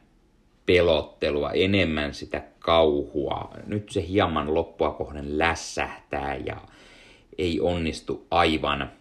pelottelua, 0.65 1.51
enemmän 1.51 2.13
sitä 2.13 2.41
kauhua. 2.69 3.51
Nyt 3.65 3.89
se 3.89 4.07
hieman 4.07 4.53
loppua 4.53 4.91
kohden 4.91 5.37
lässähtää 5.37 6.35
ja 6.35 6.57
ei 7.37 7.59
onnistu 7.61 8.27
aivan 8.31 8.91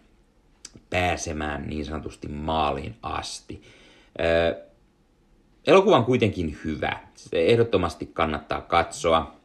pääsemään 0.89 1.67
niin 1.67 1.85
sanotusti 1.85 2.27
maaliin 2.27 2.95
asti. 3.03 3.61
Elokuva 5.67 5.97
on 5.97 6.05
kuitenkin 6.05 6.57
hyvä. 6.65 6.99
Se 7.15 7.45
ehdottomasti 7.45 8.05
kannattaa 8.13 8.61
katsoa. 8.61 9.35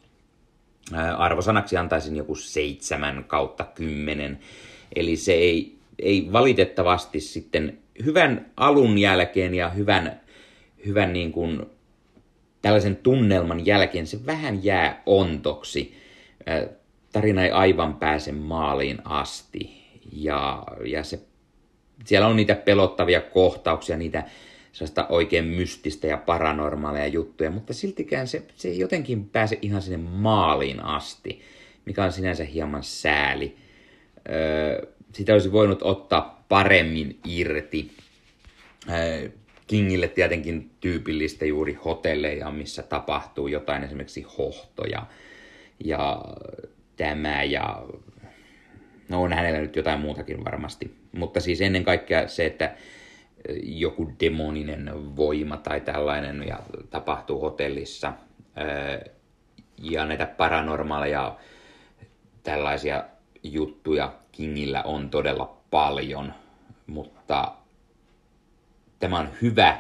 Arvosanaksi 1.17 1.77
antaisin 1.77 2.17
joku 2.17 2.35
seitsemän 2.35 3.25
kautta 3.25 3.65
kymmenen. 3.65 4.39
Eli 4.97 5.17
se 5.17 5.33
ei, 5.33 5.79
ei 5.99 6.29
valitettavasti 6.33 7.21
sitten 7.21 7.79
hyvän 8.05 8.47
alun 8.57 8.99
jälkeen 8.99 9.55
ja 9.55 9.69
hyvän, 9.69 10.21
hyvän 10.87 11.13
niin 11.13 11.33
kuin, 11.33 11.67
tällaisen 12.65 12.97
tunnelman 12.97 13.67
jälkeen 13.67 14.07
se 14.07 14.27
vähän 14.27 14.65
jää 14.65 15.03
ontoksi. 15.07 15.97
Tarina 17.13 17.45
ei 17.45 17.51
aivan 17.51 17.97
pääse 17.97 18.33
maaliin 18.33 18.99
asti 19.05 19.85
ja, 20.13 20.63
ja 20.85 21.05
se, 21.05 21.21
siellä 22.05 22.27
on 22.27 22.37
niitä 22.37 22.55
pelottavia 22.55 23.21
kohtauksia, 23.21 23.97
niitä 23.97 24.25
sellaista 24.73 25.07
oikein 25.09 25.45
mystistä 25.45 26.07
ja 26.07 26.17
paranormaaleja 26.17 27.07
juttuja, 27.07 27.51
mutta 27.51 27.75
siltikään 27.75 28.29
se, 28.29 28.43
se 28.57 28.69
ei 28.69 28.79
jotenkin 28.79 29.29
pääse 29.29 29.59
ihan 29.63 29.83
sinne 29.83 30.11
maaliin 30.11 30.85
asti, 30.85 31.41
mikä 31.85 32.05
on 32.05 32.13
sinänsä 32.13 32.45
hieman 32.45 32.83
sääli. 32.83 33.57
Öö, 34.31 34.87
sitä 35.13 35.33
olisi 35.33 35.53
voinut 35.53 35.83
ottaa 35.83 36.45
paremmin 36.49 37.19
irti. 37.25 37.91
Öö, 38.91 39.29
Kingille 39.67 40.09
tietenkin 40.09 40.71
tyypillistä 40.81 41.45
juuri 41.45 41.73
hotelleja, 41.85 42.51
missä 42.51 42.83
tapahtuu 42.83 43.49
jotain, 43.49 43.85
esimerkiksi 43.85 44.23
hohtoja 44.39 45.07
ja 45.85 46.25
tämä 46.97 47.43
ja 47.43 47.85
No 49.09 49.23
on 49.23 49.33
hänellä 49.33 49.61
nyt 49.61 49.77
jotain 49.77 50.01
muutakin 50.01 50.45
varmasti. 50.45 50.95
Mutta 51.13 51.41
siis 51.41 51.61
ennen 51.61 51.85
kaikkea 51.85 52.29
se, 52.29 52.47
että 52.47 52.75
joku 53.63 54.13
demoninen 54.21 55.17
voima 55.17 55.57
tai 55.57 55.81
tällainen 55.81 56.45
ja 56.49 56.59
tapahtuu 56.91 57.41
hotellissa. 57.41 58.13
Ja 59.83 60.05
näitä 60.05 60.27
paranormaaleja 60.27 61.37
tällaisia 62.43 63.05
juttuja 63.43 64.13
Kingillä 64.33 64.83
on 64.83 65.11
todella 65.11 65.57
paljon, 65.71 66.35
mutta 66.87 67.53
tämä 69.05 69.19
on 69.19 69.29
hyvä, 69.43 69.79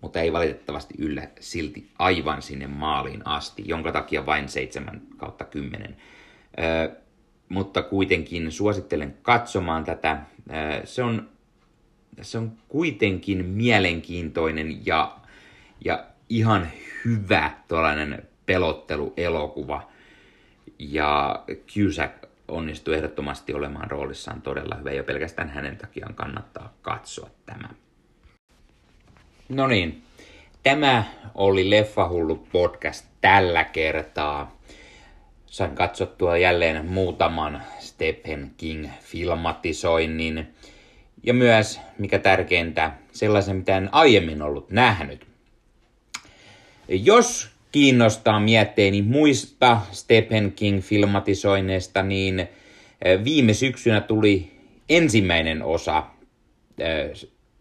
mutta 0.00 0.20
ei 0.20 0.32
valitettavasti 0.32 0.94
yllä 0.98 1.28
silti 1.40 1.90
aivan 1.98 2.42
sinne 2.42 2.66
maaliin 2.66 3.26
asti, 3.26 3.62
jonka 3.66 3.92
takia 3.92 4.26
vain 4.26 4.48
7 4.48 5.00
kautta 5.16 5.44
10 5.44 5.96
mutta 7.48 7.82
kuitenkin 7.82 8.52
suosittelen 8.52 9.16
katsomaan 9.22 9.84
tätä. 9.84 10.18
Se 10.84 11.02
on, 11.02 11.28
se 12.22 12.38
on 12.38 12.52
kuitenkin 12.68 13.44
mielenkiintoinen 13.44 14.86
ja, 14.86 15.16
ja 15.84 16.04
ihan 16.28 16.68
hyvä 17.04 17.50
tuollainen 17.68 18.22
pelotteluelokuva. 18.46 19.88
Ja 20.78 21.42
Cusack 21.74 22.24
onnistuu 22.48 22.94
ehdottomasti 22.94 23.54
olemaan 23.54 23.90
roolissaan 23.90 24.42
todella 24.42 24.74
hyvä 24.74 24.90
ja 24.90 25.04
pelkästään 25.04 25.48
hänen 25.48 25.76
takiaan 25.76 26.14
kannattaa 26.14 26.74
katsoa 26.82 27.30
tämä. 27.46 27.68
No 29.48 29.66
niin, 29.66 30.02
tämä 30.62 31.04
oli 31.34 31.70
Leffahullu 31.70 32.36
podcast 32.52 33.06
tällä 33.20 33.64
kertaa 33.64 34.58
sain 35.46 35.70
katsottua 35.70 36.36
jälleen 36.36 36.86
muutaman 36.86 37.62
Stephen 37.78 38.50
King-filmatisoinnin 38.56 40.46
ja 41.22 41.34
myös, 41.34 41.80
mikä 41.98 42.18
tärkeintä, 42.18 42.92
sellaisen, 43.12 43.56
mitä 43.56 43.76
en 43.76 43.88
aiemmin 43.92 44.42
ollut 44.42 44.70
nähnyt. 44.70 45.26
Jos 46.88 47.48
kiinnostaa 47.72 48.40
mietteeni 48.40 49.02
muista 49.02 49.80
Stephen 49.92 50.52
King-filmatisoinneista, 50.52 52.02
niin 52.02 52.48
viime 53.24 53.54
syksynä 53.54 54.00
tuli 54.00 54.52
ensimmäinen 54.88 55.62
osa 55.62 56.02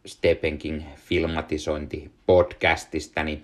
Stephen 0.08 0.58
King 0.58 0.84
filmatisointi 0.96 2.12
podcastistani. 2.26 3.44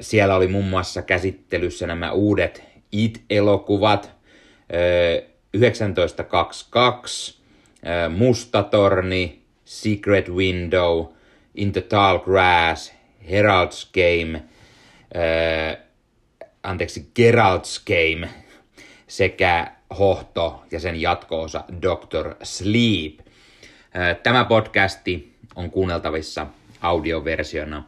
Siellä 0.00 0.36
oli 0.36 0.46
muun 0.46 0.64
muassa 0.64 1.02
käsittelyssä 1.02 1.86
nämä 1.86 2.12
uudet 2.12 2.62
It-elokuvat, 2.92 4.12
1922, 5.52 7.38
Mustatorni, 8.16 9.42
Secret 9.64 10.28
Window, 10.28 11.06
In 11.54 11.72
the 11.72 11.80
Tall 11.80 12.18
Grass, 12.18 12.92
Herald's 13.22 13.90
Game, 13.94 14.42
anteeksi, 16.62 17.12
Gerald's 17.20 17.82
Game 17.86 18.28
sekä 19.06 19.72
Hohto 19.98 20.62
ja 20.70 20.80
sen 20.80 21.00
jatkoosa 21.00 21.64
Doctor 21.82 22.34
Sleep. 22.42 23.18
Tämä 24.22 24.44
podcasti 24.44 25.31
on 25.56 25.70
kuunneltavissa 25.70 26.46
audioversiona 26.80 27.84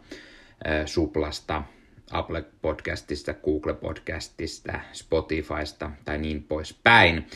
Suplasta, 0.86 1.62
Apple 2.10 2.44
Podcastista, 2.62 3.34
Google 3.34 3.74
Podcastista, 3.74 4.80
Spotifysta 4.92 5.90
tai 6.04 6.18
niin 6.18 6.42
poispäin. 6.42 7.26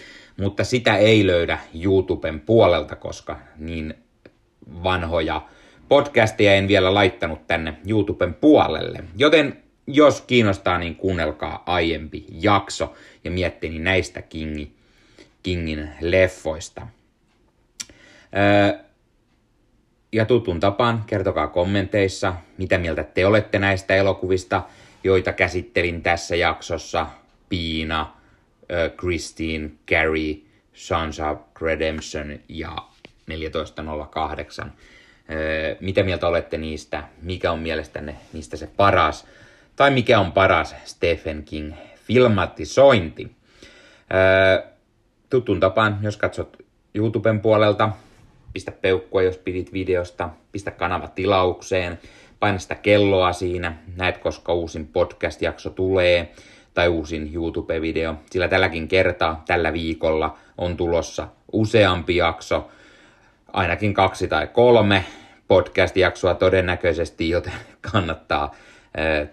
Mutta 0.40 0.64
sitä 0.64 0.96
ei 0.96 1.26
löydä 1.26 1.58
YouTuben 1.84 2.40
puolelta, 2.40 2.96
koska 2.96 3.38
niin 3.56 3.94
vanhoja 4.82 5.48
podcasteja 5.88 6.54
en 6.54 6.68
vielä 6.68 6.94
laittanut 6.94 7.46
tänne 7.46 7.74
YouTuben 7.86 8.34
puolelle. 8.34 9.04
Joten 9.16 9.62
jos 9.86 10.20
kiinnostaa, 10.20 10.78
niin 10.78 10.96
kuunnelkaa 10.96 11.62
aiempi 11.66 12.26
jakso 12.30 12.94
ja 13.24 13.30
miettini 13.30 13.78
näistä 13.78 14.22
Kingi, 14.22 14.72
Kingin 15.42 15.90
leffoista. 16.00 16.86
Öö, 18.36 18.87
ja 20.12 20.24
tutun 20.24 20.60
tapaan 20.60 21.04
kertokaa 21.06 21.46
kommenteissa, 21.46 22.34
mitä 22.58 22.78
mieltä 22.78 23.04
te 23.04 23.26
olette 23.26 23.58
näistä 23.58 23.94
elokuvista, 23.94 24.62
joita 25.04 25.32
käsittelin 25.32 26.02
tässä 26.02 26.36
jaksossa. 26.36 27.06
Piina, 27.48 28.12
Christine, 28.98 29.70
Carrie, 29.90 30.36
Sons 30.72 31.20
of 31.20 31.38
Redemption 31.60 32.38
ja 32.48 32.76
1408. 33.52 34.72
Mitä 35.80 36.02
mieltä 36.02 36.28
olette 36.28 36.58
niistä? 36.58 37.04
Mikä 37.22 37.52
on 37.52 37.58
mielestänne 37.58 38.16
niistä 38.32 38.56
se 38.56 38.66
paras? 38.66 39.26
Tai 39.76 39.90
mikä 39.90 40.20
on 40.20 40.32
paras 40.32 40.74
Stephen 40.84 41.42
King 41.44 41.72
filmatisointi? 42.06 43.36
Tutun 45.30 45.60
tapaan, 45.60 45.98
jos 46.02 46.16
katsot 46.16 46.56
YouTuben 46.94 47.40
puolelta, 47.40 47.90
pistä 48.52 48.72
peukkua, 48.72 49.22
jos 49.22 49.38
pidit 49.38 49.72
videosta, 49.72 50.30
pistä 50.52 50.70
kanava 50.70 51.08
tilaukseen, 51.08 51.98
paina 52.40 52.58
sitä 52.58 52.74
kelloa 52.74 53.32
siinä, 53.32 53.76
näet 53.96 54.18
koska 54.18 54.54
uusin 54.54 54.86
podcast-jakso 54.86 55.70
tulee 55.70 56.32
tai 56.74 56.88
uusin 56.88 57.30
YouTube-video, 57.34 58.14
sillä 58.30 58.48
tälläkin 58.48 58.88
kertaa 58.88 59.42
tällä 59.46 59.72
viikolla 59.72 60.38
on 60.58 60.76
tulossa 60.76 61.28
useampi 61.52 62.16
jakso, 62.16 62.68
ainakin 63.52 63.94
kaksi 63.94 64.28
tai 64.28 64.46
kolme 64.46 65.04
podcast-jaksoa 65.48 66.34
todennäköisesti, 66.34 67.28
joten 67.28 67.52
kannattaa 67.92 68.54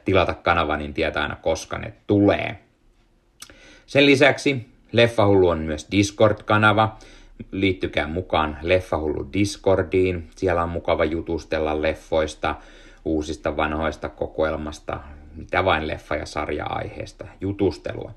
tilata 0.05 0.33
kanava, 0.33 0.77
niin 0.77 0.93
tietää 0.93 1.23
aina 1.23 1.35
koska 1.35 1.77
ne 1.77 1.93
tulee. 2.07 2.59
Sen 3.85 4.05
lisäksi 4.05 4.69
Leffahullu 4.91 5.49
on 5.49 5.59
myös 5.59 5.87
Discord-kanava, 5.91 6.97
liittykää 7.51 8.07
mukaan 8.07 8.57
Leffahullu 8.61 9.29
Discordiin. 9.33 10.29
Siellä 10.35 10.63
on 10.63 10.69
mukava 10.69 11.05
jutustella 11.05 11.81
leffoista, 11.81 12.55
uusista 13.05 13.57
vanhoista 13.57 14.09
kokoelmasta, 14.09 14.99
mitä 15.35 15.65
vain 15.65 15.87
leffa- 15.87 16.15
ja 16.15 16.25
sarja-aiheesta 16.25 17.25
jutustelua. 17.41 18.11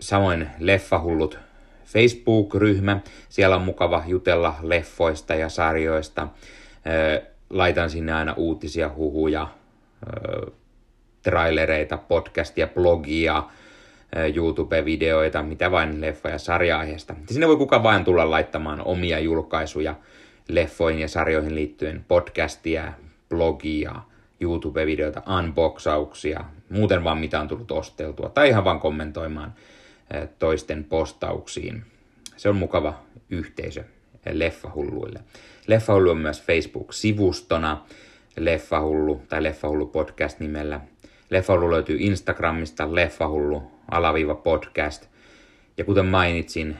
Samoin 0.00 0.50
Leffahullut 0.58 1.38
Facebook-ryhmä. 1.84 3.00
Siellä 3.28 3.56
on 3.56 3.62
mukava 3.62 4.02
jutella 4.06 4.54
leffoista 4.62 5.34
ja 5.34 5.48
sarjoista. 5.48 6.28
Laitan 7.50 7.90
sinne 7.90 8.12
aina 8.12 8.34
uutisia, 8.36 8.90
huhuja, 8.96 9.48
trailereita, 11.22 11.96
podcastia, 11.96 12.66
blogia, 12.66 13.42
YouTube-videoita, 14.34 15.42
mitä 15.42 15.70
vain 15.70 16.00
leffa- 16.00 16.30
ja 16.30 16.38
sarja-aiheesta. 16.38 17.14
Sinne 17.30 17.48
voi 17.48 17.56
kuka 17.56 17.82
vain 17.82 18.04
tulla 18.04 18.30
laittamaan 18.30 18.82
omia 18.84 19.18
julkaisuja 19.18 19.94
leffoihin 20.48 21.00
ja 21.00 21.08
sarjoihin 21.08 21.54
liittyen, 21.54 22.04
podcastia, 22.08 22.92
blogia, 23.28 23.94
YouTube-videoita, 24.40 25.22
unboxauksia, 25.38 26.44
muuten 26.70 27.04
vaan 27.04 27.18
mitä 27.18 27.40
on 27.40 27.48
tullut 27.48 27.72
osteltua, 27.72 28.28
tai 28.28 28.48
ihan 28.48 28.64
vaan 28.64 28.80
kommentoimaan 28.80 29.54
toisten 30.38 30.84
postauksiin. 30.84 31.82
Se 32.36 32.48
on 32.48 32.56
mukava 32.56 32.94
yhteisö 33.30 33.84
leffahulluille. 34.32 35.20
Leffahullu 35.66 36.10
on 36.10 36.18
myös 36.18 36.42
Facebook-sivustona, 36.42 37.78
Leffahullu 38.36 39.22
tai 39.28 39.42
Leffahullu 39.42 39.86
podcast 39.86 40.40
nimellä. 40.40 40.80
Leffahullu 41.30 41.70
löytyy 41.70 41.96
Instagramista, 42.00 42.94
Leffahullu 42.94 43.62
alaviiva 43.90 44.34
podcast. 44.34 45.06
Ja 45.76 45.84
kuten 45.84 46.06
mainitsin, 46.06 46.70
eh, 46.70 46.76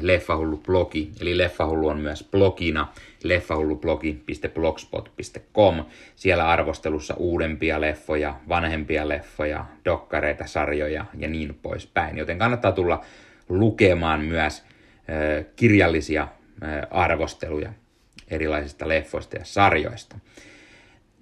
Leffahullu-blogi, 0.00 1.10
eli 1.20 1.38
Leffahullu 1.38 1.88
on 1.88 1.98
myös 1.98 2.28
blogina 2.30 2.92
leffahullublogi.blogspot.com. 3.24 5.84
Siellä 6.16 6.48
arvostelussa 6.48 7.14
uudempia 7.14 7.80
leffoja, 7.80 8.34
vanhempia 8.48 9.08
leffoja, 9.08 9.64
dokkareita, 9.84 10.46
sarjoja 10.46 11.04
ja 11.18 11.28
niin 11.28 11.58
poispäin. 11.62 12.18
Joten 12.18 12.38
kannattaa 12.38 12.72
tulla 12.72 13.04
lukemaan 13.48 14.20
myös 14.20 14.64
eh, 15.08 15.46
kirjallisia 15.56 16.22
eh, 16.22 16.28
arvosteluja 16.90 17.72
erilaisista 18.32 18.88
leffoista 18.88 19.36
ja 19.36 19.44
sarjoista. 19.44 20.16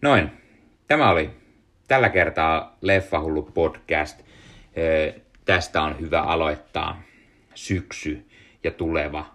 Noin, 0.03 0.31
tämä 0.87 1.11
oli 1.11 1.31
tällä 1.89 2.09
kertaa 2.09 2.77
Leffahullu 2.81 3.43
podcast 3.43 4.21
tästä 5.45 5.83
on 5.83 6.01
hyvä 6.01 6.23
aloittaa 6.23 7.03
syksy 7.55 8.27
ja 8.65 8.71
tuleva 8.71 9.35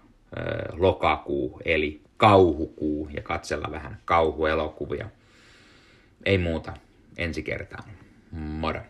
lokakuu, 0.73 1.61
eli 1.65 2.01
kauhukuu, 2.17 3.09
ja 3.13 3.21
katsella 3.21 3.71
vähän 3.71 3.97
kauhuelokuvia. 4.05 5.09
Ei 6.25 6.37
muuta, 6.37 6.73
ensi 7.17 7.43
kertaan. 7.43 7.83
Moro! 8.31 8.81